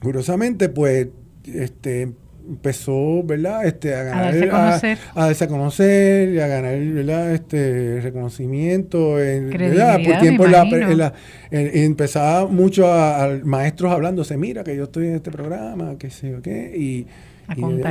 curiosamente, 0.02 0.68
pues, 0.68 1.10
este 1.46 2.10
empezó, 2.50 3.22
¿verdad? 3.24 3.68
Este, 3.68 3.94
a 3.94 4.02
ganar, 4.02 4.50
a, 4.52 4.76
a, 5.14 5.26
darse 5.28 5.44
a 5.44 5.48
conocer, 5.48 6.30
y 6.30 6.40
a 6.40 6.48
ganar, 6.48 6.80
¿verdad? 6.80 7.36
Este 7.36 8.02
reconocimiento, 8.02 9.22
en, 9.22 9.52
¿verdad? 9.52 10.00
Por 10.04 10.18
tiempo 10.22 10.48
la, 10.48 10.66
la, 10.66 11.14
empezaba 11.52 12.48
mucho 12.48 12.92
a, 12.92 13.30
maestros 13.44 13.92
hablándose, 13.92 14.38
mira 14.38 14.64
que 14.64 14.76
yo 14.76 14.86
estoy 14.86 15.10
en 15.10 15.16
este 15.18 15.30
programa, 15.30 15.98
qué 16.00 16.10
sé 16.10 16.32
yo 16.32 16.42
qué, 16.42 16.76
y, 16.76 17.06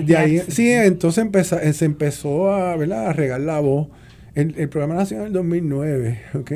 de 0.05 0.17
ahí, 0.17 0.41
sí, 0.49 0.71
entonces 0.71 1.25
empezó, 1.25 1.59
se 1.73 1.85
empezó 1.85 2.53
a, 2.53 2.77
¿verdad? 2.77 3.09
a 3.09 3.13
regar 3.13 3.41
la 3.41 3.61
voz. 3.61 3.89
El, 4.35 4.55
el 4.59 4.69
programa 4.69 4.95
nació 4.95 5.19
en 5.19 5.27
el 5.27 5.33
2009, 5.33 6.21
¿ok? 6.35 6.53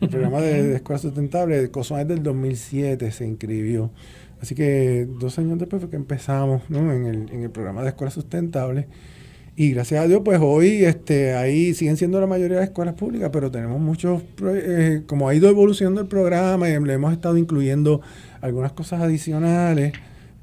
El 0.00 0.08
programa 0.08 0.40
de, 0.40 0.62
de 0.62 0.76
Escuela 0.76 0.98
Sustentable, 0.98 1.56
de 1.56 1.64
es 1.64 2.08
del 2.08 2.22
2007 2.22 3.10
se 3.10 3.26
inscribió. 3.26 3.90
Así 4.40 4.54
que 4.54 5.08
dos 5.18 5.38
años 5.38 5.58
después 5.58 5.80
fue 5.80 5.90
que 5.90 5.96
empezamos 5.96 6.62
¿no? 6.68 6.92
en, 6.92 7.06
el, 7.06 7.30
en 7.32 7.42
el 7.44 7.50
programa 7.50 7.82
de 7.82 7.88
escuelas 7.88 8.12
sustentables. 8.12 8.86
Y 9.56 9.70
gracias 9.72 10.04
a 10.04 10.08
Dios, 10.08 10.20
pues 10.24 10.40
hoy 10.42 10.84
este, 10.84 11.34
ahí 11.34 11.74
siguen 11.74 11.96
siendo 11.96 12.20
la 12.20 12.26
mayoría 12.26 12.58
de 12.58 12.64
escuelas 12.64 12.94
públicas, 12.94 13.30
pero 13.32 13.50
tenemos 13.50 13.80
muchos, 13.80 14.22
eh, 14.42 15.02
como 15.06 15.28
ha 15.28 15.34
ido 15.34 15.48
evolucionando 15.48 16.00
el 16.00 16.08
programa 16.08 16.68
y 16.68 16.78
le 16.78 16.92
hemos 16.92 17.12
estado 17.12 17.38
incluyendo 17.38 18.00
algunas 18.40 18.72
cosas 18.72 19.00
adicionales 19.00 19.92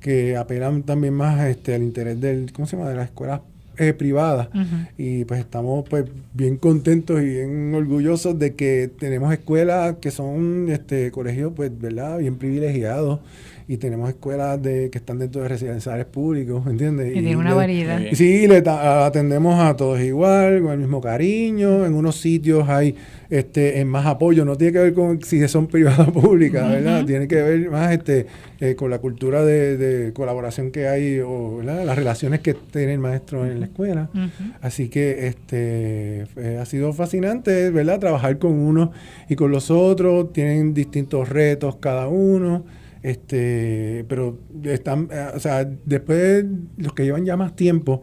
que 0.02 0.36
apelan 0.36 0.84
también 0.84 1.14
más 1.14 1.46
este, 1.46 1.76
al 1.76 1.84
interés 1.84 2.20
del, 2.20 2.52
¿cómo 2.52 2.68
se 2.68 2.76
llama? 2.76 2.90
de 2.90 2.96
las 2.96 3.06
escuelas 3.06 3.42
eh, 3.78 3.94
privadas. 3.94 4.50
Y 4.98 5.24
pues 5.26 5.40
estamos 5.40 5.88
pues 5.90 6.06
bien 6.34 6.58
contentos 6.58 7.22
y 7.22 7.26
bien 7.26 7.74
orgullosos 7.74 8.38
de 8.38 8.54
que 8.56 8.90
tenemos 9.00 9.32
escuelas 9.32 9.96
que 10.02 10.12
son 10.12 10.68
este, 10.70 11.12
colegios, 11.12 11.54
pues, 11.56 11.72
¿verdad? 11.80 12.18
Bien 12.18 12.36
privilegiados 12.36 13.20
y 13.68 13.78
tenemos 13.78 14.10
escuelas 14.10 14.62
de, 14.62 14.90
que 14.90 14.98
están 14.98 15.20
dentro 15.20 15.42
de 15.42 15.48
residenciales 15.48 16.06
públicos, 16.06 16.66
¿entiendes? 16.68 17.12
Y, 17.12 17.14
tiene 17.14 17.36
una 17.36 17.54
variedad. 17.54 18.00
Sí, 18.14 18.48
le 18.48 18.64
atendemos 18.68 19.60
a 19.60 19.76
todos 19.76 20.00
igual, 20.02 20.62
con 20.62 20.72
el 20.72 20.80
mismo 20.80 21.02
cariño. 21.02 21.86
En 21.86 21.94
unos 21.94 22.20
sitios 22.20 22.68
hay 22.68 22.96
este 23.30 23.80
en 23.80 23.88
más 23.88 24.06
apoyo, 24.06 24.44
no 24.44 24.58
tiene 24.58 24.74
que 24.74 24.80
ver 24.80 24.94
con 24.94 25.22
si 25.24 25.48
son 25.48 25.68
privadas 25.68 26.10
o 26.10 26.12
públicas, 26.14 26.70
¿verdad? 26.70 27.06
Tiene 27.06 27.28
que 27.28 27.42
ver 27.42 27.72
más 27.72 27.92
este 27.94 28.28
eh, 28.60 28.76
con 28.76 28.92
la 28.92 29.00
cultura 29.00 29.44
de, 29.44 30.12
colaboración 30.14 30.72
que 30.72 30.88
hay 30.88 31.20
o 31.20 31.62
las 31.64 31.96
relaciones 31.96 32.42
que 32.42 32.54
tiene 32.54 32.94
el 32.94 33.00
maestro 33.00 33.46
en 33.46 33.60
la 33.60 33.68
escuela. 33.68 34.10
Así 34.62 34.90
que 34.90 35.28
este 35.28 36.28
eh, 36.36 36.60
ha 36.62 36.66
sido 36.66 36.92
fascinante, 36.94 37.72
¿verdad? 37.72 38.00
Trabajar 38.00 38.38
con 38.38 38.52
uno 38.52 38.92
y 39.30 39.36
con 39.36 39.50
los 39.52 39.72
otros, 39.72 40.34
tienen 40.34 40.74
distintos 40.74 41.30
retos 41.30 41.78
cada 41.78 42.08
uno. 42.08 42.66
Este, 43.04 44.06
pero 44.08 44.38
están, 44.64 45.10
eh, 45.12 45.28
o 45.34 45.40
sea, 45.40 45.66
después 45.86 46.46
los 46.78 46.94
que 46.94 47.04
llevan 47.04 47.26
ya 47.26 47.36
más 47.36 47.56
tiempo, 47.56 48.02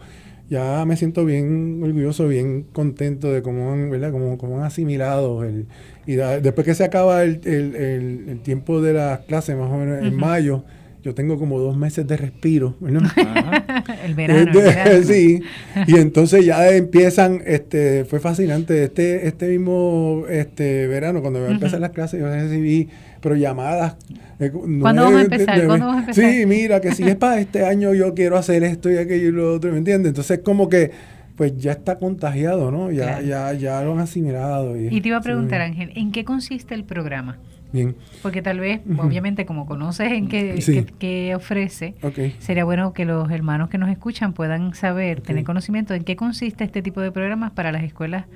ya 0.50 0.84
me 0.86 0.96
siento 0.96 1.24
bien 1.24 1.80
orgulloso, 1.82 2.26
bien 2.26 2.64
contento 2.72 3.30
de 3.30 3.42
cómo 3.42 3.72
han, 3.72 3.90
¿verdad? 3.90 4.10
Cómo, 4.10 4.38
cómo 4.38 4.58
han 4.58 4.64
asimilado 4.64 5.44
el, 5.44 5.66
y 6.06 6.14
después 6.14 6.64
que 6.64 6.74
se 6.74 6.84
acaba 6.84 7.22
el, 7.22 7.40
el, 7.44 8.40
tiempo 8.42 8.80
de 8.80 8.94
las 8.94 9.20
clases, 9.20 9.56
más 9.56 9.70
o 9.70 9.76
menos 9.76 10.02
en 10.02 10.16
mayo, 10.16 10.64
yo 11.08 11.14
tengo 11.14 11.38
como 11.38 11.58
dos 11.58 11.74
meses 11.74 12.06
de 12.06 12.18
respiro. 12.18 12.76
el, 14.04 14.14
verano, 14.14 14.52
Sí, 15.04 15.40
y 15.86 15.96
entonces 15.96 16.44
ya 16.44 16.68
empiezan, 16.68 17.40
este, 17.46 18.04
fue 18.04 18.20
fascinante, 18.20 18.84
este, 18.84 19.26
este 19.26 19.48
mismo 19.48 20.24
este 20.28 20.86
verano, 20.86 21.22
cuando 21.22 21.40
me 21.40 21.46
a 21.46 21.78
las 21.78 21.90
clases, 21.90 22.20
yo 22.20 22.26
recibí 22.28 22.88
pero 23.20 23.36
llamadas. 23.36 23.96
Eh, 24.38 24.50
¿Cuándo 24.50 25.02
vamos 25.02 25.20
a 25.20 25.22
empezar? 25.22 25.66
¿Cuándo 25.66 25.86
vamos 25.86 25.96
a 25.96 26.10
empezar? 26.10 26.30
Sí, 26.30 26.46
mira, 26.46 26.80
que 26.80 26.92
si 26.92 27.04
es 27.04 27.16
para 27.16 27.40
este 27.40 27.64
año 27.64 27.94
yo 27.94 28.14
quiero 28.14 28.36
hacer 28.36 28.62
esto 28.64 28.90
y 28.90 28.98
aquello 28.98 29.28
y 29.28 29.32
lo 29.32 29.54
otro, 29.54 29.72
¿me 29.72 29.78
entiendes? 29.78 30.10
Entonces 30.10 30.40
como 30.40 30.68
que 30.68 30.90
pues 31.36 31.56
ya 31.56 31.72
está 31.72 31.98
contagiado, 31.98 32.70
¿no? 32.70 32.90
Ya, 32.90 33.22
ya, 33.22 33.52
ya 33.54 33.80
lo 33.82 33.92
han 33.92 34.00
asimilado. 34.00 34.76
Y, 34.76 35.00
te 35.00 35.08
iba 35.08 35.16
a 35.16 35.22
preguntar, 35.22 35.60
Ángel, 35.62 35.92
¿en 35.94 36.12
qué 36.12 36.24
consiste 36.24 36.74
el 36.74 36.84
programa? 36.84 37.38
Bien. 37.72 37.94
Porque 38.22 38.42
tal 38.42 38.60
vez, 38.60 38.80
obviamente, 38.98 39.44
como 39.44 39.66
conoces 39.66 40.12
en 40.12 40.28
qué, 40.28 41.34
ofrece, 41.34 41.94
sería 42.38 42.64
bueno 42.64 42.92
que 42.92 43.04
los 43.04 43.30
hermanos 43.30 43.68
que 43.68 43.78
nos 43.78 43.90
escuchan 43.90 44.32
puedan 44.32 44.74
saber, 44.74 45.20
tener 45.20 45.44
conocimiento 45.44 45.94
en 45.94 46.04
qué 46.04 46.16
consiste 46.16 46.64
este 46.64 46.82
tipo 46.82 47.00
de 47.00 47.12
programas 47.12 47.52
para 47.52 47.72
las 47.72 47.82
escuelas 47.82 48.26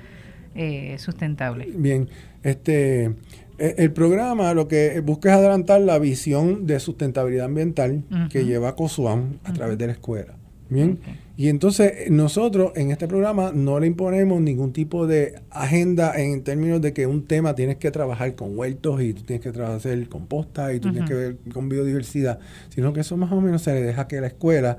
eh, 0.55 0.95
sustentables. 0.99 1.69
Bien, 1.75 2.09
este, 2.43 3.05
e, 3.57 3.75
el 3.77 3.91
programa 3.91 4.53
lo 4.53 4.67
que 4.67 4.99
busca 4.99 5.29
es 5.29 5.35
adelantar 5.35 5.81
la 5.81 5.97
visión 5.97 6.67
de 6.67 6.79
sustentabilidad 6.79 7.45
ambiental 7.45 8.03
que 8.29 8.45
lleva 8.45 8.75
COSUAM 8.75 9.39
a 9.43 9.53
través 9.53 9.77
de 9.77 9.87
la 9.87 9.93
escuela. 9.93 10.35
Bien. 10.69 10.99
Y 11.35 11.49
entonces 11.49 12.11
nosotros 12.11 12.73
en 12.75 12.91
este 12.91 13.07
programa 13.07 13.51
no 13.53 13.79
le 13.79 13.87
imponemos 13.87 14.39
ningún 14.39 14.71
tipo 14.71 15.07
de 15.07 15.41
agenda 15.49 16.13
en 16.15 16.43
términos 16.43 16.79
de 16.81 16.93
que 16.93 17.07
un 17.07 17.25
tema 17.25 17.55
tienes 17.55 17.77
que 17.77 17.89
trabajar 17.89 18.35
con 18.35 18.57
huertos 18.57 19.01
y 19.01 19.13
tú 19.13 19.23
tienes 19.23 19.43
que 19.43 19.51
trabajar 19.51 20.07
composta 20.09 20.73
y 20.73 20.79
tú 20.79 20.91
tienes 20.91 21.09
que 21.09 21.15
ver 21.15 21.37
con 21.51 21.69
biodiversidad, 21.69 22.39
sino 22.69 22.93
que 22.93 22.99
eso 22.99 23.17
más 23.17 23.31
o 23.31 23.41
menos 23.41 23.63
se 23.63 23.73
le 23.73 23.81
deja 23.81 24.07
que 24.07 24.21
la 24.21 24.27
escuela, 24.27 24.77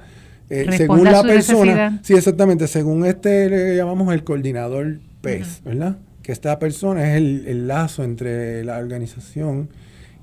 eh, 0.48 0.66
según 0.76 1.04
la 1.04 1.22
persona, 1.24 2.00
sí, 2.04 2.14
exactamente, 2.14 2.68
según 2.68 3.04
este 3.04 3.48
le 3.50 3.76
llamamos 3.76 4.14
el 4.14 4.22
coordinador 4.22 5.00
PES, 5.22 5.62
¿verdad? 5.64 5.98
que 6.24 6.32
esta 6.32 6.58
persona 6.58 7.10
es 7.10 7.16
el, 7.18 7.68
lazo 7.68 8.02
entre 8.02 8.64
la 8.64 8.78
organización 8.78 9.68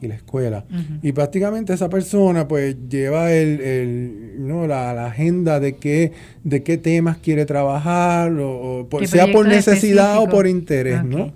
y 0.02 0.08
la 0.08 0.16
escuela. 0.16 0.66
Y 1.02 1.12
prácticamente 1.12 1.74
esa 1.74 1.90
persona 1.90 2.48
pues 2.48 2.76
lleva 2.90 3.32
el, 3.32 4.36
¿no? 4.40 4.68
la, 4.68 5.06
agenda 5.06 5.60
de 5.60 5.76
qué, 5.76 6.12
de 6.44 6.64
qué 6.64 6.78
temas 6.78 7.18
quiere 7.18 7.46
trabajar, 7.46 8.32
o, 8.40 8.88
sea 9.06 9.32
por 9.32 9.48
necesidad 9.48 10.20
o 10.20 10.28
por 10.28 10.48
interés, 10.48 11.04
¿no? 11.04 11.32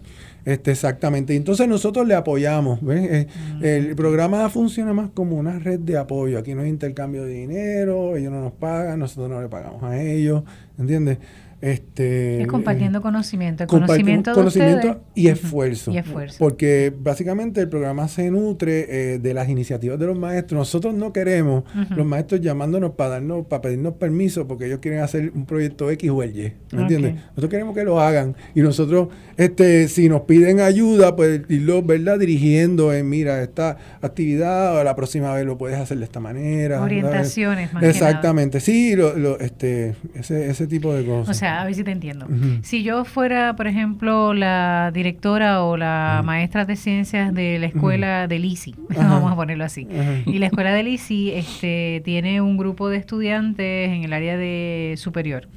Este, 0.46 0.72
exactamente. 0.72 1.36
Entonces 1.36 1.68
nosotros 1.68 2.08
le 2.08 2.14
apoyamos. 2.14 2.80
Eh, 2.88 3.28
el 3.62 3.96
programa 3.96 4.48
funciona 4.50 4.94
más 4.94 5.10
como 5.12 5.38
una 5.38 5.58
red 5.58 5.80
de 5.80 5.98
apoyo. 5.98 6.38
Aquí 6.38 6.54
no 6.54 6.62
hay 6.62 6.70
intercambio 6.70 7.26
de 7.26 7.34
dinero, 7.34 8.16
ellos 8.16 8.32
no 8.32 8.42
nos 8.42 8.54
pagan, 8.54 9.00
nosotros 9.00 9.30
no 9.30 9.42
le 9.42 9.50
pagamos 9.50 9.82
a 9.84 10.00
ellos, 10.00 10.44
¿entiendes? 10.78 11.18
Este, 11.62 12.42
es 12.42 12.48
compartiendo 12.48 13.02
conocimiento, 13.02 13.66
conocimiento, 13.66 14.34
conocimiento 14.34 15.02
y, 15.16 15.30
esfuerzo, 15.30 15.94
Porque 16.38 16.94
básicamente 16.96 17.62
el 17.62 17.70
programa 17.70 18.10
se 18.10 18.30
nutre 18.30 19.14
eh, 19.14 19.20
de 19.20 19.34
las 19.34 19.48
iniciativas 19.48 19.98
de 19.98 20.06
los 20.06 20.20
maestros. 20.20 20.60
Nosotros 20.60 20.94
no 20.94 21.14
queremos 21.14 21.64
los 21.96 22.06
maestros 22.06 22.42
llamándonos 22.42 22.92
para 22.92 23.12
darnos, 23.12 23.46
para 23.46 23.62
pedirnos 23.62 23.94
permiso 23.94 24.46
porque 24.48 24.66
ellos 24.66 24.80
quieren 24.80 25.00
hacer 25.00 25.32
un 25.34 25.46
proyecto 25.46 25.90
X 25.92 26.10
o 26.10 26.24
Y. 26.24 26.54
¿Me 26.72 26.82
entiendes? 26.82 27.16
Nosotros 27.30 27.50
queremos 27.50 27.74
que 27.74 27.84
lo 27.84 28.02
hagan 28.02 28.36
y 28.54 28.62
nosotros, 28.62 29.08
este, 29.38 29.88
si 29.88 30.10
nos 30.10 30.22
piden 30.22 30.60
ayuda, 30.60 31.16
pues 31.16 31.42
irlo, 31.48 31.82
¿verdad? 31.82 32.20
Dirigiendo 32.20 32.94
en, 32.94 33.08
mira, 33.08 33.42
esta 33.42 33.78
actividad, 34.02 34.78
o 34.78 34.84
la 34.84 34.96
próxima 34.96 35.34
vez 35.34 35.46
lo 35.46 35.58
puedes 35.58 35.80
hacer 35.80 35.98
de 36.00 36.04
esta 36.04 36.20
manera. 36.20 36.82
Orientaciones, 36.82 37.74
más 37.74 37.82
Exactamente, 37.84 38.60
sí, 38.60 38.96
lo, 38.96 39.40
este, 39.40 39.96
ese, 40.14 40.50
ese 40.50 40.68
tipo 40.68 40.94
de 40.94 41.06
cosas 41.06 41.45
a 41.46 41.64
ver 41.66 41.76
si 41.76 41.84
te 41.84 41.92
entiendo. 41.92 42.28
Si 42.62 42.84
yo 42.84 43.06
fuera, 43.06 43.56
por 43.56 43.68
ejemplo, 43.68 44.34
la 44.34 44.92
directora 44.94 45.64
o 45.64 45.78
la 45.78 46.22
maestra 46.24 46.66
de 46.66 46.76
ciencias 46.76 47.34
de 47.34 47.60
la 47.60 47.68
escuela 47.68 48.28
de 48.28 48.38
ICI, 48.38 48.76
vamos 48.96 49.32
a 49.32 49.36
ponerlo 49.36 49.64
así, 49.64 49.88
y 50.26 50.40
la 50.40 50.48
escuela 50.48 50.74
del 50.74 50.88
ICI 50.88 51.32
este, 51.32 52.02
tiene 52.06 52.42
un 52.42 52.58
grupo 52.58 52.90
de 52.90 52.98
estudiantes 52.98 53.90
en 53.90 54.04
el 54.04 54.14
área 54.14 54.38
de 54.38 54.96
superior. 54.98 55.48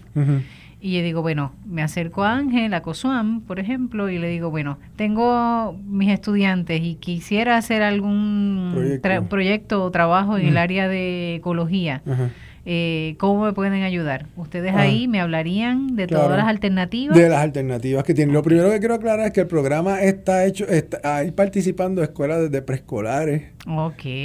Y 0.80 0.96
yo 0.96 1.02
digo, 1.02 1.22
bueno, 1.22 1.52
me 1.66 1.82
acerco 1.82 2.22
a 2.22 2.36
Ángel, 2.36 2.72
a 2.72 2.82
COSUAM, 2.82 3.40
por 3.40 3.58
ejemplo, 3.58 4.08
y 4.08 4.18
le 4.18 4.28
digo, 4.28 4.50
bueno, 4.50 4.78
tengo 4.94 5.76
mis 5.84 6.10
estudiantes 6.10 6.80
y 6.82 6.94
quisiera 6.94 7.56
hacer 7.56 7.82
algún 7.82 9.00
proyecto, 9.28 9.82
o 9.82 9.90
trabajo 9.90 10.38
en 10.38 10.46
el 10.46 10.56
área 10.56 10.86
de 10.86 11.36
ecología. 11.36 12.02
Eh, 12.70 13.14
¿cómo 13.16 13.46
me 13.46 13.54
pueden 13.54 13.82
ayudar? 13.82 14.26
Ustedes 14.36 14.74
ah. 14.74 14.80
ahí 14.80 15.08
me 15.08 15.22
hablarían 15.22 15.96
de 15.96 16.06
todas 16.06 16.36
las 16.36 16.46
alternativas. 16.46 17.16
De 17.16 17.26
las 17.26 17.40
alternativas 17.40 18.04
que 18.04 18.12
tienen. 18.12 18.34
Lo 18.34 18.42
primero 18.42 18.70
que 18.70 18.78
quiero 18.78 18.92
aclarar 18.92 19.28
es 19.28 19.32
que 19.32 19.40
el 19.40 19.46
programa 19.46 20.02
está 20.02 20.44
hecho, 20.44 20.68
está 20.68 21.00
ahí 21.02 21.30
participando 21.30 22.02
escuelas 22.02 22.42
desde 22.42 22.60
preescolares 22.60 23.44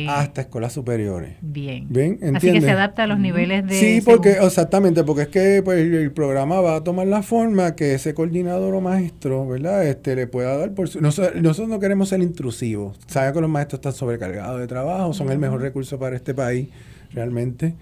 hasta 0.10 0.42
escuelas 0.42 0.74
superiores. 0.74 1.38
Bien. 1.40 1.86
Bien, 1.88 2.20
Así 2.36 2.52
que 2.52 2.60
se 2.60 2.72
adapta 2.72 3.04
a 3.04 3.08
los 3.08 3.18
niveles 3.18 3.66
de... 3.66 3.76
Sí, 3.76 4.02
porque 4.04 4.32
exactamente, 4.32 5.06
porque 5.06 5.22
es 5.22 5.28
que 5.30 5.62
pues, 5.64 5.80
el 5.80 6.12
programa 6.12 6.60
va 6.60 6.76
a 6.76 6.84
tomar 6.84 7.08
la 7.08 7.24
forma 7.24 7.76
que 7.76 7.94
ese 7.94 8.14
coordinador 8.14 8.76
o 8.76 8.82
maestro, 8.82 9.48
¿verdad? 9.48 9.88
Este 9.88 10.18
le 10.18 10.28
pueda 10.28 10.58
dar 10.58 10.74
por 10.74 10.90
su... 10.90 11.00
nosotros, 11.00 11.70
no 11.70 11.80
queremos 11.80 12.10
ser 12.10 12.22
intrusivos. 12.22 13.00
Saben 13.08 13.34
que 13.34 13.40
los 13.40 13.50
maestros 13.50 13.78
están 13.78 13.94
sobrecargados 13.94 14.60
de 14.60 14.68
trabajo, 14.68 15.14
son 15.14 15.32
el 15.32 15.40
mejor 15.40 15.62
recurso 15.62 15.98
para 15.98 16.18
este 16.18 16.34
país, 16.34 16.68
realmente 17.14 17.76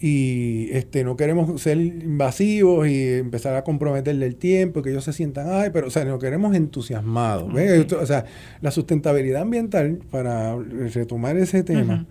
y 0.00 0.68
este 0.70 1.02
no 1.02 1.16
queremos 1.16 1.60
ser 1.60 1.78
invasivos 1.78 2.86
y 2.86 3.14
empezar 3.14 3.56
a 3.56 3.64
comprometerle 3.64 4.26
el 4.26 4.36
tiempo, 4.36 4.82
que 4.82 4.90
ellos 4.90 5.04
se 5.04 5.12
sientan, 5.12 5.46
ay, 5.50 5.70
pero 5.72 5.88
o 5.88 5.90
sea, 5.90 6.04
no 6.04 6.18
queremos 6.18 6.54
entusiasmados. 6.54 7.52
O 8.00 8.06
sea, 8.06 8.24
la 8.60 8.70
sustentabilidad 8.70 9.42
ambiental, 9.42 9.98
para 10.10 10.56
retomar 10.56 11.36
ese 11.36 11.64
tema, 11.64 12.06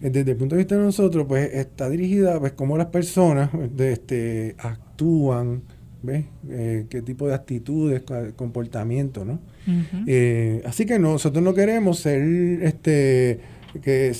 eh, 0.00 0.10
desde 0.10 0.32
el 0.32 0.36
punto 0.36 0.54
de 0.54 0.60
vista 0.60 0.76
de 0.76 0.82
nosotros, 0.82 1.26
pues 1.26 1.52
está 1.52 1.90
dirigida 1.90 2.38
pues 2.38 2.52
cómo 2.52 2.76
las 2.78 2.88
personas 2.88 3.50
de, 3.76 3.92
este, 3.92 4.54
actúan, 4.58 5.62
¿ves? 6.02 6.26
Eh, 6.48 6.86
qué 6.88 7.02
tipo 7.02 7.26
de 7.26 7.34
actitudes, 7.34 8.02
comportamiento, 8.36 9.24
¿no? 9.24 9.40
Eh, 10.06 10.62
así 10.64 10.86
que 10.86 10.98
nosotros 10.98 11.42
no 11.42 11.54
queremos 11.54 12.00
ser 12.00 12.22
este 12.62 13.40
que, 13.80 14.12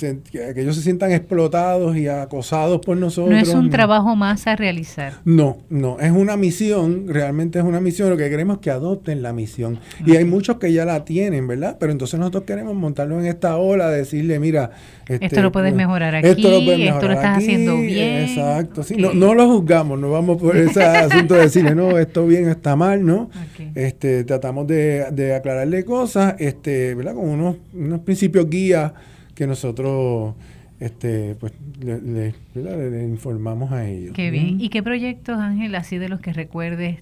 ellos 0.57 0.77
se 0.77 0.83
sientan 0.83 1.13
explotados 1.13 1.97
y 1.97 2.09
acosados 2.09 2.81
por 2.81 2.97
nosotros. 2.97 3.31
No 3.31 3.39
es 3.39 3.55
un 3.55 3.71
trabajo 3.71 4.17
más 4.17 4.47
a 4.47 4.57
realizar. 4.57 5.15
No, 5.25 5.59
no, 5.69 5.99
es 6.01 6.11
una 6.11 6.37
misión, 6.37 7.07
realmente 7.09 7.59
es 7.59 7.65
una 7.65 7.81
misión, 7.81 8.11
lo 8.11 8.17
que 8.17 8.31
queremos 8.31 8.57
es 8.57 8.63
que 8.63 8.71
adopten 8.71 9.23
la 9.23 9.33
misión. 9.33 9.79
Y 10.07 10.17
hay 10.17 10.25
muchos 10.25 10.57
que 10.57 10.73
ya 10.73 10.85
la 10.85 11.05
tienen, 11.05 11.47
¿verdad? 11.47 11.77
Pero 11.79 11.93
entonces 11.93 12.19
nosotros 12.19 12.45
queremos 12.45 12.75
montarlo 12.75 13.21
en 13.21 13.27
esta 13.27 13.57
ola, 13.57 13.91
decirle, 13.91 14.39
mira, 14.39 14.71
este, 15.07 15.27
esto 15.27 15.43
lo 15.43 15.53
puedes 15.53 15.75
mejorar 15.75 16.15
aquí, 16.15 16.29
esto 16.29 16.49
lo, 16.49 17.13
estás 17.13 17.39
haciendo 17.39 17.77
bien. 17.77 18.23
Exacto, 18.23 18.83
sí, 18.83 18.97
no, 18.97 19.13
no 19.13 19.35
lo 19.35 19.47
juzgamos, 19.49 19.99
no 19.99 20.11
vamos 20.11 20.41
por 20.41 20.57
ese 20.57 20.83
asunto 20.85 21.35
de 21.35 21.43
decirle, 21.43 21.75
no, 21.75 21.99
esto 21.99 22.27
bien, 22.27 22.49
está 22.49 22.77
mal, 22.77 23.05
¿no? 23.05 23.31
Este, 23.75 24.25
tratamos 24.25 24.67
de, 24.67 25.11
de 25.13 25.35
aclararle 25.35 25.85
cosas, 25.85 26.37
este, 26.39 26.95
¿verdad? 26.95 27.15
Con 27.15 27.29
unos, 27.29 27.57
unos 27.75 28.01
principios 28.01 28.49
guías 28.49 28.93
que 29.35 29.47
nosotros 29.47 30.35
este, 30.83 31.37
pues, 31.37 31.53
le, 31.81 32.35
informamos 33.05 33.71
a 33.71 33.87
ellos. 33.87 34.15
Qué 34.15 34.33
bien. 34.33 34.61
¿Y 34.61 34.69
qué 34.69 34.83
proyectos, 34.83 35.39
Ángel, 35.39 35.75
así 35.77 35.97
de 35.97 36.09
los 36.09 36.21
que 36.21 36.33
recuerdes, 36.33 36.99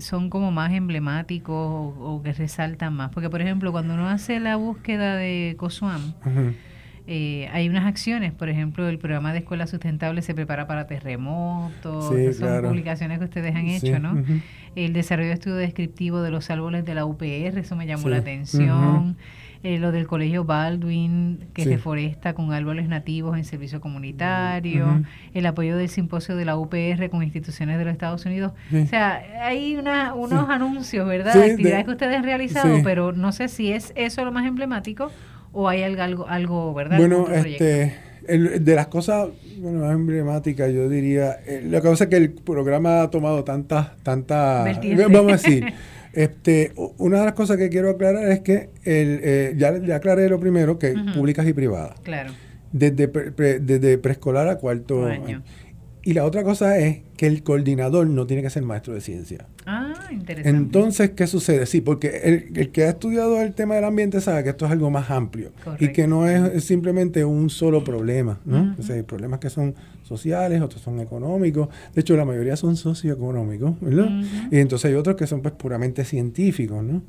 son 0.00 0.28
como 0.28 0.52
más 0.52 0.72
emblemáticos 0.72 1.56
o, 1.56 2.20
que 2.22 2.34
resaltan 2.34 2.92
más? 2.92 3.10
Porque, 3.12 3.30
por 3.30 3.40
ejemplo, 3.40 3.72
cuando 3.72 3.94
uno 3.94 4.08
hace 4.08 4.40
la 4.40 4.56
búsqueda 4.56 5.16
de 5.16 5.54
COSUAM, 5.56 6.12
eh, 7.06 7.48
hay 7.52 7.68
unas 7.70 7.86
acciones, 7.86 8.32
por 8.32 8.50
ejemplo, 8.50 8.88
el 8.88 8.98
programa 8.98 9.32
de 9.32 9.38
escuela 9.38 9.66
sustentable 9.66 10.20
se 10.20 10.34
prepara 10.34 10.66
para 10.66 10.86
terremotos, 10.86 12.14
son 12.36 12.62
publicaciones 12.62 13.18
que 13.18 13.24
ustedes 13.24 13.56
han 13.56 13.68
hecho, 13.68 13.98
¿no? 14.00 14.22
El 14.76 14.92
desarrollo 14.92 15.28
de 15.28 15.34
estudio 15.34 15.56
descriptivo 15.56 16.20
de 16.20 16.30
los 16.30 16.50
árboles 16.50 16.84
de 16.84 16.94
la 16.94 17.06
UPR, 17.06 17.58
eso 17.58 17.74
me 17.74 17.86
llamó 17.86 18.10
la 18.10 18.18
atención. 18.18 19.16
Eh, 19.64 19.78
lo 19.78 19.92
del 19.92 20.06
colegio 20.06 20.44
Baldwin, 20.44 21.46
que 21.54 21.64
reforesta 21.64 22.34
con 22.34 22.52
árboles 22.52 22.86
nativos 22.86 23.38
en 23.38 23.44
servicio 23.44 23.80
comunitario, 23.80 25.02
el 25.32 25.46
apoyo 25.46 25.78
del 25.78 25.88
simposio 25.88 26.36
de 26.36 26.44
la 26.44 26.58
UPR 26.58 27.08
con 27.08 27.22
instituciones 27.22 27.78
de 27.78 27.84
los 27.86 27.92
Estados 27.92 28.26
Unidos. 28.26 28.52
O 28.70 28.86
sea, 28.86 29.22
hay 29.40 29.76
una, 29.76 30.12
unos 30.12 30.50
anuncios, 30.50 31.08
¿verdad? 31.08 31.34
actividades 31.42 31.86
que 31.86 31.92
ustedes 31.92 32.14
han 32.14 32.24
realizado, 32.24 32.80
pero 32.84 33.12
no 33.12 33.32
sé 33.32 33.48
si 33.48 33.72
es 33.72 33.94
eso 33.96 34.22
lo 34.26 34.32
más 34.32 34.46
emblemático 34.46 35.10
o 35.54 35.66
hay 35.66 35.82
algo, 35.82 36.28
algo 36.28 36.74
¿verdad? 36.74 36.98
Bueno, 36.98 37.26
este, 37.28 37.94
de 38.26 38.74
las 38.74 38.88
cosas 38.88 39.28
más 39.62 39.92
emblemáticas, 39.92 40.70
yo 40.72 40.90
diría, 40.90 41.38
eh, 41.46 41.62
lo 41.64 41.80
que 41.80 41.88
pasa 41.88 42.04
es 42.04 42.10
que 42.10 42.16
el 42.16 42.32
programa 42.32 43.02
ha 43.02 43.10
tomado 43.10 43.44
tantas, 43.44 43.96
tantas, 44.02 44.78
vamos 45.10 45.32
a 45.32 45.36
decir, 45.36 45.72
Este, 46.14 46.72
una 46.98 47.18
de 47.18 47.24
las 47.24 47.34
cosas 47.34 47.56
que 47.56 47.68
quiero 47.68 47.90
aclarar 47.90 48.30
es 48.30 48.40
que 48.40 48.70
el, 48.84 49.20
eh, 49.22 49.54
ya, 49.56 49.76
ya, 49.78 49.96
aclaré 49.96 50.28
lo 50.28 50.38
primero, 50.40 50.78
que 50.78 50.94
públicas 51.14 51.46
y 51.46 51.52
privadas. 51.52 52.00
Claro. 52.00 52.32
Desde, 52.72 53.06
desde 53.60 53.98
preescolar 53.98 54.48
a 54.48 54.58
cuarto 54.58 55.06
año. 55.06 55.42
Y 56.06 56.12
la 56.12 56.24
otra 56.24 56.42
cosa 56.44 56.78
es 56.78 57.00
que 57.16 57.26
el 57.26 57.42
coordinador 57.42 58.06
no 58.06 58.26
tiene 58.26 58.42
que 58.42 58.50
ser 58.50 58.62
maestro 58.62 58.92
de 58.92 59.00
ciencia. 59.00 59.46
Ah, 59.64 59.94
interesante. 60.10 60.50
Entonces, 60.50 61.10
¿qué 61.10 61.26
sucede? 61.26 61.64
Sí, 61.64 61.80
porque 61.80 62.50
el, 62.54 62.70
que 62.70 62.84
ha 62.84 62.90
estudiado 62.90 63.40
el 63.40 63.54
tema 63.54 63.76
del 63.76 63.84
ambiente 63.84 64.20
sabe 64.20 64.44
que 64.44 64.50
esto 64.50 64.66
es 64.66 64.72
algo 64.72 64.90
más 64.90 65.10
amplio 65.10 65.52
y 65.78 65.88
que 65.88 66.06
no 66.06 66.28
es, 66.28 66.64
simplemente 66.64 67.24
un 67.24 67.48
solo 67.48 67.82
problema, 67.84 68.38
¿no? 68.44 68.76
hay 68.90 69.02
problemas 69.02 69.40
que 69.40 69.48
son 69.48 69.74
sociales, 70.04 70.60
otros 70.62 70.82
son 70.82 71.00
económicos. 71.00 71.68
De 71.94 72.02
hecho, 72.02 72.16
la 72.16 72.24
mayoría 72.24 72.56
son 72.56 72.76
socioeconómicos, 72.76 73.80
¿verdad? 73.80 74.10
Y 74.50 74.58
entonces 74.58 74.90
hay 74.90 74.94
otros 74.94 75.16
que 75.16 75.26
son 75.26 75.42
pues 75.42 75.54
puramente 75.54 76.04
científicos, 76.04 76.82
¿no? 76.84 77.02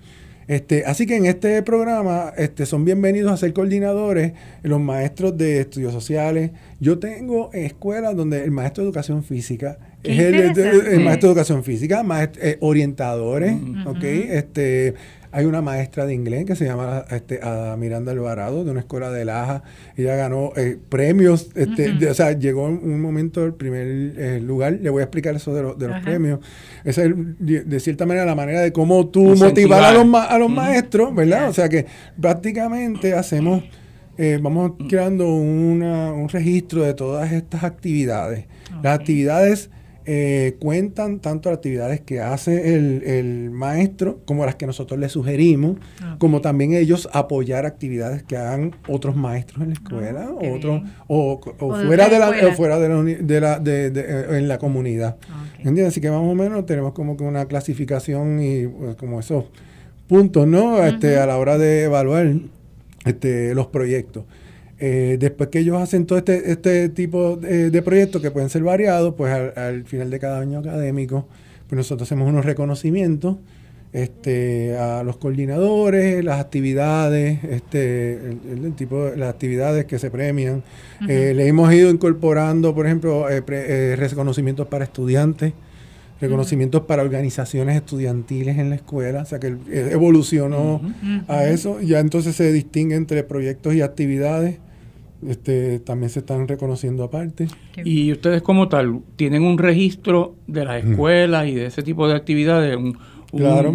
Este, 0.48 0.86
así 0.86 1.08
que 1.08 1.16
en 1.16 1.26
este 1.26 1.64
programa 1.64 2.32
este, 2.38 2.68
son 2.68 2.86
bienvenidos 2.86 3.32
a 3.32 3.38
ser 3.38 3.52
coordinadores 3.52 4.34
los 4.62 4.80
maestros 4.80 5.36
de 5.38 5.62
estudios 5.62 5.91
sociales. 5.91 6.52
Yo 6.80 7.00
tengo 7.00 7.50
escuelas 7.52 8.16
donde 8.16 8.43
el 8.43 8.52
maestro 8.52 8.84
de 8.84 8.89
educación 8.89 9.24
física 9.24 9.80
es 10.04 10.20
el, 10.20 11.04
maestro 11.04 11.30
de 11.30 11.34
educación 11.34 11.64
física, 11.64 12.06
eh, 12.39 12.58
orientadores, 12.60 13.56
este, 14.04 14.93
hay 15.36 15.43
una 15.43 15.61
maestra 15.61 16.05
de 16.05 16.13
inglés 16.13 16.45
que 16.45 16.55
se 16.55 16.63
llama 16.63 17.03
este, 17.11 17.41
Miranda 17.77 18.13
Alvarado, 18.13 18.63
de 18.63 18.71
una 18.71 18.79
escuela 18.79 19.11
de 19.11 19.25
Laja. 19.25 19.63
Ella 19.97 20.15
ganó 20.15 20.53
eh, 20.55 20.77
premios, 20.88 21.49
este, 21.55 22.09
o 22.09 22.13
sea, 22.13 22.31
llegó 22.31 22.69
en 22.69 22.79
un 22.89 23.01
momento 23.01 23.43
el 23.43 23.53
primer 23.53 23.86
eh, 23.86 24.39
lugar. 24.41 24.79
Le 24.81 24.89
voy 24.89 25.01
a 25.01 25.03
explicar 25.03 25.36
eso 25.36 25.53
de, 25.53 25.88
los 25.88 26.01
premios. 26.03 26.39
Esa 26.86 27.03
es, 27.03 27.13
de 27.38 27.79
cierta 27.81 28.05
manera, 28.05 28.25
la 28.25 28.36
manera 28.36 28.61
de 28.61 28.71
cómo 28.71 29.07
tú 29.07 29.36
motivar 29.36 29.83
a 29.83 29.91
los, 29.91 30.07
a 30.13 30.39
los 30.39 30.49
maestros, 30.49 31.13
¿verdad? 31.13 31.49
O 31.49 31.53
sea 31.53 31.67
que 31.67 31.86
prácticamente 32.17 33.13
hacemos, 33.13 33.61
eh, 34.17 34.39
vamos 34.41 34.71
creando 34.88 35.27
un 35.27 36.29
registro 36.31 36.83
de 36.83 36.93
todas 36.93 37.33
estas 37.33 37.65
actividades. 37.65 38.45
Las 38.81 38.97
actividades 38.97 39.69
eh, 40.08 40.58
cuentan 40.60 41.20
tanto 41.20 41.49
las 41.49 41.58
actividades 41.58 41.99
que 41.99 42.22
hace 42.22 42.76
el, 42.76 43.49
maestro 43.49 44.20
como 44.26 44.45
las 44.45 44.56
que 44.56 44.68
nosotros 44.68 44.99
le 44.99 45.10
sugerimos, 45.10 45.78
como 46.20 46.41
también 46.41 46.74
ellos 46.74 47.10
apoyar 47.12 47.66
actividades 47.66 48.22
que 48.22 48.38
hagan 48.38 48.76
otros 48.88 49.16
maestros 49.16 49.64
en 49.64 49.70
la 49.70 49.74
escuela 49.74 50.30
o, 50.30 50.56
otros, 50.56 50.84
o, 51.08 51.39
fuera 51.60 52.10
de 52.10 52.20
la, 52.20 52.56
fuera 52.56 52.78
de 52.80 53.39
la, 53.39 53.60
de 53.60 53.88
eh, 53.88 54.38
en 54.38 54.47
la 54.47 54.60
comunidad. 54.60 55.18
¿Entiendes? 55.58 55.88
Así 55.88 56.01
que 56.01 56.12
más 56.12 56.22
o 56.22 56.36
menos 56.36 56.66
tenemos 56.66 56.93
como 56.93 57.18
que 57.18 57.24
una 57.24 57.45
clasificación 57.45 58.39
y 58.41 58.68
pues, 58.68 58.95
como 58.97 59.20
esos 59.20 59.45
puntos, 60.08 60.45
¿no? 60.47 60.84
Este, 60.84 61.18
a 61.18 61.26
la 61.26 61.38
hora 61.38 61.58
de 61.58 61.86
evaluar 61.86 62.32
este, 63.06 63.56
los 63.56 63.68
proyectos. 63.68 64.26
Eh, 64.88 65.17
después 65.19 65.49
que 65.49 65.57
ellos 65.57 65.81
hacen 65.81 66.05
todo 66.05 66.19
este, 66.19 66.51
este 66.51 66.89
tipo 66.89 67.38
de, 67.38 67.81
proyectos 67.81 68.21
que 68.21 68.29
pueden 68.29 68.51
ser 68.51 68.61
variados, 68.61 69.15
pues 69.15 69.33
al, 69.33 69.83
final 69.86 70.11
de 70.11 70.19
cada 70.19 70.39
año 70.39 70.59
académico, 70.59 71.27
pues 71.67 71.75
nosotros 71.77 72.07
hacemos 72.07 72.29
unos 72.29 72.45
reconocimientos 72.45 73.38
este, 73.93 74.77
a 74.77 75.01
los 75.01 75.17
coordinadores, 75.17 76.23
las 76.23 76.39
actividades, 76.39 77.43
este, 77.45 78.13
el, 78.13 78.73
tipo 78.75 79.05
de 79.05 79.17
las 79.17 79.31
actividades 79.31 79.86
que 79.86 79.97
se 79.97 80.11
premian. 80.11 80.61
Eh, 81.09 81.33
le 81.36 81.47
hemos 81.47 81.73
ido 81.73 81.89
incorporando, 81.89 82.75
por 82.75 82.86
ejemplo, 82.86 83.27
eh, 83.27 83.95
reconocimientos 83.95 84.67
para 84.67 84.83
estudiantes, 84.83 85.53
reconocimientos 86.21 86.83
para 86.83 87.01
organizaciones 87.01 87.75
estudiantiles 87.75 88.59
en 88.59 88.69
la 88.69 88.75
escuela, 88.75 89.23
o 89.23 89.25
sea 89.25 89.39
que 89.39 89.57
evolucionó 89.67 90.79
a 91.27 91.45
eso. 91.45 91.81
Ya 91.81 91.99
entonces 92.01 92.36
se 92.36 92.51
distingue 92.53 92.93
entre 92.93 93.23
proyectos 93.23 93.73
y 93.73 93.81
actividades 93.81 94.59
este, 95.28 95.80
también 95.80 96.09
se 96.09 96.19
están 96.19 96.47
reconociendo 96.47 97.03
aparte. 97.03 97.47
Y 97.84 98.11
ustedes 98.11 98.41
como 98.41 98.67
tal, 98.67 99.01
¿tienen 99.15 99.43
un 99.43 99.57
registro 99.57 100.36
de 100.47 100.65
las 100.65 100.84
escuelas 100.84 101.47
y 101.47 101.55
de 101.55 101.67
ese 101.67 101.84
tipo 101.84 102.07
de 102.07 102.15
actividades? 102.15 102.78
Un, 102.78 102.97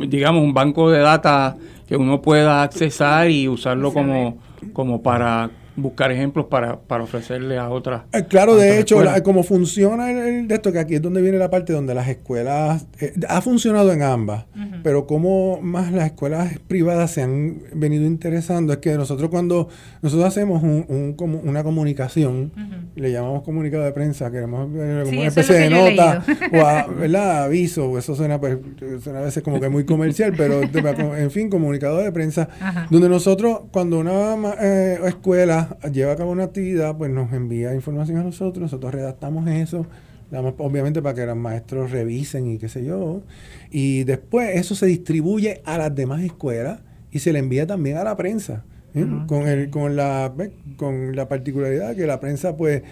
digamos, 0.09 0.43
un 0.43 0.55
banco 0.55 0.91
de 0.91 1.01
datos 1.01 1.61
que 1.87 1.97
uno 1.97 2.23
pueda 2.23 2.63
accesar 2.63 3.31
y 3.31 3.49
usarlo 3.49 3.93
como, 3.93 4.39
como 4.73 5.03
para 5.03 5.51
buscar 5.83 6.13
ejemplos 6.13 6.47
para, 6.47 6.81
para 6.81 7.05
ofrecerle 7.05 7.59
a 7.59 7.69
otras. 7.69 8.03
Eh, 8.13 8.25
claro, 8.29 8.57
de 8.57 8.81
hecho, 8.81 8.99
como 9.23 9.43
funciona 9.43 10.11
el, 10.11 10.49
de 10.49 10.55
esto, 10.55 10.73
que 10.73 10.79
aquí 10.79 10.95
es 10.95 11.03
donde 11.03 11.23
viene 11.23 11.39
la 11.39 11.51
parte 11.51 11.73
donde 11.73 11.95
las 11.95 12.09
escuelas, 12.09 12.87
eh, 13.01 13.13
ha 13.29 13.41
funcionado 13.41 13.93
en 13.93 14.03
ambas, 14.03 14.45
pero 14.83 15.07
como 15.07 15.61
más 15.61 15.93
las 15.93 16.07
escuelas 16.07 16.59
privadas 16.69 17.13
se 17.13 17.23
han 17.23 17.63
venido 17.75 18.07
interesando. 18.07 18.73
Es 18.73 18.79
que 18.79 18.95
nosotros 18.95 19.31
cuando 19.31 19.69
nosotros 20.03 20.27
hacemos 20.27 20.63
un, 20.63 21.17
una 21.45 21.63
comunicación, 21.63 22.53
le 22.95 23.13
llamamos 23.13 23.43
comunicado 23.43 23.85
de 23.85 23.93
prensa, 23.93 24.31
queremos 24.31 24.69
como 24.69 25.21
una 25.21 25.29
especie 25.29 25.57
de 25.57 25.71
nota 25.71 26.23
o 26.53 26.95
¿verdad? 26.95 27.45
aviso, 27.45 27.99
eso 27.99 28.15
suena, 28.15 28.41
pues, 28.41 28.59
suena 29.03 29.21
a 29.21 29.23
veces 29.23 29.43
como 29.43 29.61
que 29.61 29.69
muy 29.69 29.85
comercial, 29.85 30.33
pero 30.37 30.63
en 30.63 31.31
fin, 31.31 31.51
comunicado 31.51 31.99
de 31.99 32.13
prensa, 32.13 32.49
donde 32.91 33.09
nosotros 33.09 33.61
cuando 33.71 33.99
una 33.99 34.37
eh, 34.61 34.99
escuela 35.07 35.70
lleva 35.93 36.13
a 36.13 36.17
cabo 36.17 36.31
una 36.33 36.45
actividad, 36.45 36.97
pues 36.97 37.11
nos 37.11 37.33
envía 37.33 37.75
información 37.75 38.19
a 38.19 38.23
nosotros, 38.23 38.63
nosotros 38.63 38.95
redactamos 38.95 39.49
eso 39.49 39.87
obviamente 40.59 41.03
para 41.03 41.15
que 41.15 41.27
los 41.27 41.37
maestros 41.37 41.91
revisen 41.91 42.47
y 42.47 42.59
qué 42.59 42.69
sé 42.69 42.85
yo. 42.85 43.23
Y 43.71 44.05
después 44.05 44.57
eso 44.57 44.75
se 44.75 44.87
distribuye 44.87 45.61
a 45.65 45.79
las 45.79 45.95
demás 45.95 46.23
escuelas 46.23 46.81
y 47.11 47.19
se 47.19 47.33
le 47.33 47.41
envía 47.41 47.67
también 47.67 47.97
a 47.97 48.05
la 48.05 48.17
prensa. 48.17 48.65
¿eh? 48.95 49.07
con, 49.27 49.47
el, 49.47 49.71
con, 49.71 49.97
la, 49.97 50.33
con 50.77 51.15
la 51.15 51.29
particularidad 51.29 51.95
que 51.95 52.07
la 52.07 52.19
prensa 52.19 52.57
pues 52.57 52.83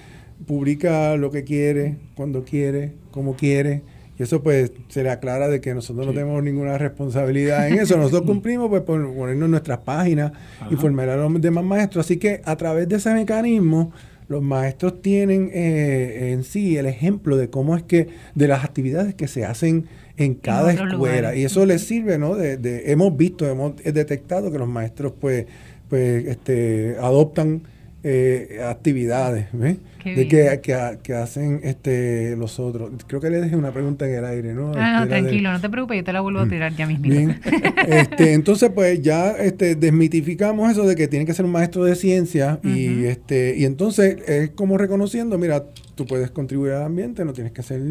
publica 0.46 1.16
lo 1.16 1.30
que 1.32 1.42
quiere, 1.42 1.96
cuando 2.14 2.44
quiere, 2.44 2.92
como 3.10 3.34
quiere. 3.34 3.82
Y 4.18 4.22
eso 4.24 4.42
pues 4.42 4.72
se 4.88 5.02
le 5.02 5.10
aclara 5.10 5.48
de 5.48 5.60
que 5.60 5.74
nosotros 5.74 6.06
no 6.06 6.12
tenemos 6.12 6.42
ninguna 6.42 6.76
responsabilidad 6.76 7.68
en 7.68 7.78
eso. 7.78 7.96
Nosotros 7.96 8.22
cumplimos 8.26 8.68
pues 8.68 8.82
por 8.82 9.14
ponernos 9.14 9.48
nuestras 9.48 9.78
páginas 9.78 10.32
y 10.70 10.76
formar 10.76 11.08
a 11.08 11.16
los 11.16 11.40
demás 11.40 11.64
maestros. 11.64 12.06
Así 12.06 12.16
que 12.16 12.40
a 12.44 12.56
través 12.56 12.88
de 12.88 12.96
ese 12.96 13.14
mecanismo 13.14 13.92
los 14.28 14.42
maestros 14.42 15.00
tienen 15.00 15.50
eh, 15.54 16.32
en 16.32 16.44
sí 16.44 16.76
el 16.76 16.86
ejemplo 16.86 17.36
de 17.36 17.48
cómo 17.48 17.76
es 17.76 17.82
que, 17.84 18.08
de 18.34 18.48
las 18.48 18.64
actividades 18.64 19.14
que 19.14 19.28
se 19.28 19.44
hacen 19.44 19.86
en 20.16 20.34
cada 20.34 20.72
escuela. 20.72 21.34
Y 21.34 21.44
eso 21.44 21.64
les 21.64 21.82
sirve, 21.82 22.18
¿no? 22.18 22.34
De, 22.34 22.92
hemos 22.92 23.16
visto, 23.16 23.48
hemos 23.48 23.76
detectado 23.76 24.50
que 24.50 24.58
los 24.58 24.68
maestros 24.68 25.12
pues, 25.18 25.46
pues 25.88 26.26
este, 26.26 26.96
adoptan 27.00 27.62
eh, 28.10 28.60
actividades 28.64 29.48
de 29.52 30.28
que, 30.28 30.98
que, 31.02 31.14
hacen 31.14 31.60
este 31.62 32.36
los 32.36 32.58
otros. 32.58 32.90
Creo 33.06 33.20
que 33.20 33.28
le 33.28 33.38
dejé 33.38 33.54
una 33.54 33.70
pregunta 33.70 34.08
en 34.08 34.14
el 34.14 34.24
aire, 34.24 34.54
¿no? 34.54 34.72
Ah, 34.76 35.00
no, 35.00 35.08
tranquilo, 35.08 35.52
no 35.52 35.60
te 35.60 35.68
preocupes, 35.68 35.98
yo 35.98 36.04
te 36.04 36.14
la 36.14 36.22
vuelvo 36.22 36.40
a 36.40 36.46
mm. 36.46 36.48
tirar 36.48 36.74
ya 36.74 36.86
mismo. 36.86 37.34
este, 37.86 38.32
entonces, 38.32 38.70
pues 38.74 39.02
ya 39.02 39.32
este, 39.32 39.74
desmitificamos 39.74 40.72
eso 40.72 40.86
de 40.86 40.96
que 40.96 41.06
tiene 41.06 41.26
que 41.26 41.34
ser 41.34 41.44
un 41.44 41.52
maestro 41.52 41.84
de 41.84 41.96
ciencia 41.96 42.58
y, 42.64 43.04
este, 43.04 43.54
y 43.58 43.66
entonces 43.66 44.16
es 44.26 44.50
como 44.50 44.78
reconociendo, 44.78 45.36
mira, 45.36 45.64
tú 45.94 46.06
puedes 46.06 46.30
contribuir 46.30 46.72
al 46.72 46.84
ambiente, 46.84 47.26
no 47.26 47.34
tienes 47.34 47.52
que 47.52 47.62
ser 47.62 47.82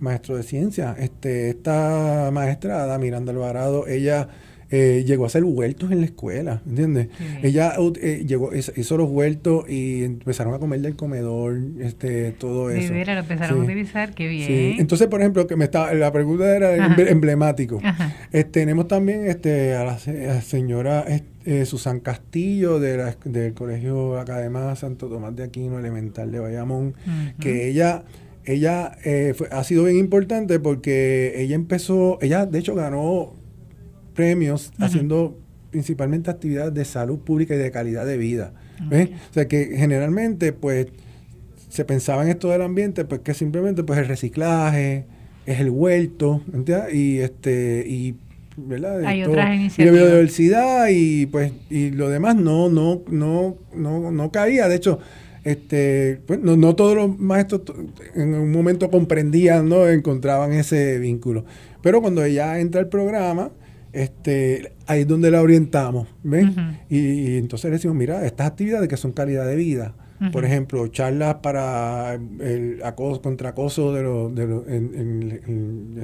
maestro 0.00 0.36
de 0.36 0.42
ciencia. 0.42 0.96
Este, 0.98 1.50
esta 1.50 2.30
maestra, 2.32 2.98
Miranda 2.98 3.30
Alvarado, 3.30 3.86
ella 3.86 4.28
eh, 4.72 5.02
llegó 5.04 5.24
a 5.24 5.26
hacer 5.26 5.42
huertos 5.42 5.90
en 5.90 5.98
la 5.98 6.04
escuela, 6.04 6.62
¿entiendes? 6.64 7.08
Ella 7.42 7.74
eh, 8.00 8.24
llegó, 8.24 8.54
hizo 8.54 8.96
los 8.96 9.10
huertos 9.10 9.68
y 9.68 10.04
empezaron 10.04 10.54
a 10.54 10.60
comer 10.60 10.80
del 10.80 10.94
comedor, 10.94 11.58
este, 11.80 12.30
todo 12.30 12.70
eso. 12.70 12.92
De 12.92 13.04
lo 13.04 13.12
empezaron 13.18 13.62
a 13.62 13.64
utilizar, 13.64 14.14
qué 14.14 14.28
bien. 14.28 14.76
Entonces, 14.78 15.08
por 15.08 15.20
ejemplo, 15.20 15.48
que 15.48 15.56
me 15.56 15.64
está, 15.64 15.92
la 15.94 16.12
pregunta 16.12 16.54
era 16.54 16.76
emblemático. 16.98 17.80
tenemos 18.52 18.86
también 18.86 19.26
este, 19.26 19.74
a 19.74 19.82
la, 19.82 19.98
señora 20.40 21.04
eh, 21.44 21.64
Susan 21.64 21.98
Castillo 21.98 22.78
de 22.78 22.96
la, 22.96 23.16
del 23.24 23.54
Colegio 23.54 24.20
Academia 24.20 24.76
Santo 24.76 25.08
Tomás 25.08 25.34
de 25.34 25.42
Aquino 25.42 25.80
Elemental 25.80 26.30
de 26.30 26.38
Bayamón, 26.38 26.94
que 27.40 27.68
ella 27.68 28.04
ella 28.44 28.92
ha 29.50 29.64
sido 29.64 29.84
bien 29.84 29.98
importante 29.98 30.60
porque 30.60 31.34
ella 31.42 31.56
empezó, 31.56 32.18
ella 32.22 32.46
de 32.46 32.58
hecho 32.60 32.74
ganó 32.74 33.39
premios 34.20 34.72
haciendo 34.78 35.38
principalmente 35.70 36.30
actividades 36.30 36.74
de 36.74 36.84
salud 36.84 37.18
pública 37.20 37.54
y 37.54 37.58
de 37.58 37.70
calidad 37.70 38.04
de 38.04 38.18
vida. 38.18 38.52
O 38.90 39.34
sea 39.34 39.48
que 39.48 39.76
generalmente 39.76 40.52
pues 40.52 40.88
se 41.68 41.84
pensaba 41.84 42.22
en 42.22 42.28
esto 42.28 42.50
del 42.50 42.62
ambiente, 42.62 43.04
pues 43.04 43.20
que 43.20 43.32
simplemente 43.32 43.82
pues 43.84 43.98
el 43.98 44.08
reciclaje, 44.08 45.06
es 45.46 45.60
el 45.60 45.70
huerto, 45.70 46.42
¿entiendes? 46.52 46.94
Y 46.94 47.18
este, 47.18 47.84
y 47.86 48.14
¿verdad? 48.56 49.04
Hay 49.04 49.22
otras 49.22 49.54
iniciativas. 49.54 49.78
Y 49.78 49.96
la 49.96 50.04
biodiversidad 50.04 50.88
y 50.90 51.26
pues, 51.26 51.52
y 51.70 51.90
lo 51.90 52.08
demás 52.08 52.36
no, 52.36 52.68
no, 52.68 53.02
no, 53.08 53.56
no, 53.74 54.10
no 54.10 54.32
caía. 54.32 54.68
De 54.68 54.76
hecho, 54.76 54.98
este, 55.44 56.20
pues, 56.26 56.40
no, 56.40 56.56
no 56.56 56.74
todos 56.74 56.96
los 56.96 57.18
maestros 57.18 57.62
en 58.14 58.34
un 58.34 58.52
momento 58.52 58.90
comprendían, 58.90 59.68
¿no? 59.68 59.88
Encontraban 59.88 60.52
ese 60.52 60.98
vínculo. 60.98 61.44
Pero 61.82 62.00
cuando 62.00 62.22
ella 62.24 62.58
entra 62.60 62.80
al 62.80 62.88
programa, 62.88 63.50
este, 63.92 64.72
ahí 64.86 65.00
es 65.00 65.08
donde 65.08 65.30
la 65.30 65.42
orientamos, 65.42 66.08
¿ven? 66.22 66.78
y, 66.88 67.36
entonces 67.36 67.70
le 67.70 67.76
decimos, 67.76 67.96
mira, 67.96 68.24
estas 68.24 68.46
actividades 68.46 68.88
que 68.88 68.96
son 68.96 69.12
calidad 69.12 69.46
de 69.46 69.56
vida, 69.56 69.94
por 70.32 70.44
ejemplo, 70.44 70.86
charlas 70.88 71.36
para 71.36 72.14
el 72.40 72.82
acoso, 72.84 73.22
contra 73.22 73.50
acoso 73.50 73.94
de, 73.94 74.02
los, 74.02 74.34
de, 74.34 74.46
los, 74.46 74.64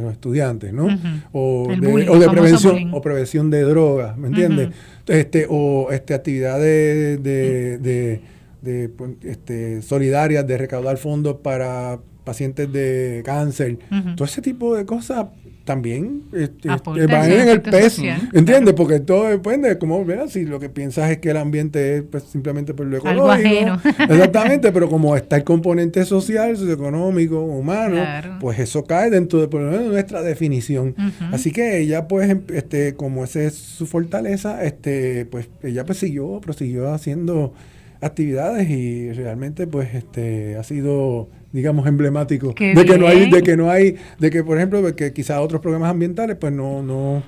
los 0.00 0.12
estudiantes, 0.12 0.72
¿no? 0.72 0.88
O, 1.32 1.66
de, 1.68 2.28
prevención, 2.30 2.94
o 2.94 3.02
prevención 3.02 3.50
de 3.50 3.62
drogas, 3.62 4.16
¿me 4.16 4.28
entiendes? 4.28 4.70
este, 5.06 5.46
o 5.50 5.88
este, 5.90 6.14
actividades 6.14 7.22
de, 7.22 7.78
de, 7.78 8.20
de, 8.62 8.88
pues, 8.88 9.10
este, 9.22 9.82
solidarias 9.82 10.46
de 10.46 10.56
recaudar 10.56 10.96
fondos 10.96 11.36
para 11.42 11.98
pacientes 12.24 12.72
de 12.72 13.22
cáncer, 13.24 13.78
todo 14.16 14.24
ese 14.24 14.40
tipo 14.40 14.74
de 14.74 14.86
cosas 14.86 15.26
también 15.66 16.22
este, 16.32 16.68
este 16.72 17.06
van 17.06 17.30
en 17.30 17.48
el 17.48 17.60
peso, 17.60 18.02
¿entiendes? 18.32 18.72
Porque 18.74 19.00
todo 19.00 19.24
depende 19.24 19.68
de 19.68 19.78
cómo, 19.78 20.02
¿verdad? 20.04 20.28
Si 20.28 20.44
lo 20.44 20.60
que 20.60 20.70
piensas 20.70 21.10
es 21.10 21.18
que 21.18 21.30
el 21.30 21.36
ambiente 21.36 21.96
es 21.96 22.02
pues, 22.04 22.22
simplemente 22.22 22.72
por 22.72 22.86
lo 22.86 22.96
ecológico. 22.96 23.76
Exactamente, 24.08 24.72
pero 24.72 24.88
como 24.88 25.16
está 25.16 25.36
el 25.36 25.44
componente 25.44 26.04
social, 26.04 26.56
socioeconómico, 26.56 27.40
humano, 27.40 28.00
pues 28.40 28.60
eso 28.60 28.84
cae 28.84 29.10
dentro 29.10 29.40
de, 29.40 29.48
por 29.48 29.60
nuestra 29.60 30.22
definición. 30.22 30.94
Así 31.32 31.50
que 31.50 31.80
ella, 31.80 32.08
pues, 32.08 32.30
em, 32.30 32.42
este, 32.54 32.94
como 32.94 33.24
esa 33.24 33.42
es 33.42 33.54
su 33.54 33.86
fortaleza, 33.86 34.64
este, 34.64 35.26
pues 35.26 35.48
ella 35.62 35.84
pues 35.84 35.98
siguió, 35.98 36.40
prosiguió 36.40 36.94
haciendo 36.94 37.52
actividades 38.00 38.70
y 38.70 39.12
realmente 39.12 39.66
pues 39.66 39.94
este 39.94 40.56
ha 40.56 40.62
sido 40.62 41.28
digamos 41.52 41.86
emblemático 41.86 42.48
de 42.48 42.84
que 42.84 42.98
no 42.98 43.06
hay 43.06 43.30
de 43.30 43.42
que 43.42 43.56
no 43.56 43.70
hay 43.70 43.96
de 44.18 44.30
que 44.30 44.44
por 44.44 44.56
ejemplo 44.56 44.82
de 44.82 44.94
que 44.94 45.12
quizás 45.12 45.38
otros 45.38 45.60
programas 45.60 45.90
ambientales 45.90 46.36
pues 46.36 46.52
no 46.52 46.82
no 46.82 47.22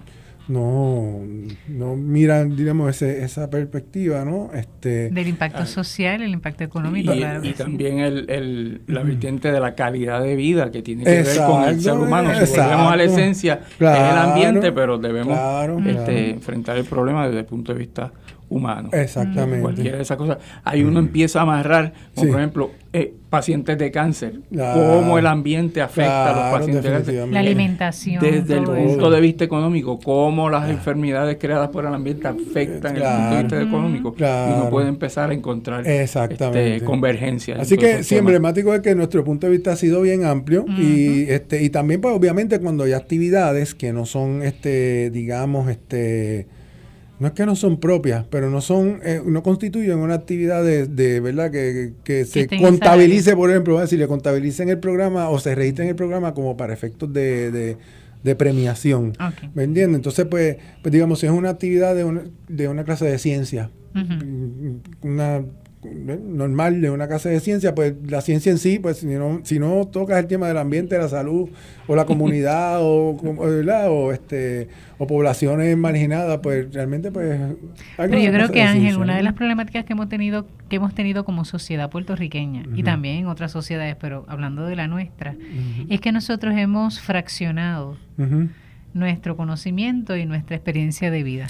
no, 0.48 1.20
no 1.68 1.94
miran, 1.94 2.56
digamos, 2.56 2.88
ese, 2.90 3.22
esa 3.22 3.50
perspectiva, 3.50 4.24
¿no? 4.24 4.50
Este, 4.54 5.10
Del 5.10 5.28
impacto 5.28 5.60
ah, 5.60 5.66
social, 5.66 6.22
el 6.22 6.30
impacto 6.30 6.64
económico, 6.64 7.12
y, 7.12 7.18
claro. 7.18 7.44
Y 7.44 7.52
también 7.52 7.98
el, 7.98 8.30
el, 8.30 8.80
la 8.86 9.02
vertiente 9.02 9.52
de 9.52 9.60
la 9.60 9.74
calidad 9.74 10.22
de 10.22 10.36
vida 10.36 10.70
que 10.70 10.82
tiene 10.82 11.04
que 11.04 11.22
ver 11.22 11.36
con 11.46 11.64
el 11.64 11.80
ser 11.80 11.92
humano. 11.92 12.30
Si 12.34 12.58
volvemos 12.58 12.92
a 12.92 12.96
la 12.96 13.04
esencia, 13.04 13.60
es 13.62 13.80
el 13.80 13.86
ambiente, 13.86 14.72
pero 14.72 14.96
debemos 14.96 15.38
este, 15.86 16.30
enfrentar 16.30 16.78
el 16.78 16.84
problema 16.84 17.26
desde 17.26 17.40
el 17.40 17.46
punto 17.46 17.74
de 17.74 17.78
vista 17.78 18.12
humano. 18.48 18.90
Exactamente. 18.92 19.60
Cualquiera 19.60 19.96
de 19.96 20.02
esas 20.02 20.16
cosas. 20.16 20.38
Ahí 20.64 20.82
uno 20.82 20.98
empieza 20.98 21.40
a 21.40 21.42
amarrar, 21.42 21.92
como 22.14 22.30
por 22.30 22.40
ejemplo, 22.40 22.70
eh, 22.92 23.14
pacientes 23.28 23.76
de 23.76 23.90
cáncer, 23.90 24.40
cómo 24.50 25.18
el 25.18 25.26
ambiente 25.26 25.82
afecta 25.82 26.30
a 26.30 26.32
los 26.32 26.58
pacientes 26.58 26.84
de 26.84 26.90
cáncer. 26.90 27.28
La 27.28 27.40
alimentación. 27.40 28.22
Desde 28.22 28.56
el 28.56 28.64
punto 28.64 29.10
de 29.10 29.20
vista 29.20 29.44
económico, 29.44 29.98
cómo 29.98 30.48
las 30.48 30.70
enfermedades 30.70 31.36
creadas 31.38 31.68
por 31.68 31.84
el 31.84 31.92
ambiente 31.92 32.26
afectan 32.26 32.96
el 32.96 33.02
punto 33.02 33.34
de 33.34 33.42
vista 33.42 33.62
económico. 33.62 34.14
Y 34.18 34.22
uno 34.22 34.70
puede 34.70 34.88
empezar 34.88 35.30
a 35.30 35.34
encontrar 35.34 35.86
este, 35.86 36.80
convergencia. 36.84 37.56
Así 37.60 37.76
que 37.76 38.02
sí, 38.02 38.16
emblemático 38.16 38.74
es 38.74 38.80
que 38.80 38.94
nuestro 38.94 39.22
punto 39.24 39.46
de 39.46 39.52
vista 39.52 39.72
ha 39.72 39.76
sido 39.76 40.00
bien 40.00 40.24
amplio 40.24 40.64
y 40.66 41.28
este 41.28 41.62
y 41.62 41.70
también 41.70 42.00
pues 42.00 42.14
obviamente 42.14 42.58
cuando 42.60 42.84
hay 42.84 42.92
actividades 42.92 43.74
que 43.74 43.92
no 43.92 44.06
son 44.06 44.42
este 44.42 45.10
digamos 45.10 45.68
este 45.70 46.46
no 47.20 47.26
es 47.26 47.32
que 47.32 47.46
no 47.46 47.56
son 47.56 47.80
propias, 47.80 48.24
pero 48.30 48.50
no 48.50 48.60
son, 48.60 49.00
eh, 49.02 49.20
no 49.24 49.42
constituyen 49.42 49.98
una 49.98 50.14
actividad 50.14 50.64
de, 50.64 51.20
verdad 51.20 51.50
que, 51.50 52.24
se 52.24 52.46
contabilice, 52.46 53.34
por 53.34 53.50
ejemplo, 53.50 53.84
si 53.86 53.96
le 53.96 54.06
contabilicen 54.06 54.68
el 54.68 54.78
programa 54.78 55.28
o 55.28 55.38
se 55.38 55.54
registren 55.54 55.88
el 55.88 55.96
programa 55.96 56.34
como 56.34 56.56
para 56.56 56.72
efectos 56.72 57.12
de, 57.12 57.76
premiación. 58.36 59.14
¿Me 59.54 59.64
entiendes? 59.64 59.96
Entonces, 59.96 60.26
pues, 60.26 60.58
pues, 60.82 60.92
digamos, 60.92 61.20
si 61.20 61.26
es 61.26 61.32
una 61.32 61.50
actividad 61.50 61.94
de 61.94 62.04
una, 62.04 62.22
de 62.46 62.68
una 62.68 62.84
clase 62.84 63.06
de 63.06 63.18
ciencia, 63.18 63.70
una 65.02 65.42
normal 65.94 66.80
de 66.80 66.90
una 66.90 67.08
casa 67.08 67.28
de 67.28 67.40
ciencia, 67.40 67.74
pues 67.74 67.94
la 68.06 68.20
ciencia 68.20 68.52
en 68.52 68.58
sí, 68.58 68.78
pues 68.78 68.98
si 68.98 69.06
no, 69.06 69.40
si 69.44 69.58
no 69.58 69.86
tocas 69.86 70.18
el 70.18 70.26
tema 70.26 70.48
del 70.48 70.58
ambiente, 70.58 70.98
la 70.98 71.08
salud 71.08 71.48
o 71.86 71.96
la 71.96 72.04
comunidad 72.04 72.78
o, 72.82 73.10
o, 73.10 74.12
este 74.12 74.68
o 74.98 75.06
poblaciones 75.06 75.76
marginadas, 75.76 76.38
pues 76.42 76.72
realmente 76.72 77.10
pues 77.10 77.40
Pero 77.96 78.18
yo 78.18 78.32
creo 78.32 78.50
que 78.50 78.62
Ángel, 78.62 78.98
una 78.98 79.16
de 79.16 79.22
las 79.22 79.34
problemáticas 79.34 79.84
que 79.84 79.92
hemos 79.92 80.08
tenido 80.08 80.46
que 80.68 80.76
hemos 80.76 80.94
tenido 80.94 81.24
como 81.24 81.44
sociedad 81.44 81.90
puertorriqueña 81.90 82.64
y 82.74 82.82
también 82.82 83.16
en 83.16 83.26
otras 83.26 83.52
sociedades, 83.52 83.96
pero 83.96 84.24
hablando 84.28 84.66
de 84.66 84.76
la 84.76 84.88
nuestra, 84.88 85.36
es 85.88 86.00
que 86.00 86.12
nosotros 86.12 86.54
hemos 86.56 87.00
fraccionado 87.00 87.96
nuestro 88.94 89.36
conocimiento 89.36 90.16
y 90.16 90.26
nuestra 90.26 90.56
experiencia 90.56 91.10
de 91.10 91.22
vida. 91.22 91.46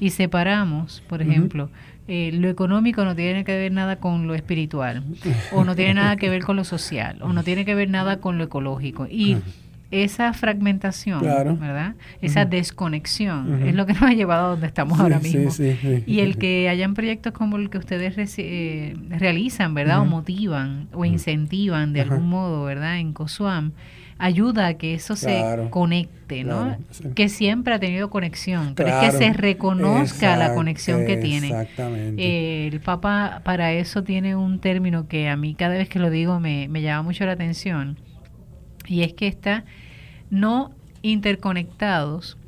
Y 0.00 0.10
separamos, 0.10 1.02
por 1.08 1.22
ejemplo, 1.22 1.70
eh, 2.08 2.30
lo 2.32 2.48
económico 2.48 3.04
no 3.04 3.14
tiene 3.14 3.44
que 3.44 3.56
ver 3.56 3.72
nada 3.72 3.96
con 3.96 4.26
lo 4.26 4.34
espiritual, 4.34 5.04
o 5.52 5.64
no 5.64 5.74
tiene 5.76 5.94
nada 5.94 6.16
que 6.16 6.28
ver 6.28 6.42
con 6.42 6.56
lo 6.56 6.64
social, 6.64 7.18
o 7.22 7.32
no 7.32 7.42
tiene 7.44 7.64
que 7.64 7.74
ver 7.74 7.88
nada 7.90 8.18
con 8.18 8.38
lo 8.38 8.44
ecológico. 8.44 9.06
Y 9.08 9.38
esa 9.92 10.32
fragmentación, 10.32 11.20
¿verdad? 11.20 11.94
Esa 12.22 12.44
desconexión 12.44 13.62
es 13.62 13.74
lo 13.74 13.86
que 13.86 13.92
nos 13.92 14.02
ha 14.02 14.12
llevado 14.12 14.46
a 14.46 14.50
donde 14.50 14.66
estamos 14.66 14.98
ahora 14.98 15.20
mismo. 15.20 15.50
y 16.06 16.20
el 16.20 16.38
que 16.38 16.68
hayan 16.68 16.94
proyectos 16.94 17.32
como 17.32 17.56
el 17.56 17.70
que 17.70 17.78
ustedes 17.78 18.34
eh, 18.38 18.94
realizan, 19.10 19.74
¿verdad? 19.74 20.00
O 20.00 20.04
motivan 20.06 20.88
o 20.92 21.04
incentivan 21.04 21.92
de 21.92 22.00
algún 22.00 22.28
modo, 22.28 22.64
¿verdad? 22.64 22.98
En 22.98 23.12
COSUAM, 23.12 23.72
ayuda 24.22 24.68
a 24.68 24.74
que 24.74 24.94
eso 24.94 25.16
se 25.16 25.66
conecte, 25.70 26.44
¿no? 26.44 26.76
Que 27.16 27.28
siempre 27.28 27.74
ha 27.74 27.80
tenido 27.80 28.08
conexión, 28.08 28.74
pero 28.76 28.90
es 28.90 29.10
que 29.10 29.18
se 29.18 29.32
reconozca 29.32 30.36
la 30.36 30.54
conexión 30.54 31.04
que 31.04 31.16
tiene. 31.16 31.48
Exactamente. 31.48 32.66
el 32.68 32.80
Papa 32.80 33.42
para 33.44 33.72
eso 33.72 34.04
tiene 34.04 34.36
un 34.36 34.60
término 34.60 35.08
que 35.08 35.28
a 35.28 35.36
mí 35.36 35.56
cada 35.56 35.74
vez 35.74 35.88
que 35.88 35.98
lo 35.98 36.08
digo 36.08 36.38
me, 36.38 36.68
me 36.68 36.82
llama 36.82 37.02
mucho 37.02 37.26
la 37.26 37.32
atención 37.32 37.98
y 38.86 39.02
es 39.02 39.12
que 39.12 39.26
está 39.26 39.64
no 40.30 40.70
interconectados, 41.02 42.38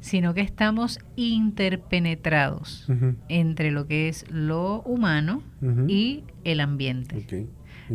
sino 0.00 0.32
que 0.32 0.40
estamos 0.40 0.98
interpenetrados 1.16 2.86
entre 3.28 3.70
lo 3.70 3.86
que 3.86 4.08
es 4.08 4.24
lo 4.30 4.80
humano 4.80 5.42
y 5.88 6.24
el 6.44 6.60
ambiente. 6.60 7.46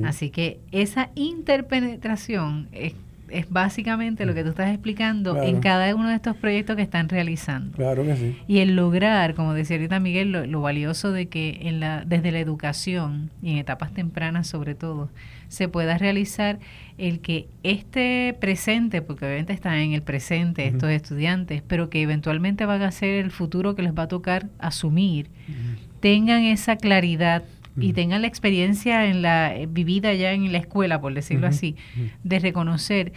Así 0.03 0.29
que 0.29 0.59
esa 0.71 1.09
interpenetración 1.15 2.67
es 2.71 2.93
es 3.29 3.49
básicamente 3.49 4.25
lo 4.25 4.33
que 4.33 4.43
tú 4.43 4.49
estás 4.49 4.69
explicando 4.69 5.41
en 5.41 5.59
cada 5.59 5.93
uno 5.95 6.09
de 6.09 6.15
estos 6.15 6.35
proyectos 6.35 6.75
que 6.75 6.81
están 6.81 7.09
realizando. 7.09 7.75
Claro 7.75 8.03
que 8.03 8.15
sí. 8.15 8.37
Y 8.47 8.59
el 8.59 8.75
lograr, 8.75 9.33
como 9.33 9.53
decía 9.53 9.77
ahorita 9.77 9.99
Miguel, 9.99 10.31
lo, 10.31 10.61
valioso 10.61 11.11
de 11.11 11.27
que 11.27 11.59
en 11.63 11.79
la, 11.79 12.03
desde 12.05 12.31
la 12.31 12.39
educación 12.39 13.31
y 13.41 13.51
en 13.51 13.57
etapas 13.57 13.93
tempranas 13.93 14.47
sobre 14.47 14.75
todo, 14.75 15.09
se 15.47 15.67
pueda 15.67 15.97
realizar 15.97 16.59
el 16.97 17.19
que 17.19 17.47
este 17.63 18.35
presente, 18.39 19.01
porque 19.01 19.25
obviamente 19.25 19.53
están 19.53 19.75
en 19.75 19.93
el 19.93 20.01
presente 20.01 20.67
estos 20.67 20.89
estudiantes, 20.89 21.61
pero 21.67 21.89
que 21.89 22.01
eventualmente 22.01 22.65
van 22.65 22.81
a 22.81 22.91
ser 22.91 23.23
el 23.23 23.31
futuro 23.31 23.75
que 23.75 23.83
les 23.83 23.93
va 23.93 24.03
a 24.03 24.07
tocar 24.07 24.47
asumir, 24.59 25.27
tengan 25.99 26.43
esa 26.43 26.75
claridad 26.75 27.43
y 27.77 27.93
tengan 27.93 28.21
la 28.21 28.27
experiencia 28.27 29.05
en 29.05 29.21
la 29.21 29.55
eh, 29.55 29.67
vivida 29.67 30.13
ya 30.13 30.31
en 30.31 30.51
la 30.51 30.57
escuela, 30.59 31.01
por 31.01 31.13
decirlo 31.13 31.47
así, 31.47 31.75
de 32.23 32.39
reconocer 32.39 33.13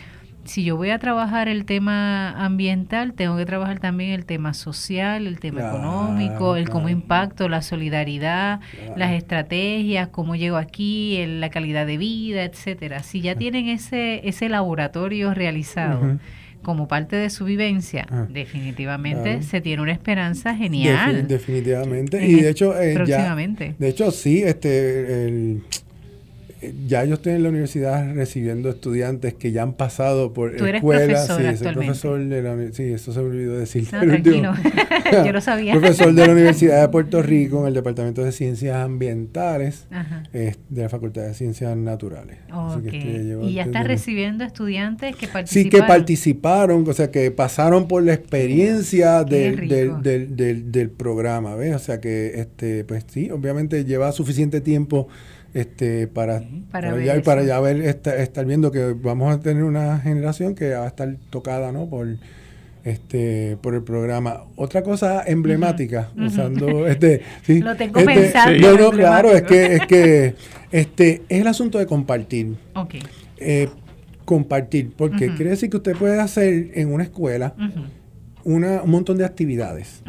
si 0.46 0.64
yo 0.64 0.76
voy 0.76 0.90
a 0.90 0.98
trabajar 0.98 1.48
el 1.48 1.64
tema 1.64 2.30
ambiental, 2.44 3.14
tengo 3.14 3.36
que 3.36 3.44
trabajar 3.44 3.80
también 3.80 4.10
el 4.12 4.24
tema 4.24 4.54
social, 4.54 5.26
el 5.26 5.40
tema 5.40 5.68
económico, 5.68 6.56
el 6.56 6.68
cómo 6.68 6.88
impacto, 6.88 7.48
la 7.48 7.62
solidaridad, 7.62 8.60
las 8.96 9.12
estrategias, 9.12 10.08
cómo 10.08 10.36
llego 10.36 10.56
aquí, 10.56 11.24
la 11.26 11.50
calidad 11.50 11.86
de 11.86 11.96
vida, 11.96 12.44
etcétera. 12.44 13.02
Si 13.02 13.20
ya 13.20 13.34
tienen 13.34 13.68
ese 13.68 14.26
ese 14.28 14.48
laboratorio 14.48 15.34
realizado, 15.34 16.18
como 16.66 16.88
parte 16.88 17.14
de 17.14 17.30
su 17.30 17.44
vivencia, 17.44 18.08
ah, 18.10 18.26
definitivamente 18.28 19.40
se 19.42 19.60
tiene 19.60 19.82
una 19.82 19.92
esperanza 19.92 20.52
genial. 20.56 21.28
definitivamente. 21.28 22.26
Y 22.26 22.40
de 22.40 22.50
hecho, 22.50 22.76
eh, 22.76 22.92
próximamente. 22.92 23.76
de 23.78 23.88
hecho, 23.88 24.10
sí, 24.10 24.42
este, 24.42 25.28
el, 25.28 25.62
ya 26.86 27.04
yo 27.04 27.14
estoy 27.14 27.34
en 27.34 27.42
la 27.42 27.48
universidad 27.48 28.14
recibiendo 28.14 28.70
estudiantes 28.70 29.34
que 29.34 29.52
ya 29.52 29.62
han 29.62 29.74
pasado 29.74 30.32
por 30.32 30.56
¿Tú 30.56 30.66
eres 30.66 30.82
Profesor 30.82 31.40
sí, 31.40 31.56
soy 31.56 31.72
profesor 31.72 32.24
de 32.24 32.42
la 32.42 32.56
Sí, 32.72 32.84
eso 32.84 33.12
se 33.12 33.20
me 33.20 33.26
olvidó 33.26 33.58
decir. 33.58 33.86
No, 33.92 34.00
tranquilo. 34.00 34.54
yo 35.24 35.32
lo 35.32 35.40
sabía. 35.42 35.72
Profesor 35.72 36.12
de 36.12 36.26
la 36.26 36.32
Universidad 36.32 36.80
de 36.80 36.88
Puerto 36.88 37.22
Rico 37.22 37.60
en 37.60 37.68
el 37.68 37.74
Departamento 37.74 38.22
de 38.22 38.32
Ciencias 38.32 38.76
Ambientales 38.76 39.86
de 40.32 40.82
la 40.82 40.88
Facultad 40.88 41.22
de 41.22 41.34
Ciencias 41.34 41.76
Naturales. 41.76 42.38
y 43.42 43.54
ya 43.54 43.62
está 43.62 43.82
recibiendo 43.82 44.44
estudiantes 44.44 45.16
que 45.16 45.28
participaron. 45.28 45.64
Sí, 45.64 45.68
que 45.70 45.82
participaron, 45.82 46.88
o 46.88 46.92
sea, 46.92 47.10
que 47.10 47.30
pasaron 47.30 47.88
por 47.88 48.02
la 48.02 48.14
experiencia 48.14 49.24
del, 49.24 49.68
del, 49.68 50.02
del, 50.02 50.72
del, 50.72 50.90
programa, 50.90 51.54
¿ves? 51.54 51.74
O 51.74 51.78
sea, 51.78 52.00
que, 52.00 52.40
este 52.40 52.84
pues 52.84 53.04
sí, 53.08 53.30
obviamente 53.30 53.84
lleva 53.84 54.12
suficiente 54.12 54.60
tiempo 54.60 55.08
este 55.56 56.06
para, 56.06 56.42
para, 56.70 57.02
ya, 57.02 57.20
para 57.22 57.42
ya 57.42 57.58
ver 57.60 57.80
estar, 57.80 58.44
viendo 58.44 58.70
que 58.70 58.92
vamos 58.92 59.34
a 59.34 59.40
tener 59.40 59.64
una 59.64 59.98
generación 60.00 60.54
que 60.54 60.70
va 60.70 60.84
a 60.84 60.88
estar 60.88 61.16
tocada 61.30 61.72
no 61.72 61.86
por 61.86 62.08
este 62.84 63.56
por 63.60 63.74
el 63.74 63.82
programa. 63.82 64.44
Otra 64.56 64.82
cosa 64.82 65.24
emblemática 65.26 66.10
usando 66.16 66.86
este 66.88 67.22
sí, 67.42 67.60
lo 67.60 67.74
tengo 67.74 68.00
este, 68.00 68.14
pensando 68.14 68.78
no, 68.78 68.90
claro 68.90 69.32
es 69.32 69.42
que 69.42 69.76
es 69.76 69.86
que 69.86 70.34
este 70.72 71.22
es 71.28 71.40
el 71.40 71.46
asunto 71.46 71.78
de 71.78 71.86
compartir. 71.86 72.54
Okay. 72.74 73.02
Eh, 73.38 73.68
compartir 74.26 74.92
porque 74.96 75.34
quiere 75.34 75.50
decir 75.50 75.70
que 75.70 75.76
usted 75.78 75.96
puede 75.96 76.20
hacer 76.20 76.72
en 76.74 76.92
una 76.92 77.04
escuela 77.04 77.54
una, 78.46 78.82
un 78.82 78.90
montón 78.90 79.18
de 79.18 79.24
actividades. 79.24 80.02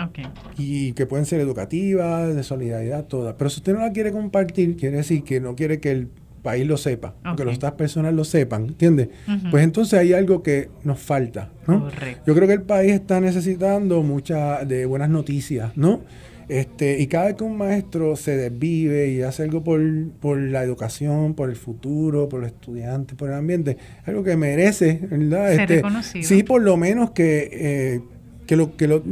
Y 0.57 0.93
que 0.93 1.07
pueden 1.07 1.25
ser 1.25 1.41
educativas, 1.41 2.35
de 2.35 2.43
solidaridad, 2.43 3.05
todas. 3.05 3.33
Pero 3.37 3.49
si 3.49 3.57
usted 3.57 3.73
no 3.73 3.79
la 3.79 3.91
quiere 3.91 4.11
compartir, 4.11 4.77
quiere 4.77 4.97
decir 4.97 5.23
que 5.23 5.41
no 5.41 5.55
quiere 5.55 5.79
que 5.79 5.91
el 5.91 6.07
país 6.43 6.65
lo 6.65 6.77
sepa, 6.77 7.15
que 7.35 7.43
las 7.43 7.57
otras 7.57 7.73
personas 7.73 8.13
lo 8.13 8.23
sepan, 8.23 8.67
¿entiendes? 8.67 9.09
Pues 9.49 9.63
entonces 9.63 9.99
hay 9.99 10.13
algo 10.13 10.43
que 10.43 10.69
nos 10.83 10.99
falta, 10.99 11.49
¿no? 11.65 11.89
Yo 12.25 12.35
creo 12.35 12.47
que 12.47 12.53
el 12.53 12.61
país 12.61 12.93
está 12.93 13.19
necesitando 13.19 14.03
muchas 14.03 14.65
de 14.67 14.85
buenas 14.85 15.09
noticias, 15.09 15.75
¿no? 15.75 16.01
Este, 16.47 17.01
y 17.01 17.07
cada 17.07 17.25
vez 17.25 17.35
que 17.35 17.43
un 17.43 17.57
maestro 17.57 18.15
se 18.15 18.37
desvive 18.37 19.09
y 19.09 19.21
hace 19.21 19.43
algo 19.43 19.63
por, 19.63 19.81
por 20.21 20.37
la 20.37 20.63
educación, 20.63 21.33
por 21.33 21.49
el 21.49 21.57
futuro, 21.57 22.29
por 22.29 22.39
los 22.39 22.47
estudiantes, 22.51 23.17
por 23.17 23.29
el 23.29 23.35
ambiente, 23.35 23.77
algo 24.05 24.23
que 24.23 24.37
merece, 24.37 25.01
¿verdad? 25.09 25.53
este, 25.53 25.81
Sí, 26.23 26.43
por 26.43 26.61
lo 26.61 26.77
menos 26.77 27.11
que 27.11 27.49
eh, 27.51 28.01
que 28.47 28.55
lo 28.55 28.75
que 28.75 28.87
lo 28.87 29.03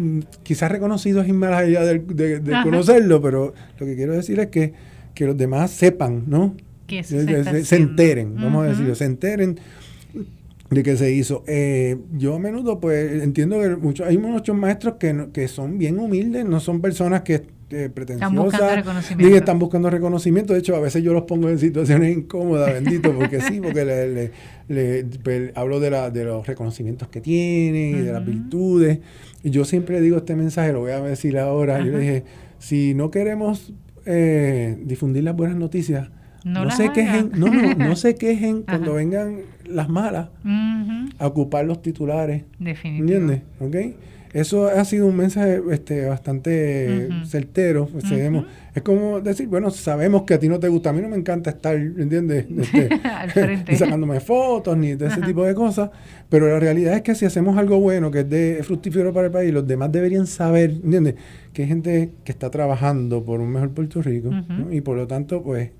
quizás 0.41 0.71
reconocido 0.71 1.21
es 1.21 1.31
más 1.33 1.53
allá 1.53 1.83
de, 1.83 1.99
de, 1.99 2.61
conocerlo, 2.63 3.21
pero 3.21 3.53
lo 3.77 3.85
que 3.85 3.95
quiero 3.95 4.13
decir 4.13 4.39
es 4.39 4.47
que, 4.47 4.73
que 5.13 5.25
los 5.25 5.37
demás 5.37 5.69
sepan, 5.69 6.23
¿no? 6.25 6.55
Que 6.87 7.03
se, 7.03 7.65
se, 7.65 7.75
enteren, 7.75 8.35
vamos 8.35 8.65
a 8.65 8.69
decirlo, 8.69 8.95
se 8.95 9.05
enteren 9.05 9.59
de 10.69 10.83
que 10.83 10.97
se 10.97 11.11
hizo. 11.11 11.43
Eh, 11.47 11.97
yo 12.13 12.35
a 12.35 12.39
menudo 12.39 12.79
pues 12.79 13.21
entiendo 13.21 13.59
que 13.59 13.75
muchos, 13.75 14.07
hay 14.07 14.17
muchos 14.17 14.55
maestros 14.55 14.95
que, 14.99 15.27
que 15.33 15.47
son 15.47 15.77
bien 15.77 15.99
humildes, 15.99 16.45
no 16.45 16.59
son 16.59 16.81
personas 16.81 17.21
que 17.21 17.43
eh, 17.71 17.89
pretenciosas 17.93 18.85
ni 19.17 19.33
están 19.33 19.57
buscando 19.57 19.89
reconocimiento. 19.89 20.53
De 20.53 20.59
hecho, 20.59 20.75
a 20.75 20.79
veces 20.79 21.01
yo 21.01 21.13
los 21.13 21.23
pongo 21.23 21.49
en 21.49 21.57
situaciones 21.57 22.15
incómodas, 22.15 22.71
bendito, 22.73 23.11
porque 23.13 23.41
sí, 23.41 23.59
porque 23.59 23.83
le, 23.83 24.31
le, 24.67 25.05
pues, 25.23 25.51
hablo 25.55 25.79
de, 25.79 25.89
la, 25.89 26.11
de 26.11 26.25
los 26.25 26.45
reconocimientos 26.45 27.07
que 27.07 27.21
tienen 27.21 27.97
y 27.97 28.01
de 28.01 28.13
las 28.13 28.23
virtudes. 28.23 28.99
Y 29.43 29.49
yo 29.49 29.65
siempre 29.65 29.99
digo 29.99 30.17
este 30.17 30.35
mensaje, 30.35 30.73
lo 30.73 30.81
voy 30.81 30.91
a 30.91 31.01
decir 31.01 31.39
ahora. 31.39 31.79
Yo 31.79 31.91
le 31.91 31.99
dije, 31.99 32.23
si 32.59 32.93
no 32.93 33.09
queremos 33.09 33.73
eh, 34.05 34.77
difundir 34.85 35.23
las 35.23 35.35
buenas 35.35 35.57
noticias, 35.57 36.09
no, 36.43 36.69
se 36.69 36.91
quejen, 36.91 37.31
no, 37.35 37.47
no, 37.47 37.73
no 37.73 37.95
se 37.95 38.13
quejen 38.13 38.61
cuando 38.67 38.93
vengan 38.93 39.39
las 39.67 39.89
malas 39.89 40.29
a 41.17 41.27
ocupar 41.27 41.65
los 41.65 41.81
titulares. 41.81 42.43
Definitivamente. 42.59 43.43
¿Entiendes? 43.59 43.95
Eso 44.35 44.67
ha 44.67 44.83
sido 44.83 45.07
un 45.07 45.15
mensaje 45.15 45.61
este, 45.71 46.07
bastante 46.07 47.07
certero. 47.25 47.87
Pues, 47.87 48.03
es 48.11 48.81
como 48.83 49.21
decir, 49.21 49.47
bueno, 49.47 49.71
sabemos 49.71 50.23
que 50.23 50.33
a 50.33 50.39
ti 50.39 50.49
no 50.49 50.59
te 50.59 50.67
gusta, 50.67 50.89
a 50.89 50.93
mí 50.93 51.01
no 51.01 51.07
me 51.07 51.15
encanta 51.15 51.51
estar, 51.51 51.77
¿entiendes? 51.77 52.45
Este, 53.35 53.77
sacándome 53.77 54.19
fotos 54.19 54.77
ni 54.77 54.95
de 54.95 55.07
ese 55.07 55.21
tipo 55.21 55.45
de 55.45 55.55
cosas, 55.55 55.89
pero 56.27 56.49
la 56.49 56.59
realidad 56.59 56.95
es 56.95 57.01
que 57.01 57.15
si 57.15 57.23
hacemos 57.23 57.57
algo 57.57 57.79
bueno, 57.79 58.11
que 58.11 58.19
es 58.19 58.29
de 58.29 58.59
fructífero 58.63 59.13
para 59.13 59.27
el 59.27 59.31
país, 59.31 59.53
los 59.53 59.65
demás 59.65 59.89
deberían 59.93 60.27
saber, 60.27 60.71
¿entiendes? 60.71 61.15
Que 61.53 61.61
hay 61.61 61.69
gente 61.69 62.11
que 62.25 62.33
está 62.33 62.51
trabajando 62.51 63.23
por 63.23 63.39
un 63.39 63.53
mejor 63.53 63.69
Puerto 63.69 64.01
Rico 64.01 64.31
y 64.69 64.81
por 64.81 64.97
lo 64.97 65.07
tanto, 65.07 65.43
pues 65.43 65.71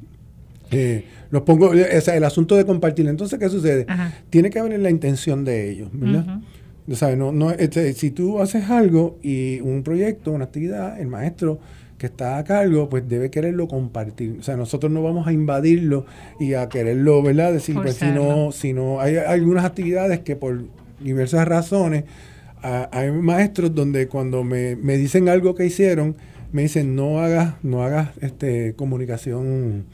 eh, 0.71 1.03
los 1.29 1.41
pongo, 1.41 1.73
el 1.73 2.23
asunto 2.23 2.55
de 2.55 2.65
compartir. 2.65 3.05
Entonces, 3.09 3.37
¿qué 3.37 3.49
sucede? 3.49 3.85
Tiene 4.29 4.49
que 4.49 4.59
haber 4.59 4.79
la 4.79 4.89
intención 4.89 5.43
de 5.43 5.71
ellos, 5.71 5.89
¿verdad? 5.91 6.39
No, 6.87 7.31
no, 7.31 7.51
este, 7.51 7.93
si 7.93 8.11
tú 8.11 8.39
haces 8.39 8.69
algo 8.69 9.17
y 9.23 9.59
un 9.61 9.83
proyecto, 9.83 10.31
una 10.31 10.45
actividad, 10.45 10.99
el 10.99 11.07
maestro 11.07 11.59
que 11.97 12.07
está 12.07 12.37
a 12.37 12.43
cargo, 12.43 12.89
pues 12.89 13.07
debe 13.07 13.31
quererlo 13.31 13.67
compartir. 13.67 14.37
O 14.39 14.43
sea, 14.43 14.55
nosotros 14.55 14.91
no 14.91 15.01
vamos 15.01 15.27
a 15.27 15.33
invadirlo 15.33 16.05
y 16.39 16.53
a 16.53 16.69
quererlo, 16.69 17.23
¿verdad? 17.23 17.53
Decir, 17.53 17.75
pues 17.75 17.95
si 17.95 18.05
no, 18.05 18.51
si 18.51 18.73
no, 18.73 18.99
hay, 18.99 19.17
algunas 19.17 19.65
actividades 19.65 20.19
que 20.19 20.35
por 20.35 20.63
diversas 20.99 21.47
razones, 21.47 22.03
hay 22.61 23.11
maestros 23.11 23.73
donde 23.73 24.07
cuando 24.07 24.43
me, 24.43 24.75
me, 24.75 24.97
dicen 24.97 25.29
algo 25.29 25.55
que 25.55 25.65
hicieron, 25.65 26.15
me 26.51 26.63
dicen 26.63 26.95
no 26.95 27.19
hagas, 27.19 27.55
no 27.63 27.83
hagas 27.83 28.09
este 28.21 28.73
comunicación 28.75 29.85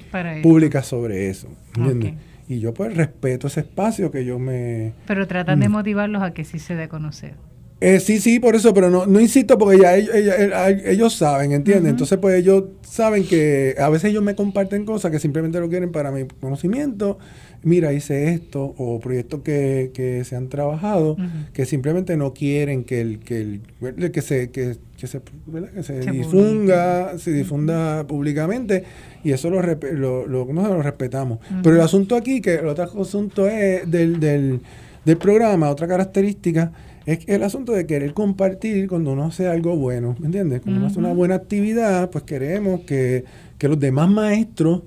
pública 0.42 0.84
sobre 0.84 1.30
eso. 1.30 1.48
¿entiendes? 1.76 2.14
Y 2.52 2.60
yo 2.60 2.74
pues 2.74 2.98
respeto 2.98 3.48
ese 3.48 3.62
espacio 3.62 4.12
que 4.12 4.26
yo 4.26 4.38
me... 4.38 4.92
Pero 5.08 5.26
tratan 5.26 5.62
de 5.62 5.70
mm. 5.70 5.72
motivarlos 5.72 6.22
a 6.22 6.34
que 6.34 6.44
sí 6.44 6.60
se 6.60 6.76
dé 6.76 6.84
a 6.84 6.90
conocer. 6.90 7.36
Eh, 7.80 8.02
sí, 8.02 8.20
sí, 8.20 8.42
por 8.42 8.56
eso, 8.56 8.74
pero 8.74 8.90
no, 8.90 9.06
no 9.06 9.22
insisto 9.22 9.58
porque 9.58 9.80
ya 9.80 9.96
ellos, 9.96 11.16
saben, 11.16 11.54
¿entiendes? 11.54 11.92
Entonces, 11.92 12.20
pues 12.20 12.36
ellos 12.36 12.66
saben 12.82 13.26
que 13.26 13.76
a 13.80 13.88
veces 13.88 14.10
ellos 14.12 14.22
me 14.22 14.36
comparten 14.36 14.84
cosas 14.84 15.12
que 15.12 15.20
simplemente 15.20 15.62
lo 15.62 15.70
quieren 15.70 15.94
para 15.94 16.12
mi 16.12 16.28
conocimiento. 16.28 17.20
Mira, 17.64 17.94
hice 17.94 18.34
esto, 18.34 18.74
o 18.78 19.00
proyectos 19.00 19.42
que, 19.42 19.92
que 19.94 20.24
se 20.24 20.36
han 20.36 20.50
trabajado, 20.50 21.16
que 21.54 21.66
simplemente 21.66 22.18
no 22.18 22.34
quieren 22.34 22.84
que 22.84 23.02
el, 23.02 23.20
que 23.20 23.42
el, 23.42 24.12
que 24.12 24.22
se, 24.22 24.50
que, 24.50 24.78
se, 24.98 25.22
que 25.22 25.84
se, 25.84 26.00
difunda, 26.12 27.18
se 27.20 27.32
difunda 27.32 28.08
públicamente, 28.08 28.84
y 29.24 29.32
eso 29.32 29.50
lo, 29.50 29.62
lo, 29.62 30.26
lo, 30.26 30.82
respetamos. 30.82 31.40
Pero 31.62 31.76
el 31.76 31.82
asunto 31.82 32.16
aquí, 32.16 32.42
que 32.42 32.56
el 32.56 32.68
otro 32.68 32.86
asunto 33.02 33.48
es 33.48 33.90
del, 33.90 34.20
del, 34.20 34.62
del 35.06 35.18
programa, 35.18 35.70
otra 35.70 35.88
característica 35.88 36.72
es 37.06 37.28
el 37.28 37.44
asunto 37.44 37.72
de 37.72 37.86
querer 37.86 38.14
compartir 38.14 38.88
cuando 38.88 39.14
uno 39.14 39.26
hace 39.26 39.48
algo 39.48 39.76
bueno, 39.76 40.16
¿me 40.20 40.28
entiendes? 40.28 40.62
Cuando 40.62 40.80
uno 40.80 40.88
hace 40.88 41.00
una 41.00 41.14
buena 41.14 41.36
actividad, 41.36 42.10
pues 42.10 42.24
queremos 42.24 42.82
que, 42.82 43.26
los 43.60 43.80
demás 43.80 44.10
maestros 44.10 44.82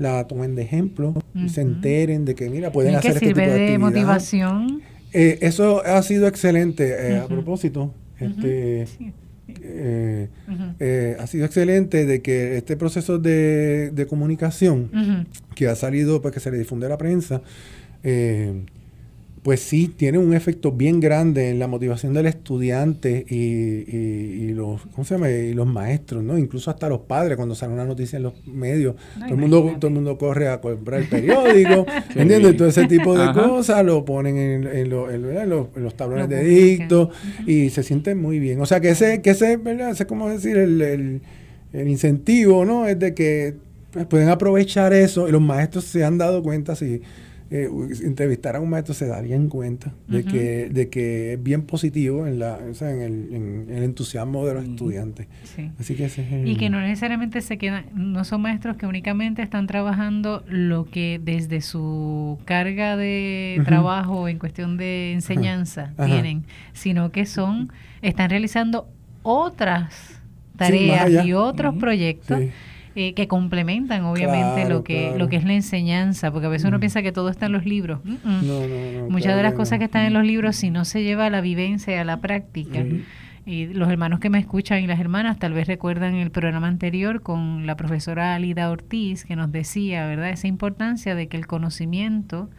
la 0.00 0.26
tomen 0.26 0.54
de 0.54 0.62
ejemplo 0.62 1.14
y 1.34 1.50
se 1.50 1.60
enteren 1.60 2.24
de 2.24 2.34
que, 2.34 2.48
mira, 2.48 2.72
pueden 2.72 2.94
hacer 2.94 3.12
este 3.12 3.28
tipo 3.28 3.40
de, 3.40 3.44
actividad. 3.44 3.78
motivación. 3.78 4.80
Eh, 5.12 5.38
eso 5.42 5.84
ha 5.84 6.02
sido 6.02 6.26
excelente. 6.26 7.12
Eh, 7.12 7.18
a 7.18 7.26
propósito, 7.26 7.94
este, 8.18 8.86
eh, 9.62 11.16
ha 11.20 11.26
sido 11.26 11.44
excelente 11.44 12.06
de 12.06 12.22
que 12.22 12.56
este 12.56 12.78
proceso 12.78 13.18
de, 13.18 13.90
de 13.90 14.06
comunicación 14.06 15.26
que 15.54 15.68
ha 15.68 15.74
salido, 15.74 16.22
pues 16.22 16.32
que 16.32 16.40
se 16.40 16.50
le 16.50 16.58
difunde 16.58 16.86
a 16.86 16.88
la 16.88 16.98
prensa, 16.98 17.42
pues 19.42 19.60
sí, 19.60 19.88
tiene 19.88 20.18
un 20.18 20.34
efecto 20.34 20.70
bien 20.70 21.00
grande 21.00 21.48
en 21.48 21.58
la 21.58 21.66
motivación 21.66 22.12
del 22.12 22.26
estudiante 22.26 23.24
y, 23.26 23.36
y, 23.36 24.52
los, 24.52 24.82
¿cómo 24.92 25.04
se 25.04 25.14
llama? 25.14 25.30
y 25.30 25.54
los 25.54 25.66
maestros, 25.66 26.22
¿no? 26.22 26.36
Incluso 26.36 26.70
hasta 26.70 26.90
los 26.90 27.00
padres, 27.00 27.36
cuando 27.36 27.54
sale 27.54 27.72
una 27.72 27.86
noticia 27.86 28.18
en 28.18 28.24
los 28.24 28.34
medios, 28.46 28.96
todo, 29.14 29.28
el 29.30 29.36
mundo, 29.36 29.76
todo 29.78 29.88
el 29.88 29.94
mundo 29.94 30.18
corre 30.18 30.48
a 30.48 30.60
comprar 30.60 31.00
el 31.00 31.08
periódico, 31.08 31.86
¿entiendes? 32.14 32.54
Todo 32.56 32.68
ese 32.68 32.86
tipo 32.86 33.16
de 33.16 33.32
cosas 33.32 33.82
lo 33.82 34.04
ponen 34.04 34.36
en, 34.36 34.66
en, 34.66 34.90
los, 34.90 35.94
tablones 35.96 36.28
de 36.28 36.44
dicto 36.44 37.10
y 37.46 37.70
se 37.70 37.82
sienten 37.82 38.20
muy 38.20 38.40
bien. 38.40 38.60
O 38.60 38.66
sea, 38.66 38.80
que 38.80 38.90
ese, 38.90 39.22
que 39.22 39.30
ese, 39.30 39.56
¿verdad? 39.56 39.90
Ese, 39.90 40.06
como 40.06 40.28
decir, 40.28 40.58
el, 40.58 40.82
el, 40.82 41.22
el 41.72 41.88
incentivo, 41.88 42.66
¿no? 42.66 42.86
Es 42.86 42.98
de 42.98 43.14
que 43.14 43.56
pues, 43.90 44.04
pueden 44.04 44.28
aprovechar 44.28 44.92
eso 44.92 45.28
y 45.28 45.32
los 45.32 45.40
maestros 45.40 45.84
se 45.84 46.04
han 46.04 46.18
dado 46.18 46.42
cuenta 46.42 46.76
si 46.76 47.00
eh, 47.52 47.68
entrevistar 48.02 48.54
a 48.54 48.60
un 48.60 48.70
maestro 48.70 48.94
se 48.94 49.08
darían 49.08 49.48
cuenta 49.48 49.92
de, 50.06 50.24
que, 50.24 50.68
de 50.70 50.88
que 50.88 51.32
es 51.32 51.42
bien 51.42 51.62
positivo 51.62 52.28
en, 52.28 52.38
la, 52.38 52.58
en, 52.58 53.00
el, 53.68 53.82
entusiasmo 53.82 54.46
de 54.46 54.54
los 54.54 54.64
estudiantes. 54.64 55.26
Así 55.80 55.96
que 55.96 56.08
Y 56.44 56.56
que 56.56 56.70
no 56.70 56.80
necesariamente 56.80 57.40
se 57.40 57.58
quedan, 57.58 57.86
no 57.92 58.24
son 58.24 58.42
maestros 58.42 58.76
que 58.76 58.86
únicamente 58.86 59.42
están 59.42 59.66
trabajando 59.66 60.44
lo 60.46 60.84
que 60.84 61.20
desde 61.20 61.60
su 61.60 62.38
carga 62.44 62.96
de 62.96 63.60
trabajo 63.64 64.28
en 64.28 64.38
cuestión 64.38 64.76
de 64.76 65.12
enseñanza 65.12 65.92
tienen, 66.04 66.44
sino 66.72 67.10
que 67.10 67.26
son, 67.26 67.72
están 68.00 68.30
realizando 68.30 68.88
otras 69.24 70.20
tareas 70.56 71.26
y 71.26 71.32
otros 71.32 71.74
proyectos. 71.76 72.38
Eh, 72.96 73.14
que 73.14 73.28
complementan 73.28 74.04
obviamente 74.04 74.68
lo 74.68 74.82
que 74.82 75.14
lo 75.16 75.28
que 75.28 75.36
es 75.36 75.44
la 75.44 75.52
enseñanza, 75.52 76.32
porque 76.32 76.46
a 76.46 76.50
veces 76.50 76.66
uno 76.66 76.78
mm. 76.78 76.80
piensa 76.80 77.02
que 77.02 77.12
todo 77.12 77.28
está 77.28 77.46
en 77.46 77.52
los 77.52 77.64
libros. 77.64 78.00
Muchas 78.04 79.36
de 79.36 79.42
las 79.44 79.54
cosas 79.54 79.78
que 79.78 79.84
están 79.84 80.06
en 80.06 80.12
los 80.12 80.24
libros, 80.24 80.56
si 80.56 80.70
no 80.70 80.84
se 80.84 81.04
lleva 81.04 81.26
a 81.26 81.30
la 81.30 81.40
vivencia 81.40 81.94
y 81.94 81.98
a 81.98 82.04
la 82.04 82.20
práctica, 82.20 82.84
y 83.46 83.66
los 83.66 83.88
hermanos 83.88 84.18
que 84.18 84.28
me 84.28 84.38
escuchan 84.38 84.82
y 84.82 84.88
las 84.88 84.98
hermanas 84.98 85.38
tal 85.38 85.52
vez 85.52 85.68
recuerdan 85.68 86.14
el 86.14 86.32
programa 86.32 86.66
anterior 86.66 87.22
con 87.22 87.64
la 87.64 87.76
profesora 87.76 88.34
Alida 88.34 88.70
Ortiz, 88.70 89.24
que 89.24 89.36
nos 89.36 89.52
decía, 89.52 90.06
¿verdad?, 90.06 90.30
esa 90.30 90.48
importancia 90.48 91.14
de 91.14 91.28
que 91.28 91.36
el 91.36 91.46
conocimiento 91.46 92.50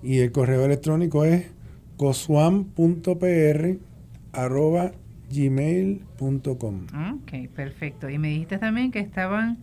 Y 0.02 0.18
el 0.18 0.30
correo 0.30 0.66
electrónico 0.66 1.24
es 1.24 1.46
coswam.pr 1.96 3.78
arroba 4.32 4.92
gmail.com. 5.30 6.86
Ok, 7.14 7.48
perfecto. 7.56 8.10
Y 8.10 8.18
me 8.18 8.28
dijiste 8.28 8.58
también 8.58 8.90
que 8.90 9.00
estaban 9.00 9.56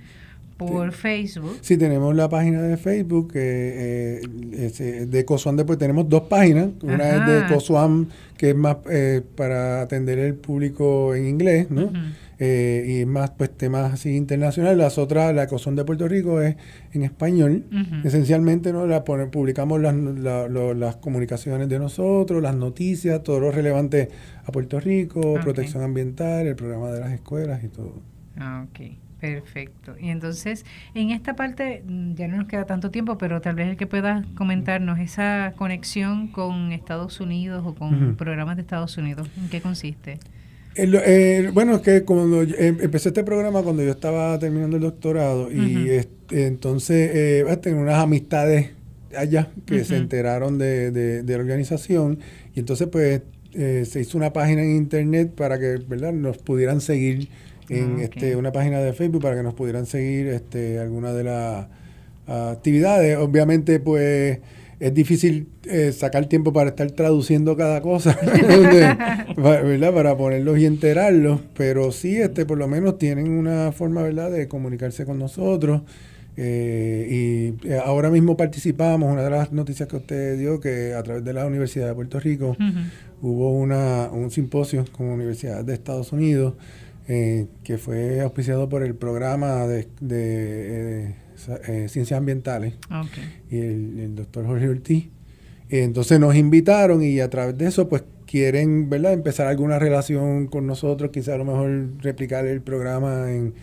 por 0.58 0.91
Facebook. 0.91 1.58
Sí, 1.62 1.78
tenemos 1.78 2.16
la 2.16 2.28
página 2.30 2.62
de 2.62 2.78
Facebook 2.78 3.32
eh, 3.36 4.22
eh, 4.51 5.05
de 5.08 5.26
COSUAM. 5.26 5.55
Después 5.55 5.78
tenemos 5.78 6.10
dos 6.10 6.24
páginas. 6.24 6.70
Una 6.82 7.10
es 7.10 7.28
de 7.28 7.53
COSUAM, 7.53 8.08
que 8.38 8.49
es 8.49 8.55
más 8.55 8.78
eh, 8.89 9.22
para 9.36 9.82
atender 9.82 10.18
el 10.18 10.36
público 10.36 11.14
en 11.16 11.28
inglés, 11.28 11.70
¿no? 11.70 11.91
y 12.39 13.01
es 13.01 13.08
más 13.08 13.32
pues 13.32 13.49
temas 13.51 13.93
así 13.93 14.16
internacionales. 14.16 14.78
Las 14.78 14.97
otras, 14.97 15.34
la 15.34 15.47
COSUAM 15.47 15.76
de 15.76 15.86
Puerto 15.86 16.08
Rico 16.08 16.41
es 16.41 16.55
en 16.93 17.03
español. 17.03 17.64
Esencialmente 18.03 18.74
no 18.74 18.86
la 18.86 19.03
publicamos 19.03 19.80
las, 19.80 19.95
las 19.95 20.95
comunicaciones 20.97 21.70
de 21.70 21.80
nosotros, 21.80 22.41
las 22.41 22.55
noticias, 22.55 23.24
todo 23.24 23.39
lo 23.39 23.51
relevante 23.51 24.10
a 24.45 24.51
Puerto 24.51 24.80
Rico, 24.80 25.36
protección 25.43 25.84
ambiental, 25.84 26.47
el 26.47 26.55
programa 26.55 26.91
de 26.91 26.99
las 26.99 27.12
escuelas 27.12 27.64
y 27.64 27.70
todo. 27.70 28.01
Ah, 28.38 28.66
ok. 28.70 29.07
Perfecto. 29.20 29.95
Y 29.99 30.09
entonces, 30.09 30.63
en 30.93 31.09
esta 31.09 31.36
parte 31.36 31.84
mm, 31.86 32.13
ya 32.13 32.28
no 32.28 32.38
nos 32.38 32.47
queda 32.47 32.65
tanto 32.65 32.91
tiempo, 32.91 33.18
pero 33.18 33.41
tal 33.41 33.55
vez 33.55 33.68
el 33.68 33.78
que 33.78 33.88
pueda 33.88 34.24
comentarnos 34.36 34.99
esa 34.99 35.53
conexión 35.57 36.28
con 36.28 36.72
Estados 36.72 37.20
Unidos 37.20 37.63
o 37.65 37.74
con 37.74 38.15
programas 38.15 38.57
de 38.57 38.61
Estados 38.61 38.97
Unidos, 38.97 39.28
¿en 39.38 39.49
qué 39.49 39.61
consiste? 39.61 40.20
bueno, 41.53 41.76
es 41.76 41.82
que 41.82 42.03
cuando 42.03 42.43
em, 42.43 42.78
empecé 42.80 43.09
este 43.09 43.24
programa 43.24 43.63
cuando 43.63 43.82
yo 43.82 43.89
estaba 43.89 44.38
terminando 44.38 44.78
el 44.78 44.84
doctorado 44.84 45.51
y 45.51 45.89
entonces 46.30 47.11
eh, 47.13 47.57
tengo 47.61 47.82
unas 47.82 47.95
amistades 47.95 48.72
allá 49.18 49.49
que 49.65 49.84
se 49.84 49.97
enteraron 49.97 50.59
de, 50.59 50.91
de, 50.91 51.24
la 51.24 51.39
organización 51.39 52.20
y 52.53 52.59
entonces 52.59 52.88
pues 52.89 53.22
eh, 53.53 53.86
se 53.89 54.01
hizo 54.01 54.18
una 54.18 54.34
página 54.34 54.61
en 54.61 54.76
internet 54.76 55.32
para 55.36 55.57
que 55.57 55.78
¿verdad? 55.88 56.13
nos 56.13 56.38
pudieran 56.38 56.80
seguir 56.80 57.30
en 57.70 57.97
ah, 57.99 58.03
este, 58.03 58.36
una 58.36 58.51
página 58.51 58.80
de 58.80 58.93
Facebook 58.93 59.22
para 59.22 59.36
que 59.36 59.43
nos 59.43 59.53
pudieran 59.53 59.86
seguir 59.86 60.28
este, 60.28 60.80
algunas 60.80 61.15
de 61.15 61.24
las 61.24 61.68
actividades. 62.28 63.18
Obviamente, 63.18 63.80
pues 63.80 64.39
es 64.80 64.93
difícil 64.93 65.47
eh, 65.63 65.91
sacar 65.91 66.28
tiempo 66.28 66.53
para 66.53 66.70
estar 66.70 66.89
traduciendo 66.91 67.57
cada 67.57 67.82
cosa, 67.82 68.18
¿verdad? 69.36 69.93
Para 69.93 70.15
ponerlos 70.15 70.59
y 70.59 70.65
enterarlos, 70.65 71.41
pero 71.55 71.91
sí, 71.91 72.18
este, 72.18 72.45
por 72.45 72.57
lo 72.57 72.68
menos 72.68 72.99
tienen 72.99 73.30
una 73.30 73.72
forma, 73.72 74.03
¿verdad?, 74.03 74.32
de 74.32 74.47
comunicarse 74.47 75.05
con 75.05 75.18
nosotros. 75.18 75.82
Eh, 76.39 77.55
y 77.63 77.68
eh, 77.68 77.80
ahora 77.84 78.11
mismo 78.11 78.38
participamos, 78.38 79.11
una 79.11 79.24
de 79.24 79.32
las 79.32 79.51
noticias 79.51 79.89
que 79.89 79.95
usted 79.95 80.38
dio, 80.38 80.59
que 80.59 80.93
a 80.93 81.01
través 81.01 81.24
de 81.24 81.34
la 81.34 81.47
Universidad 81.47 81.88
de 81.88 81.95
Puerto 81.95 82.20
Rico 82.20 82.55
hubo 83.24 83.51
una, 83.53 84.09
un 84.11 84.30
simposio 84.30 84.86
con 84.91 85.07
universidades 85.07 85.65
de 85.65 85.74
Estados 85.74 86.11
Unidos 86.11 86.53
que 87.08 87.78
fue 87.78 88.20
auspiciado 88.20 88.68
por 88.68 88.84
el 88.84 88.93
programa 88.93 89.66
de, 89.66 89.88
de 90.01 91.16
eh, 91.68 91.86
ciencias 91.88 92.18
ambientales 92.18 92.74
y 93.49 93.60
el, 93.60 94.16
doctor 94.16 94.45
Jorge 94.45 94.68
Ortiz. 94.68 95.10
Entonces 95.70 96.20
nos 96.20 96.36
invitaron 96.36 97.01
y 97.03 97.22
a 97.22 97.30
través 97.30 97.58
de 97.58 97.68
eso 97.68 97.88
pues 97.88 98.03
quieren 98.26 98.89
¿verdad? 98.89 99.14
empezar 99.14 99.47
alguna 99.47 99.80
relación 99.80 100.47
con 100.47 100.68
nosotros, 100.68 101.12
quizá 101.12 101.36
a 101.36 101.38
lo 101.38 101.45
mejor 101.45 101.89
replicar 102.01 102.45
el 102.45 102.62
programa 102.62 103.32
en, 103.32 103.53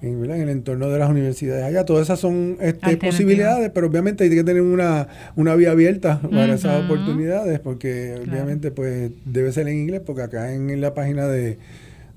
en, 0.00 0.24
el 0.24 0.48
entorno 0.48 0.88
de 0.88 0.98
las 0.98 1.10
universidades 1.10 1.64
allá. 1.64 1.84
Todas 1.84 2.04
esas 2.04 2.20
son 2.20 2.56
este, 2.60 2.96
posibilidades, 2.96 3.70
pero 3.74 3.88
obviamente 3.88 4.24
hay 4.24 4.30
que 4.30 4.44
tener 4.44 4.62
una, 4.62 5.08
una 5.36 5.54
vía 5.56 5.72
abierta 5.72 6.22
para 6.30 6.54
esas 6.54 6.84
oportunidades, 6.84 7.60
porque 7.60 8.14
obviamente 8.26 8.70
pues 8.70 9.10
debe 9.26 9.52
ser 9.52 9.68
en 9.68 9.80
inglés, 9.80 10.00
porque 10.06 10.22
acá 10.22 10.54
en 10.54 10.80
la 10.80 10.94
página 10.94 11.26
de 11.26 11.58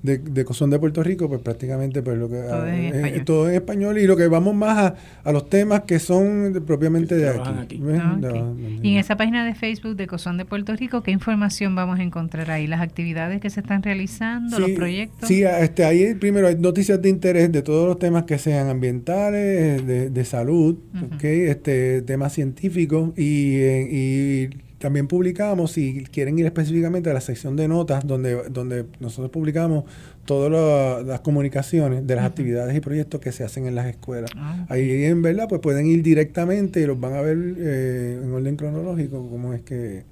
de, 0.02 0.18
de 0.18 0.44
Cosón 0.44 0.70
de 0.70 0.78
Puerto 0.78 1.02
Rico, 1.02 1.28
pues 1.28 1.40
prácticamente 1.40 2.02
pues 2.02 2.16
lo 2.16 2.28
que 2.28 2.36
todo, 2.36 2.66
en 2.66 2.94
ah, 2.94 2.96
español. 2.96 3.24
todo 3.24 3.48
en 3.48 3.54
español 3.56 3.98
y 3.98 4.06
lo 4.06 4.16
que 4.16 4.28
vamos 4.28 4.54
más 4.54 4.78
a, 4.78 4.94
a 5.24 5.32
los 5.32 5.48
temas 5.50 5.82
que 5.82 5.98
son 5.98 6.62
propiamente 6.66 7.16
de 7.16 7.28
aquí. 7.28 7.80
Ah, 7.98 8.52
y 8.82 8.92
en 8.92 8.98
esa 8.98 9.16
página 9.16 9.44
de 9.44 9.54
Facebook 9.54 9.96
de 9.96 10.06
Cosón 10.06 10.36
de 10.36 10.44
Puerto 10.44 10.74
Rico, 10.76 11.02
¿qué 11.02 11.10
información 11.10 11.74
vamos 11.74 11.98
a 11.98 12.02
encontrar 12.02 12.50
ahí? 12.50 12.66
¿Las 12.66 12.80
actividades 12.80 13.40
que 13.40 13.50
se 13.50 13.60
están 13.60 13.82
realizando, 13.82 14.58
los 14.58 14.70
proyectos? 14.70 15.28
Sí, 15.28 15.42
este, 15.42 15.84
ahí 15.84 16.14
primero 16.14 16.46
hay 16.46 16.56
noticias 16.56 17.00
de 17.02 17.08
interés 17.08 17.50
de 17.50 17.62
todos 17.62 17.88
los 17.88 17.98
temas 17.98 18.24
que 18.24 18.38
sean 18.38 18.68
ambientales, 18.68 19.84
de, 19.86 20.10
de 20.10 20.24
salud, 20.24 20.76
este, 21.20 22.02
temas 22.02 22.32
científicos 22.32 23.10
y, 23.16 23.56
eh, 23.56 23.88
y 23.90 24.67
también 24.78 25.08
publicamos, 25.08 25.72
si 25.72 26.04
quieren 26.04 26.38
ir 26.38 26.46
específicamente 26.46 27.10
a 27.10 27.14
la 27.14 27.20
sección 27.20 27.56
de 27.56 27.68
notas, 27.68 28.06
donde, 28.06 28.48
donde 28.48 28.86
nosotros 29.00 29.30
publicamos 29.30 29.84
todas 30.24 31.04
las 31.04 31.20
comunicaciones 31.20 32.06
de 32.06 32.14
las 32.14 32.24
actividades 32.24 32.76
y 32.76 32.80
proyectos 32.80 33.20
que 33.20 33.32
se 33.32 33.44
hacen 33.44 33.66
en 33.66 33.74
las 33.74 33.86
escuelas. 33.86 34.30
Ah, 34.36 34.66
Ahí 34.68 35.04
en 35.04 35.22
verdad 35.22 35.46
pues 35.48 35.60
pueden 35.60 35.86
ir 35.86 36.02
directamente 36.02 36.80
y 36.80 36.86
los 36.86 36.98
van 37.00 37.14
a 37.14 37.20
ver 37.20 37.36
eh, 37.58 38.20
en 38.22 38.32
orden 38.32 38.56
cronológico 38.56 39.28
cómo 39.28 39.52
es 39.52 39.62
que 39.62 40.04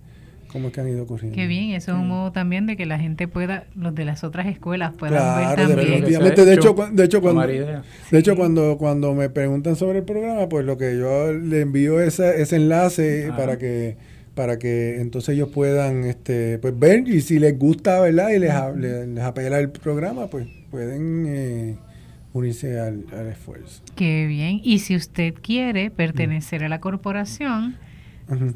cómo 0.48 0.68
es 0.68 0.74
que 0.74 0.80
han 0.80 0.88
ido 0.88 1.02
ocurriendo. 1.02 1.36
Qué 1.36 1.46
bien, 1.46 1.72
eso 1.72 1.92
es 1.92 1.98
un 1.98 2.08
modo 2.08 2.32
también 2.32 2.66
de 2.66 2.76
que 2.76 2.86
la 2.86 2.98
gente 2.98 3.28
pueda, 3.28 3.64
los 3.74 3.94
de 3.94 4.04
las 4.06 4.24
otras 4.24 4.46
escuelas 4.46 4.94
puedan 4.94 5.36
ver 5.36 5.68
también. 5.68 6.02
De, 6.02 6.54
hecho, 6.54 6.74
de 6.92 7.04
hecho, 7.04 7.20
cuando, 7.20 7.46
de 7.46 8.18
hecho 8.18 8.36
cuando, 8.36 8.78
cuando 8.78 9.14
me 9.14 9.28
preguntan 9.28 9.76
sobre 9.76 9.98
el 9.98 10.04
programa, 10.04 10.48
pues 10.48 10.64
lo 10.64 10.78
que 10.78 10.96
yo 10.96 11.32
le 11.32 11.60
envío 11.60 12.00
ese, 12.00 12.40
ese 12.40 12.56
enlace 12.56 13.30
para 13.36 13.58
que 13.58 13.96
para 14.36 14.58
que 14.58 15.00
entonces 15.00 15.34
ellos 15.34 15.48
puedan 15.48 16.04
este, 16.04 16.58
pues 16.58 16.78
ver 16.78 17.08
y 17.08 17.22
si 17.22 17.38
les 17.38 17.58
gusta, 17.58 18.00
¿verdad? 18.00 18.28
Y 18.28 18.38
les, 18.38 18.52
les, 19.08 19.24
apela 19.24 19.58
el 19.58 19.70
programa, 19.70 20.26
pues 20.26 20.46
pueden 20.70 21.24
eh, 21.26 21.76
unirse 22.34 22.78
al, 22.78 23.06
esfuerzo. 23.32 23.82
Qué 23.96 24.26
bien. 24.26 24.60
Y 24.62 24.80
si 24.80 24.94
usted 24.94 25.32
quiere 25.40 25.90
pertenecer 25.90 26.62
a 26.64 26.68
la 26.68 26.80
corporación, 26.80 27.76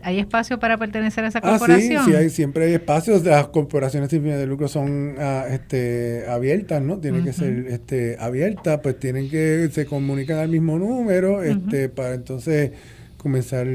¿hay 0.03 0.19
espacio 0.19 0.59
para 0.59 0.77
pertenecer 0.77 1.25
a 1.25 1.29
esa 1.29 1.41
corporación? 1.41 1.97
Ah, 1.97 2.05
sí, 2.05 2.11
sí 2.11 2.17
hay, 2.17 2.29
siempre 2.29 2.67
hay 2.67 2.75
espacios. 2.75 3.25
Las 3.25 3.47
corporaciones 3.47 4.11
sin 4.11 4.21
fines 4.21 4.39
de 4.39 4.47
lucro 4.47 4.69
son 4.69 5.15
ah, 5.19 5.47
este, 5.51 6.27
abiertas, 6.29 6.83
¿no? 6.83 6.99
Tienen 6.99 7.25
que 7.25 7.33
ser 7.33 7.69
este, 7.69 8.19
abiertas, 8.21 8.81
pues 8.83 9.01
tienen 9.01 9.31
que, 9.31 9.71
se 9.73 9.87
comunican 9.87 10.41
al 10.41 10.51
mismo 10.51 10.79
número, 10.79 11.43
este, 11.43 11.89
para 11.89 12.13
entonces 12.13 12.73
comenzar 13.17 13.67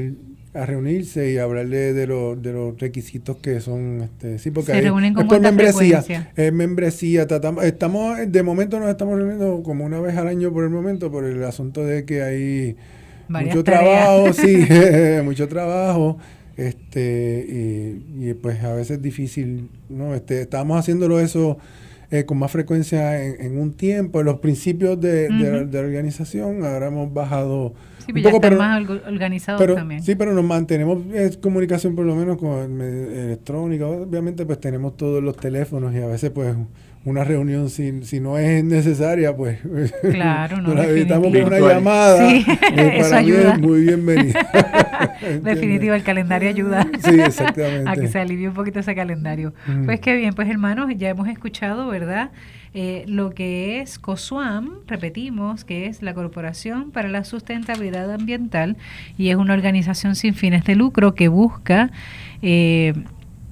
a 0.56 0.66
reunirse 0.66 1.32
y 1.32 1.38
hablarle 1.38 1.92
de, 1.92 2.06
los 2.06 2.40
de 2.40 2.52
los 2.52 2.78
requisitos 2.78 3.36
que 3.36 3.60
son 3.60 4.02
este 4.02 4.38
sí 4.38 4.50
porque 4.50 4.72
se 4.72 4.80
reúnen 4.80 5.14
con 5.14 5.30
es 5.30 5.40
membresía 5.40 6.04
es 6.34 6.52
membresía 6.52 7.26
tratamos, 7.26 7.64
estamos 7.64 8.18
de 8.26 8.42
momento 8.42 8.80
nos 8.80 8.88
estamos 8.88 9.18
reuniendo 9.18 9.62
como 9.62 9.84
una 9.84 10.00
vez 10.00 10.16
al 10.16 10.28
año 10.28 10.52
por 10.52 10.64
el 10.64 10.70
momento 10.70 11.10
por 11.10 11.24
el 11.24 11.42
asunto 11.44 11.84
de 11.84 12.04
que 12.04 12.22
hay 12.22 12.76
mucho 13.28 13.62
trabajo 13.62 14.32
sí 14.32 14.66
mucho 15.24 15.46
trabajo 15.48 16.18
este 16.56 17.44
y, 17.46 18.30
y, 18.30 18.34
pues 18.34 18.62
a 18.64 18.72
veces 18.72 18.92
es 18.92 19.02
difícil 19.02 19.68
no 19.90 20.14
este 20.14 20.40
estamos 20.40 20.78
haciéndolo 20.78 21.20
eso 21.20 21.58
eh, 22.10 22.24
con 22.24 22.38
más 22.38 22.50
frecuencia 22.50 23.24
en, 23.24 23.58
un 23.58 23.72
tiempo. 23.72 24.20
En 24.20 24.26
los 24.26 24.38
principios 24.38 25.00
de, 25.00 25.28
de, 25.28 25.66
la, 25.70 25.80
organización 25.80 26.64
ahora 26.64 26.86
hemos 26.86 27.12
bajado 27.12 27.74
sí, 28.04 28.12
un 28.14 28.22
poco, 28.22 28.40
pero, 28.40 28.56
más 28.56 28.88
organizados 29.06 29.74
también. 29.74 30.02
Sí, 30.02 30.14
pero 30.14 30.32
nos 30.32 30.44
mantenemos 30.44 30.98
en 31.12 31.32
comunicación 31.40 31.94
por 31.94 32.04
lo 32.04 32.14
menos 32.14 32.38
con 32.38 32.80
electrónica. 32.80 33.86
Obviamente 33.86 34.46
pues 34.46 34.60
tenemos 34.60 34.96
todos 34.96 35.22
los 35.22 35.36
teléfonos 35.36 35.94
y 35.94 35.98
a 35.98 36.06
veces 36.06 36.30
pues 36.30 36.54
una 37.06 37.22
reunión 37.22 37.70
si, 37.70 38.02
si 38.02 38.18
no 38.18 38.36
es 38.36 38.64
necesaria, 38.64 39.34
pues 39.34 39.60
claro, 40.10 40.56
no, 40.60 40.74
nos 40.74 40.84
evitamos 40.86 41.28
una 41.28 41.58
llamada. 41.60 42.28
Sí, 42.28 42.44
eh, 42.76 42.98
para 43.00 43.22
mí 43.22 43.30
es 43.30 43.58
muy 43.60 43.82
bienvenida. 43.82 44.40
Definitivo, 45.42 45.94
el 45.94 46.02
calendario 46.02 46.48
ayuda 46.48 46.84
sí, 47.04 47.20
exactamente. 47.20 47.88
a 47.88 47.94
que 47.94 48.08
se 48.08 48.18
alivie 48.18 48.48
un 48.48 48.54
poquito 48.54 48.80
ese 48.80 48.96
calendario. 48.96 49.54
Pues 49.84 50.00
qué 50.00 50.16
bien, 50.16 50.34
pues 50.34 50.50
hermanos, 50.50 50.90
ya 50.96 51.08
hemos 51.08 51.28
escuchado, 51.28 51.86
¿verdad? 51.86 52.32
Eh, 52.74 53.04
lo 53.06 53.30
que 53.30 53.80
es 53.80 54.00
COSUAM, 54.00 54.80
repetimos, 54.88 55.64
que 55.64 55.86
es 55.86 56.02
la 56.02 56.12
Corporación 56.12 56.90
para 56.90 57.08
la 57.08 57.22
Sustentabilidad 57.22 58.12
Ambiental 58.12 58.76
y 59.16 59.30
es 59.30 59.36
una 59.36 59.54
organización 59.54 60.16
sin 60.16 60.34
fines 60.34 60.64
de 60.64 60.74
lucro 60.74 61.14
que 61.14 61.28
busca... 61.28 61.92
Eh, 62.42 62.94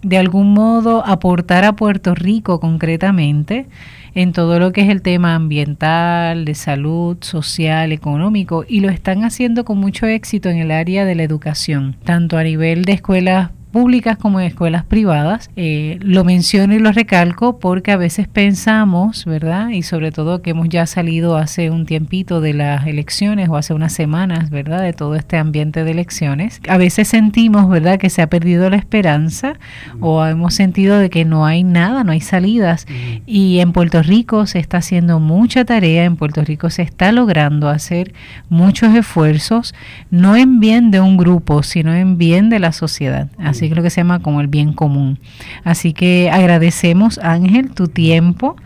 de 0.05 0.19
algún 0.19 0.53
modo 0.53 1.05
aportar 1.05 1.65
a 1.65 1.75
Puerto 1.75 2.15
Rico 2.15 2.61
concretamente 2.61 3.67
en 4.15 4.33
todo 4.33 4.61
lo 4.61 4.73
que 4.73 4.83
es 4.83 4.91
el 4.91 5.03
tema 5.03 5.35
ambiental, 5.35 6.45
de 6.45 6.55
salud, 6.55 7.17
social, 7.21 7.91
económico, 7.91 8.65
y 8.69 8.81
lo 8.81 8.89
están 8.89 9.25
haciendo 9.25 9.65
con 9.65 9.79
mucho 9.79 10.07
éxito 10.07 10.49
en 10.51 10.59
el 10.59 10.71
área 10.71 11.05
de 11.05 11.17
la 11.17 11.25
educación, 11.25 11.97
tanto 12.05 12.39
a 12.39 12.45
nivel 12.45 12.85
de 12.85 12.93
escuelas 12.93 13.51
públicas 13.75 14.17
como 14.17 14.39
en 14.39 14.47
escuelas 14.47 14.85
privadas. 14.85 15.51
Eh, 15.57 15.99
lo 16.01 16.23
menciono 16.23 16.75
y 16.75 16.79
lo 16.79 16.93
recalco 16.93 17.59
porque 17.59 17.91
a 17.91 17.97
veces 17.97 18.29
pensamos, 18.29 19.25
¿verdad? 19.25 19.71
Y 19.71 19.83
sobre 19.83 20.13
todo 20.13 20.43
que 20.43 20.51
hemos 20.51 20.69
ya 20.69 20.87
salido 20.87 21.37
hace 21.37 21.71
un 21.71 21.85
tiempito 21.85 22.41
de 22.41 22.55
las 22.55 22.87
elecciones 22.87 23.49
o 23.49 23.57
hace 23.57 23.75
unas 23.75 23.93
semanas, 23.93 24.51
¿verdad? 24.51 24.81
De 24.81 24.93
todo 24.93 25.17
este 25.17 25.39
ambiente 25.39 25.83
de 25.83 25.91
elecciones. 25.91 26.61
A 26.69 26.77
veces 26.77 27.09
sentimos, 27.09 27.69
¿verdad? 27.69 27.99
Que 27.99 28.11
se 28.11 28.23
ha 28.23 28.29
perdido 28.29 28.71
la 28.71 28.77
esperanza 28.77 29.55
o 29.99 30.25
hemos 30.25 30.55
sentido 30.55 30.97
de 30.99 31.11
que 31.11 31.25
no 31.25 31.45
hay 31.45 31.65
nada, 31.65 32.05
no 32.05 32.13
hay 32.13 32.21
salidas. 32.21 32.87
Y 33.27 33.59
en 33.59 33.73
Puerto 33.73 34.05
Rico 34.05 34.47
se 34.47 34.61
está 34.61 34.77
haciendo 34.77 35.19
mucha 35.19 35.65
tarea, 35.65 36.05
en 36.05 36.15
Puerto 36.15 36.45
Rico 36.45 36.71
se 36.71 36.83
está 36.83 37.11
logrando 37.11 37.69
hacer 37.69 38.15
muchos 38.49 38.95
esfuerzos, 38.95 39.75
no 40.13 40.37
en 40.37 40.61
bien 40.61 40.93
de 40.93 41.01
un 41.01 41.17
grupo, 41.17 41.65
sino 41.65 41.93
en 41.93 42.19
bien 42.19 42.51
de 42.51 42.61
la 42.61 42.71
sociedad. 42.71 43.29
Así 43.37 43.64
que 43.69 43.75
lo 43.75 43.83
que 43.83 43.91
se 43.91 44.01
llama 44.01 44.21
como 44.21 44.41
el 44.41 44.47
bien 44.47 44.73
común. 44.73 45.19
Así 45.65 45.93
que 45.93 46.31
agradecemos, 46.31 47.19
Ángel, 47.19 47.71
tu 47.71 47.89
tiempo, 47.89 48.57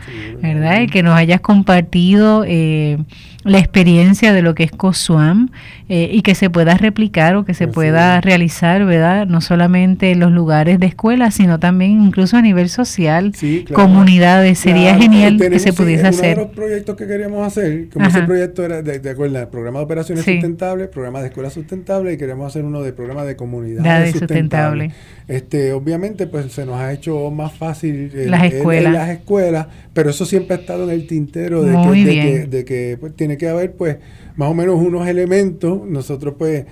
¿verdad? 0.43 0.83
Y 0.83 0.87
que 0.87 1.03
nos 1.03 1.15
hayas 1.15 1.41
compartido 1.41 2.45
eh, 2.47 2.99
la 3.45 3.59
experiencia 3.59 4.33
de 4.33 4.43
lo 4.43 4.55
que 4.55 4.65
es 4.65 4.73
COSUAM 4.73 5.51
eh, 5.91 6.11
y 6.13 6.21
que 6.23 6.35
se 6.35 6.51
pueda 6.51 6.75
replicar 6.75 7.37
o 7.37 7.45
que 7.45 7.55
se 7.55 7.67
pueda 7.67 8.21
realizar, 8.21 8.85
¿verdad? 8.85 9.27
No 9.27 9.41
solamente 9.41 10.11
en 10.11 10.21
los 10.21 10.31
lugares 10.31 10.79
de 10.79 10.87
escuela, 10.87 11.31
sino 11.31 11.59
también 11.59 12.03
incluso 12.03 12.37
a 12.37 12.43
nivel 12.43 12.69
social, 12.69 13.33
comunidades. 13.73 14.59
Sería 14.59 14.95
genial 14.97 15.39
que 15.39 15.59
se 15.59 15.73
pudiese 15.73 16.07
hacer. 16.07 16.37
Uno 16.37 16.43
de 16.43 16.47
los 16.49 16.57
proyectos 16.57 16.97
que 16.97 17.07
queríamos 17.07 17.47
hacer, 17.47 17.89
como 17.89 18.07
ese 18.07 18.23
proyecto 18.23 18.65
era, 18.65 18.83
de, 18.83 18.99
de 18.99 19.11
acuerdo, 19.11 19.49
programa 19.51 19.79
de 19.79 19.85
operaciones 19.87 20.25
sustentables, 20.25 20.89
programa 20.89 21.21
de 21.21 21.29
escuela 21.29 21.51
sustentable 21.51 22.13
y 22.13 22.17
queremos 22.19 22.47
hacer 22.47 22.65
uno 22.65 22.83
de 22.83 22.93
programa 22.93 23.25
de 23.25 23.37
comunidades 23.37 24.13
sustentables. 24.13 24.93
Este, 25.27 25.73
obviamente, 25.73 26.27
pues 26.27 26.53
se 26.53 26.65
nos 26.65 26.77
ha 26.77 26.93
hecho 26.93 27.31
más 27.31 27.53
fácil 27.53 28.11
las, 28.31 28.45
escuelas. 28.45 28.93
las 28.93 29.11
escuelas, 29.11 29.67
pero 29.93 30.11
eso 30.11 30.25
siempre 30.25 30.57
ha 30.57 30.61
estado 30.61 30.85
en 30.85 30.91
el 30.91 31.07
tintero 31.07 31.63
de 31.63 31.73
que, 32.05 32.47
de 32.47 32.65
que, 32.65 32.97
pues, 32.99 33.15
tiene 33.15 33.37
que 33.37 33.49
haber, 33.49 33.73
pues, 33.73 33.97
más 34.39 34.51
o 34.51 34.55
menos 34.55 34.77
unos 34.77 35.07
elementos. 35.09 35.85
Nosotros, 35.85 36.37
pues, 36.39 36.65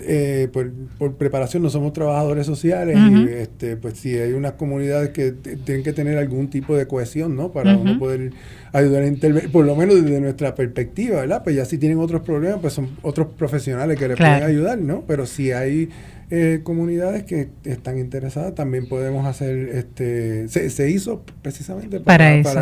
eh, 0.00 0.48
por, 0.52 1.14
preparación 1.16 1.62
no 1.62 1.68
somos 1.68 1.92
trabajadores 1.92 2.46
sociales 2.46 2.96
y 2.98 3.28
este, 3.32 3.76
pues 3.76 3.98
si 3.98 4.16
hay 4.16 4.32
unas 4.32 4.52
comunidades 4.52 5.10
que 5.10 5.32
tienen 5.32 5.82
que 5.84 5.92
tener 5.92 6.16
algún 6.16 6.48
tipo 6.48 6.74
de 6.76 6.86
cohesión, 6.86 7.36
¿no? 7.36 7.52
Para 7.52 7.76
uno 7.76 7.98
poder 7.98 8.32
ayudar 8.72 9.02
a 9.02 9.06
intervenir, 9.06 9.52
por 9.52 9.66
lo 9.66 9.76
menos 9.76 10.02
desde 10.02 10.18
nuestra 10.20 10.54
perspectiva, 10.54 11.20
¿verdad? 11.20 11.44
Pues 11.44 11.56
ya 11.56 11.66
si 11.66 11.76
tienen 11.76 11.98
otros 11.98 12.22
problemas, 12.22 12.60
pues 12.60 12.72
son 12.72 12.88
otros 13.02 13.28
profesionales 13.36 13.98
que 13.98 14.08
les 14.08 14.16
pueden 14.16 14.42
ayudar, 14.42 14.78
¿no? 14.78 15.04
Pero 15.06 15.26
si 15.26 15.52
hay 15.52 15.90
eh, 16.30 16.60
comunidades 16.62 17.24
que 17.24 17.48
están 17.64 17.98
interesadas. 17.98 18.54
También 18.54 18.88
podemos 18.88 19.26
hacer, 19.26 19.68
este, 19.74 20.48
se, 20.48 20.90
hizo 20.90 21.24
precisamente 21.42 22.00
para, 22.00 22.34
eso. 22.34 22.60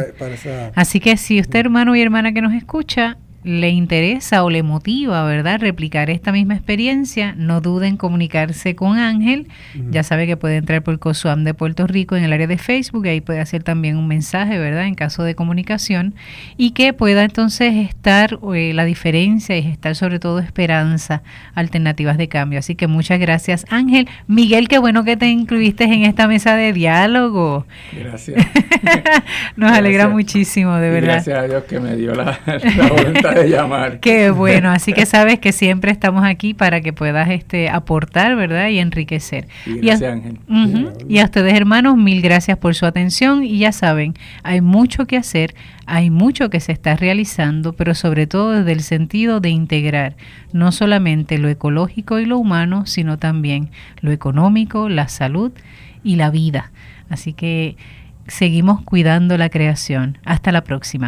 Así 0.75 0.99
que 1.01 1.17
si 1.17 1.39
usted, 1.39 1.61
hermano 1.61 1.95
y 1.95 2.01
hermana 2.01 2.33
que 2.33 2.41
nos 2.41 2.55
escucha, 2.55 3.19
le 3.45 3.71
interesa 3.71 4.43
o 4.45 4.51
le 4.51 4.63
motiva, 4.63 5.25
¿verdad?, 5.25 5.61
replicar 5.61 6.11
esta 6.11 6.33
misma 6.33 6.55
experiencia, 6.55 7.35
no 7.37 7.61
duden 7.61 7.89
en 7.89 7.97
comunicarse 7.97 8.75
con 8.75 8.99
Ángel. 8.99 9.47
Ya 9.91 10.03
sabe 10.03 10.27
que 10.27 10.37
puede 10.37 10.57
entrar 10.57 10.83
por 10.83 10.99
COSUAM 10.99 11.45
de 11.45 11.55
Puerto 11.55 11.87
Rico 11.87 12.17
en 12.17 12.25
el 12.25 12.33
área 12.33 12.47
de 12.47 12.59
Facebook, 12.59 13.07
y 13.07 13.11
ahí 13.11 13.21
puede 13.21 13.41
hacer 13.41 13.63
también 13.63 13.97
un 13.97 14.09
mensaje, 14.09 14.59
¿verdad?, 14.59 14.87
en 14.87 14.95
caso 14.95 15.23
de 15.23 15.35
comunicación, 15.35 16.15
y 16.57 16.73
que 16.73 16.93
pueda 16.93 17.25
entonces 17.25 17.75
estar 17.77 18.39
eh, 18.55 18.73
la 18.75 18.85
diferencia 18.85 19.57
y 19.57 19.67
estar 19.67 19.95
sobre 19.95 20.19
todo 20.19 20.41
esperanza, 20.41 21.23
alternativas 21.55 22.19
de 22.19 22.29
cambio. 22.29 22.59
Así 22.59 22.75
que 22.75 22.89
muchas 22.89 23.21
gracias, 23.21 23.65
Ángel. 23.71 24.09
Miguel, 24.27 24.69
qué 24.69 24.79
bueno 24.79 25.05
que 25.05 25.17
te 25.17 25.27
incluiste 25.27 25.85
en 25.85 26.05
esta 26.05 26.27
mesa 26.27 26.57
de 26.57 26.73
diálogo. 26.73 27.67
Gracias. 27.97 28.45
Nos 29.57 29.71
alegra 29.73 30.09
muchísimo, 30.09 30.77
de 30.77 30.91
verdad. 30.91 31.15
gracias 31.15 31.39
a 31.39 31.47
Dios 31.47 31.65
que 31.65 31.81
me 31.81 31.97
dio 31.97 32.15
la, 32.15 32.39
la 32.47 32.89
voluntad 32.89 33.28
de 33.35 33.49
llamar. 33.49 34.01
Qué 34.01 34.31
bueno, 34.31 34.71
así 34.71 34.93
que 34.93 35.07
sabes 35.07 35.39
que 35.39 35.53
siempre 35.53 35.91
estamos 35.91 36.25
aquí 36.25 36.55
para 36.55 36.81
que 36.81 36.93
puedas 36.93 37.29
este 37.31 37.69
aportar, 37.69 38.37
¿verdad? 38.37 38.69
Y 38.69 38.79
enriquecer. 38.79 39.49
Y 39.67 39.81
gracias, 39.81 40.13
Ángel. 40.13 40.39
y 41.09 41.19
a 41.19 41.25
ustedes, 41.25 41.55
hermanos, 41.55 41.97
mil 41.97 42.23
gracias 42.23 42.59
por 42.59 42.75
su 42.75 42.87
atención 42.87 43.45
y 43.45 43.59
ya 43.59 43.73
saben, 43.73 44.15
hay 44.43 44.61
mucho 44.61 45.07
que 45.07 45.17
hacer, 45.17 45.55
hay 45.87 46.11
mucho 46.11 46.51
que 46.51 46.61
se 46.61 46.73
está 46.73 46.97
realizando, 46.97 47.73
pero 47.73 47.95
sobre 47.95 48.27
todo 48.27 48.53
desde 48.53 48.73
el 48.73 48.81
sentido 48.81 49.41
de 49.41 49.51
integrar 49.51 50.17
no 50.53 50.73
solamente 50.73 51.39
lo 51.39 51.49
ecológico 51.49 52.19
y 52.19 52.27
lo 52.27 52.39
humano, 52.39 52.87
sino 52.87 53.19
también 53.19 53.71
lo 54.01 54.11
económico, 54.11 54.89
la 54.89 55.09
salud 55.09 55.53
y 56.03 56.17
la 56.17 56.31
vida. 56.31 56.71
Así 57.11 57.33
que 57.33 57.77
seguimos 58.27 58.83
cuidando 58.83 59.37
la 59.37 59.49
creación. 59.49 60.19
Hasta 60.25 60.53
la 60.53 60.63
próxima. 60.63 61.07